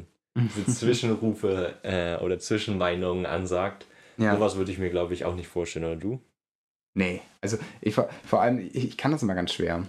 Zwischenrufe 0.68 1.76
äh, 1.84 2.24
oder 2.24 2.40
Zwischenmeinungen 2.40 3.26
ansagt. 3.26 3.86
ja. 4.18 4.36
Sowas 4.36 4.56
würde 4.56 4.72
ich 4.72 4.80
mir, 4.80 4.90
glaube 4.90 5.14
ich, 5.14 5.26
auch 5.26 5.36
nicht 5.36 5.48
vorstellen, 5.48 5.86
oder 5.86 5.96
du? 5.96 6.20
Nee, 6.96 7.22
also 7.42 7.58
ich 7.82 7.96
vor, 7.96 8.10
vor 8.26 8.42
allem, 8.42 8.60
ich, 8.60 8.76
ich 8.76 8.98
kann 8.98 9.12
das 9.12 9.24
immer 9.24 9.36
ganz 9.36 9.52
schwer. 9.54 9.88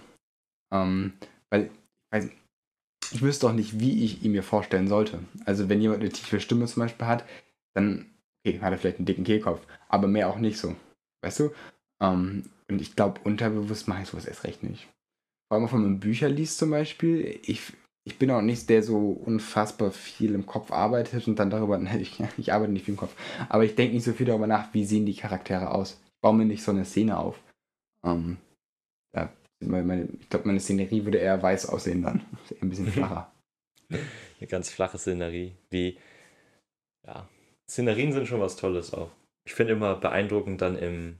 Ähm, 0.73 1.13
weil, 1.49 1.69
nicht, 2.11 2.31
ich 3.11 3.21
wüsste 3.21 3.47
doch 3.47 3.53
nicht, 3.53 3.79
wie 3.79 4.03
ich 4.03 4.23
ihn 4.23 4.31
mir 4.31 4.43
vorstellen 4.43 4.87
sollte. 4.87 5.19
Also 5.45 5.69
wenn 5.69 5.81
jemand 5.81 6.01
eine 6.01 6.09
tiefe 6.09 6.39
Stimme 6.39 6.65
zum 6.65 6.81
Beispiel 6.81 7.05
hat, 7.05 7.25
dann 7.75 8.07
okay, 8.43 8.59
hat 8.59 8.71
er 8.71 8.77
vielleicht 8.79 8.97
einen 8.97 9.05
dicken 9.05 9.23
Kehlkopf, 9.23 9.61
aber 9.87 10.07
mehr 10.07 10.29
auch 10.29 10.37
nicht 10.37 10.57
so. 10.57 10.75
Weißt 11.25 11.39
du? 11.39 11.51
Ähm, 11.99 12.43
und 12.69 12.81
ich 12.81 12.95
glaube, 12.95 13.19
unterbewusst 13.23 13.87
mache 13.87 14.03
ich 14.03 14.09
sowas 14.09 14.25
erst 14.25 14.43
recht 14.43 14.61
nicht. 14.61 14.87
Vor 15.47 15.57
allem, 15.57 15.65
auch 15.65 15.73
wenn 15.73 15.81
man 15.81 15.99
Bücher 15.99 16.29
liest 16.29 16.59
zum 16.59 16.69
Beispiel, 16.69 17.39
ich, 17.43 17.73
ich 18.03 18.19
bin 18.19 18.29
auch 18.29 18.41
nicht 18.41 18.69
der 18.69 18.83
so 18.83 19.09
unfassbar 19.09 19.91
viel 19.91 20.35
im 20.35 20.45
Kopf 20.45 20.71
arbeitet 20.71 21.27
und 21.27 21.39
dann 21.39 21.49
darüber, 21.49 21.77
ne, 21.79 21.99
ich, 21.99 22.21
ich 22.37 22.53
arbeite 22.53 22.71
nicht 22.71 22.85
viel 22.85 22.93
im 22.93 22.99
Kopf, 22.99 23.15
aber 23.49 23.65
ich 23.65 23.73
denke 23.73 23.95
nicht 23.95 24.03
so 24.03 24.13
viel 24.13 24.27
darüber 24.27 24.45
nach, 24.45 24.71
wie 24.73 24.85
sehen 24.85 25.07
die 25.07 25.15
Charaktere 25.15 25.71
aus. 25.71 25.99
Ich 26.05 26.21
baue 26.21 26.35
mir 26.35 26.45
nicht 26.45 26.63
so 26.63 26.71
eine 26.71 26.85
Szene 26.85 27.17
auf. 27.17 27.39
Ähm, 28.03 28.37
ja, 29.15 29.31
meine, 29.61 30.07
ich 30.19 30.29
glaube, 30.29 30.47
meine 30.47 30.59
Szenerie 30.59 31.05
würde 31.05 31.17
eher 31.17 31.41
weiß 31.41 31.69
aussehen 31.69 32.03
dann. 32.03 32.23
Ein 32.61 32.69
bisschen 32.69 32.87
flacher. 32.91 33.31
Eine 33.89 34.47
ganz 34.47 34.69
flache 34.69 34.99
Szenerie. 34.99 35.55
Wie, 35.71 35.97
ja, 37.07 37.27
Szenerien 37.67 38.13
sind 38.13 38.27
schon 38.27 38.41
was 38.41 38.57
Tolles 38.57 38.93
auch. 38.93 39.09
Ich 39.45 39.53
finde 39.53 39.73
immer 39.73 39.95
beeindruckend 39.95 40.61
dann 40.61 40.77
im, 40.77 41.17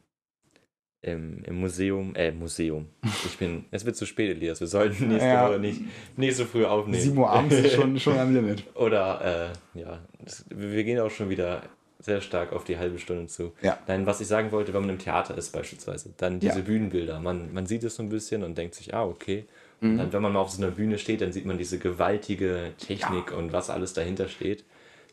im, 1.02 1.44
im 1.44 1.60
Museum, 1.60 2.16
äh, 2.16 2.32
Museum. 2.32 2.88
Ich 3.26 3.38
bin, 3.38 3.66
es 3.72 3.86
wird 3.86 3.96
zu 3.96 4.06
spät, 4.06 4.36
Elias. 4.36 4.60
Wir 4.60 4.68
sollten 4.68 5.08
nächste 5.10 5.28
Ja. 5.30 5.48
Woche 5.50 5.60
nicht, 5.60 5.82
nicht 6.18 6.36
so 6.36 6.46
früh 6.46 6.66
aufnehmen. 6.66 7.02
7 7.02 7.18
Uhr 7.18 7.30
abends 7.30 7.56
ist 7.56 7.74
schon, 7.74 8.00
schon 8.00 8.18
am 8.18 8.34
Limit. 8.34 8.64
Oder, 8.76 9.54
äh, 9.76 9.80
ja, 9.80 10.00
das, 10.24 10.46
wir 10.50 10.84
gehen 10.84 11.00
auch 11.00 11.12
schon 11.12 11.30
wieder 11.30 11.62
sehr 12.00 12.22
stark 12.22 12.52
auf 12.54 12.64
die 12.64 12.78
halbe 12.78 13.00
Stunde 13.00 13.28
zu. 13.28 13.54
Ja. 13.62 13.80
Nein, 13.88 14.06
was 14.06 14.22
ich 14.22 14.28
sagen 14.28 14.52
wollte, 14.52 14.74
wenn 14.74 14.82
man 14.82 14.92
im 14.92 15.00
Theater 15.00 15.38
ist 15.38 15.52
beispielsweise, 15.52 16.14
dann 16.18 16.40
diese 16.40 16.60
Ja. 16.60 16.66
Bühnenbilder. 16.66 17.20
Man, 17.20 17.54
man 17.54 17.66
sieht 17.66 17.84
es 17.84 17.96
so 17.96 18.04
ein 18.04 18.10
bisschen 18.10 18.44
und 18.44 18.58
denkt 18.58 18.76
sich, 18.76 18.94
ah, 18.94 19.06
okay. 19.06 19.46
Mhm. 19.82 19.92
Und 19.92 19.98
dann, 19.98 20.14
wenn 20.14 20.22
man 20.22 20.34
mal 20.34 20.40
auf 20.40 20.52
so 20.52 20.62
einer 20.62 20.72
Bühne 20.72 20.98
steht, 21.00 21.22
dann 21.22 21.32
sieht 21.32 21.46
man 21.46 21.58
diese 21.58 21.80
gewaltige 21.80 22.74
Technik 22.78 23.32
und 23.36 23.54
was 23.54 23.70
alles 23.70 23.94
dahinter 23.94 24.28
steht. 24.28 24.64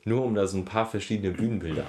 Nur 0.05 0.25
um 0.25 0.35
da 0.35 0.47
so 0.47 0.59
ein 0.59 0.65
paar 0.65 0.87
verschiedene 0.87 1.33
Bühnenbilder 1.33 1.87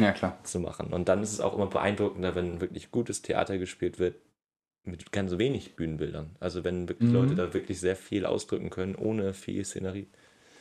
Ja, 0.00 0.12
klar. 0.12 0.38
zu 0.44 0.60
machen. 0.60 0.92
Und 0.92 1.08
dann 1.08 1.22
ist 1.22 1.32
es 1.32 1.40
auch 1.40 1.54
immer 1.54 1.66
beeindruckender, 1.66 2.34
wenn 2.34 2.60
wirklich 2.60 2.90
gutes 2.90 3.22
Theater 3.22 3.58
gespielt 3.58 3.98
wird 3.98 4.16
mit 4.84 5.12
ganz 5.12 5.36
wenig 5.38 5.76
Bühnenbildern. 5.76 6.36
Also 6.40 6.64
wenn 6.64 6.88
wirklich 6.88 7.10
Mhm. 7.10 7.16
Leute 7.16 7.34
da 7.34 7.54
wirklich 7.54 7.80
sehr 7.80 7.96
viel 7.96 8.24
ausdrücken 8.26 8.70
können, 8.70 8.94
ohne 8.94 9.34
viel 9.34 9.64
Szenerie. 9.64 10.08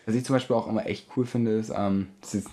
Was 0.06 0.16
ich 0.16 0.26
zum 0.26 0.36
Beispiel 0.36 0.56
auch 0.56 0.68
immer 0.68 0.86
echt 0.86 1.08
cool 1.16 1.26
finde, 1.26 1.52
ist, 1.52 1.72
ähm, 1.76 2.08
das 2.22 2.36
ist 2.36 2.50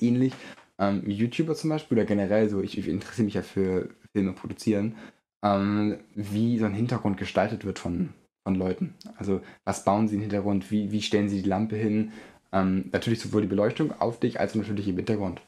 ähnlich, 0.00 0.34
ähm, 0.78 1.08
YouTuber 1.08 1.54
zum 1.54 1.70
Beispiel 1.70 1.96
oder 1.98 2.06
generell 2.06 2.48
so, 2.48 2.60
ich, 2.60 2.76
ich 2.76 2.88
interessiere 2.88 3.24
mich 3.24 3.34
ja 3.34 3.42
für 3.42 3.88
Filme 4.12 4.32
produzieren, 4.32 4.96
ähm, 5.42 5.98
wie 6.14 6.58
so 6.58 6.66
ein 6.66 6.74
Hintergrund 6.74 7.16
gestaltet 7.16 7.64
wird 7.64 7.78
von, 7.78 8.10
von 8.44 8.54
Leuten. 8.54 8.94
Also 9.16 9.40
was 9.64 9.84
bauen 9.84 10.08
sie 10.08 10.16
im 10.16 10.20
Hintergrund, 10.22 10.70
wie, 10.70 10.90
wie 10.92 11.02
stellen 11.02 11.28
sie 11.28 11.42
die 11.42 11.48
Lampe 11.48 11.76
hin, 11.76 12.12
ähm, 12.52 12.88
natürlich 12.92 13.20
sowohl 13.20 13.42
die 13.42 13.48
Beleuchtung 13.48 13.92
auf 14.00 14.20
dich 14.20 14.40
als 14.40 14.52
auch 14.52 14.56
natürlich 14.56 14.88
im 14.88 14.96
Hintergrund. 14.96 15.40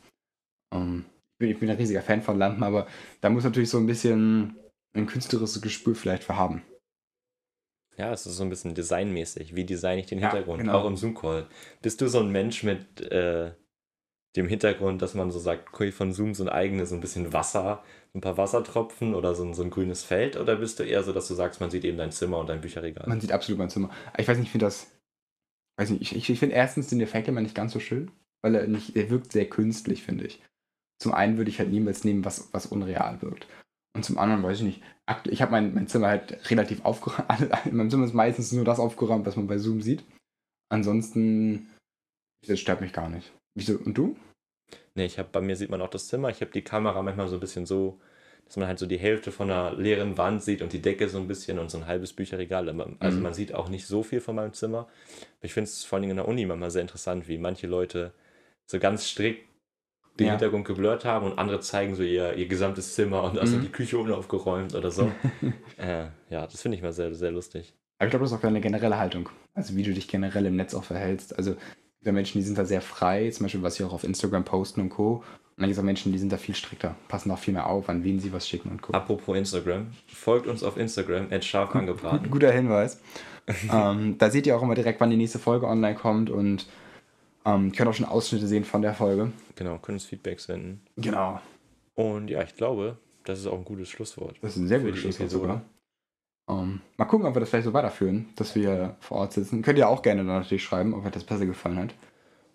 Ähm, 0.73 1.05
ich, 1.35 1.39
bin, 1.39 1.51
ich 1.51 1.59
bin 1.59 1.71
ein 1.71 1.77
riesiger 1.77 2.03
Fan 2.03 2.23
von 2.23 2.39
Lampen, 2.39 2.63
aber 2.63 2.87
da 3.21 3.31
muss 3.31 3.45
natürlich 3.45 3.71
so 3.71 3.79
ein 3.79 3.87
bisschen 3.87 4.57
ein 4.95 5.07
künstlerisches 5.07 5.61
Gespür 5.63 5.95
vielleicht 5.95 6.25
für 6.25 6.37
haben. 6.37 6.63
Ja, 7.97 8.13
es 8.13 8.25
ist 8.27 8.37
so 8.37 8.45
ein 8.45 8.51
bisschen 8.51 8.75
designmäßig. 8.75 9.55
Wie 9.55 9.65
designe 9.65 10.01
ich 10.01 10.07
den 10.07 10.19
Ja, 10.19 10.31
Hintergrund? 10.31 10.61
genau. 10.63 10.79
Auch 10.81 10.87
im 10.87 10.97
Zoom-Call. 10.97 11.47
Bist 11.83 12.01
du 12.01 12.09
so 12.09 12.21
ein 12.21 12.31
Mensch 12.31 12.63
mit 12.63 13.01
äh, 13.03 13.53
dem 14.37 14.49
Hintergrund, 14.49 15.03
dass 15.03 15.15
man 15.15 15.31
so 15.31 15.39
sagt, 15.39 15.69
okay, 15.75 15.93
von 15.93 16.13
Zoom 16.13 16.35
so 16.35 16.45
ein 16.45 16.49
eigenes, 16.49 16.91
so 16.91 16.95
ein 16.97 17.01
bisschen 17.01 17.33
Wasser, 17.33 17.85
ein 18.15 18.21
paar 18.23 18.37
Wassertropfen 18.39 19.15
oder 19.15 19.35
so 19.35 19.45
ein, 19.45 19.55
so 19.55 19.63
ein 19.63 19.71
grünes 19.71 20.05
Feld? 20.05 20.37
Oder 20.37 20.57
bist 20.57 20.79
du 20.79 20.85
eher 20.85 21.03
so, 21.03 21.13
dass 21.13 21.29
du 21.29 21.35
sagst, 21.35 21.61
man 21.61 21.71
sieht 21.71 21.85
eben 21.85 21.99
dein 21.99 22.13
Zimmer 22.13 22.39
und 22.39 22.49
dein 22.49 22.61
Bücherregal? 22.61 23.09
Man 23.09 23.21
sieht 23.21 23.33
absolut 23.33 23.59
mein 23.59 23.71
Zimmer. 23.71 23.91
Ich 24.19 24.29
weiß 24.29 24.39
nicht, 24.39 24.47
ich 24.49 24.53
finde 24.53 24.67
das. 24.67 24.91
Weiß 25.79 25.91
nicht, 25.91 26.03
ich, 26.03 26.17
ich, 26.17 26.31
ich 26.31 26.39
finde 26.39 26.57
erstens 26.57 26.89
den 26.89 27.01
Effekt 27.01 27.29
immer 27.29 27.41
nicht 27.41 27.55
ganz 27.55 27.73
so 27.73 27.81
schön, 27.81 28.11
weil 28.43 28.55
er 28.55 28.67
nicht, 28.67 28.97
er 28.97 29.11
wirkt 29.11 29.33
sehr 29.33 29.49
künstlich, 29.49 30.03
finde 30.03 30.27
ich. 30.27 30.41
Zum 31.01 31.13
einen 31.15 31.37
würde 31.37 31.51
ich 31.51 31.59
halt 31.59 31.71
niemals 31.71 32.05
nehmen, 32.05 32.25
was, 32.25 32.53
was 32.53 32.67
unreal 32.67 33.21
wirkt. 33.23 33.47
Und 33.97 34.05
zum 34.05 34.19
anderen 34.19 34.43
weiß 34.43 34.59
ich 34.59 34.65
nicht. 34.65 34.83
Ich 35.25 35.43
habe 35.43 35.51
mein, 35.53 35.75
mein 35.75 35.89
Zimmer 35.89 36.09
halt 36.09 36.51
relativ 36.51 36.85
aufgeräumt. 36.85 37.29
In 37.65 37.77
meinem 37.77 37.91
Zimmer 37.91 38.05
ist 38.07 38.15
meistens 38.15 38.53
nur 38.53 38.65
das 38.65 38.79
aufgeräumt, 38.79 39.27
was 39.27 39.37
man 39.37 39.47
bei 39.47 39.59
Zoom 39.59 39.81
sieht. 39.83 40.05
Ansonsten, 40.69 41.71
das 42.47 42.61
stört 42.61 42.81
mich 42.81 42.93
gar 42.93 43.09
nicht. 43.09 43.33
Wieso? 43.57 43.79
Und 43.79 43.99
du? 43.99 44.17
Nee, 44.95 45.07
ich 45.07 45.19
habe 45.19 45.29
bei 45.33 45.41
mir 45.41 45.57
sieht 45.57 45.71
man 45.71 45.81
auch 45.81 45.91
das 45.91 46.07
Zimmer. 46.07 46.29
Ich 46.29 46.41
habe 46.41 46.53
die 46.53 46.63
Kamera 46.63 47.03
manchmal 47.03 47.29
so 47.29 47.37
ein 47.37 47.41
bisschen 47.41 47.67
so 47.67 47.99
dass 48.51 48.57
man 48.57 48.67
halt 48.67 48.81
so 48.81 48.87
die 48.87 48.99
Hälfte 48.99 49.31
von 49.31 49.49
einer 49.49 49.77
leeren 49.77 50.19
Wand 50.19 50.43
sieht 50.43 50.61
und 50.61 50.73
die 50.73 50.83
Decke 50.83 51.09
so 51.09 51.19
ein 51.19 51.29
bisschen 51.29 51.61
und 51.61 51.71
so 51.71 51.79
ein 51.79 51.87
halbes 51.87 52.13
Bücherregal. 52.13 52.69
Also 52.99 53.19
Mhm. 53.19 53.23
man 53.23 53.33
sieht 53.33 53.55
auch 53.55 53.69
nicht 53.69 53.87
so 53.87 54.03
viel 54.03 54.21
von 54.21 54.35
meinem 54.35 54.55
Zimmer. 54.55 54.89
Ich 55.41 55.55
finde 55.55 55.67
es 55.71 55.85
vor 55.85 56.01
allem 56.01 56.11
in 56.11 56.17
der 56.17 56.27
Uni 56.27 56.45
manchmal 56.47 56.73
sehr 56.73 56.83
interessant, 56.83 57.29
wie 57.29 57.39
manche 57.39 57.69
Leute 57.69 58.13
so 58.67 58.81
ganz 58.81 59.07
strikt 59.07 59.50
den 60.21 60.27
Ja. 60.29 60.33
Hintergrund 60.35 60.67
geblurrt 60.67 61.05
haben 61.05 61.27
und 61.27 61.39
andere 61.39 61.61
zeigen 61.61 61.95
so 61.95 62.03
ihr, 62.03 62.35
ihr 62.35 62.47
gesamtes 62.47 62.95
Zimmer 62.95 63.23
und 63.25 63.39
also 63.39 63.57
Mhm. 63.57 63.63
die 63.63 63.69
Küche 63.69 63.99
unaufgeräumt 63.99 64.75
oder 64.75 64.91
so. 64.91 65.11
äh, 65.79 66.05
ja, 66.31 66.47
das 66.47 66.63
finde 66.63 66.77
ich 66.77 66.83
mal 66.83 66.93
sehr, 66.93 67.15
sehr 67.15 67.33
lustig. 67.33 67.75
Aber 67.99 68.07
ich 68.07 68.11
glaube, 68.11 68.25
das 68.25 68.33
ist 68.33 68.39
auch 68.39 68.45
eine 68.45 68.61
generelle 68.61 68.99
Haltung. 68.99 69.29
Also 69.55 69.77
wie 69.77 69.83
du 69.83 69.93
dich 69.93 70.09
generell 70.09 70.47
im 70.47 70.57
Netz 70.57 70.75
auch 70.75 70.85
verhältst. 70.85 71.37
Also 71.37 71.57
ja 72.03 72.13
Menschen, 72.13 72.39
die 72.41 72.45
sind 72.47 72.57
da 72.57 72.65
sehr 72.65 72.81
frei, 72.81 73.29
zum 73.31 73.45
Beispiel 73.45 73.63
was 73.63 73.75
sie 73.75 73.85
auch 73.85 73.93
auf 73.93 74.05
Instagram 74.05 74.45
posten 74.45 74.81
und 74.81 74.89
Co. 74.91 75.17
Und 75.17 75.25
dann 75.57 75.67
gibt 75.67 75.73
es 75.73 75.79
auch 75.79 75.85
Menschen, 75.85 76.13
die 76.13 76.19
sind 76.19 76.33
da 76.33 76.39
viel 76.39 76.55
strikter, 76.55 76.95
passen 77.09 77.31
auch 77.31 77.39
viel 77.39 77.53
mehr 77.53 77.67
auf, 77.67 77.91
an 77.91 78.03
wen 78.03 78.19
sie 78.19 78.33
was 78.33 78.49
schicken 78.49 78.71
und 78.71 78.81
Co. 78.81 78.95
Apropos 78.95 79.37
Instagram, 79.37 79.89
folgt 80.07 80.47
uns 80.47 80.63
auf 80.63 80.79
Instagram, 80.79 81.27
at 81.31 81.45
scharf 81.45 81.75
angebraten. 81.77 82.31
Guter 82.31 82.51
Hinweis. 82.51 82.99
ähm, 83.71 84.17
da 84.17 84.31
seht 84.31 84.47
ihr 84.47 84.57
auch 84.57 84.63
immer 84.63 84.75
direkt, 84.75 85.01
wann 85.03 85.11
die 85.11 85.17
nächste 85.19 85.39
Folge 85.39 85.67
online 85.67 85.97
kommt 85.97 86.31
und 86.31 86.67
ähm, 87.45 87.73
könnt 87.73 87.89
auch 87.89 87.95
schon 87.95 88.07
Ausschnitte 88.07 88.47
sehen 88.47 88.65
von 88.65 88.83
der 88.83 88.95
Folge. 88.95 89.33
Genau, 89.57 89.79
können 89.79 89.97
uns 89.97 90.05
Feedback 90.05 90.41
senden. 90.41 90.83
Genau. 90.97 91.41
Und 91.95 92.29
ja, 92.29 92.43
ich 92.43 92.55
glaube, 92.57 92.99
das 93.25 93.39
ist 93.41 93.47
auch 93.47 93.59
ein 93.59 93.65
gutes 93.65 93.89
Schlusswort. 93.89 94.37
Das 94.43 94.53
ist 94.57 94.63
ein 94.63 94.69
sehr 94.69 94.81
gutes 94.81 94.99
Schlusswort 95.01 95.31
sogar. 95.31 95.63
Ähm, 96.49 96.81
mal 96.97 97.05
gucken, 97.05 97.27
ob 97.27 97.35
wir 97.35 97.41
das 97.41 97.51
vielleicht 97.51 97.67
so 97.67 97.73
weiterführen, 97.73 98.29
dass 98.37 98.55
wir 98.55 98.97
vor 99.01 99.19
Ort 99.19 99.33
sitzen. 99.33 99.63
Könnt 99.63 99.79
ihr 99.79 99.89
auch 99.89 100.03
gerne 100.03 100.25
dann 100.25 100.39
natürlich 100.41 100.65
schreiben, 100.65 100.95
ob 100.95 101.05
euch 101.05 101.13
das 101.13 101.25
besser 101.25 101.47
gefallen 101.47 101.79
hat. 101.79 101.95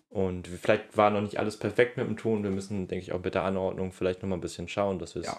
Und 0.08 0.46
vielleicht 0.48 0.96
war 0.96 1.10
noch 1.10 1.20
nicht 1.20 1.38
alles 1.38 1.56
perfekt 1.58 1.96
mit 1.96 2.06
dem 2.06 2.16
Ton. 2.16 2.42
Wir 2.42 2.50
müssen, 2.50 2.88
denke 2.88 3.02
ich, 3.02 3.12
auch 3.12 3.22
mit 3.22 3.34
der 3.34 3.44
Anordnung 3.44 3.92
vielleicht 3.92 4.22
noch 4.22 4.28
mal 4.28 4.36
ein 4.36 4.40
bisschen 4.40 4.68
schauen, 4.68 4.98
dass 4.98 5.14
wir 5.14 5.20
es 5.22 5.28
Ja. 5.28 5.38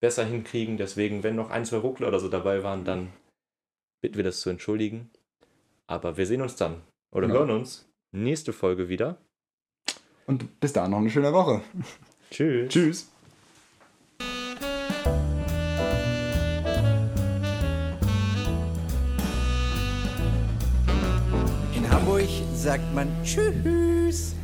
besser 0.00 0.24
hinkriegen. 0.24 0.76
Deswegen, 0.76 1.22
wenn 1.22 1.36
noch 1.36 1.50
ein, 1.50 1.64
zwei 1.64 1.78
Ruckler 1.78 2.08
oder 2.08 2.20
so 2.20 2.28
dabei 2.28 2.62
waren, 2.62 2.84
dann 2.84 3.12
bitten 4.02 4.16
wir 4.16 4.24
das 4.24 4.40
zu 4.40 4.50
entschuldigen. 4.50 5.10
Aber 5.86 6.16
wir 6.16 6.26
sehen 6.26 6.42
uns 6.42 6.56
dann 6.56 6.82
oder 7.12 7.26
Genau. 7.28 7.40
hören 7.40 7.50
uns 7.50 7.85
nächste 8.12 8.52
Folge 8.52 8.88
wieder. 8.88 9.18
Und 10.26 10.60
bis 10.60 10.72
dahin 10.72 10.90
noch 10.90 10.98
eine 10.98 11.10
schöne 11.10 11.32
Woche. 11.32 11.62
Tschüss. 12.30 12.72
Tschüss. 12.72 13.10
In 21.74 21.90
Hamburg 21.90 22.28
sagt 22.54 22.94
man 22.94 23.08
Tschüss. 23.22 24.34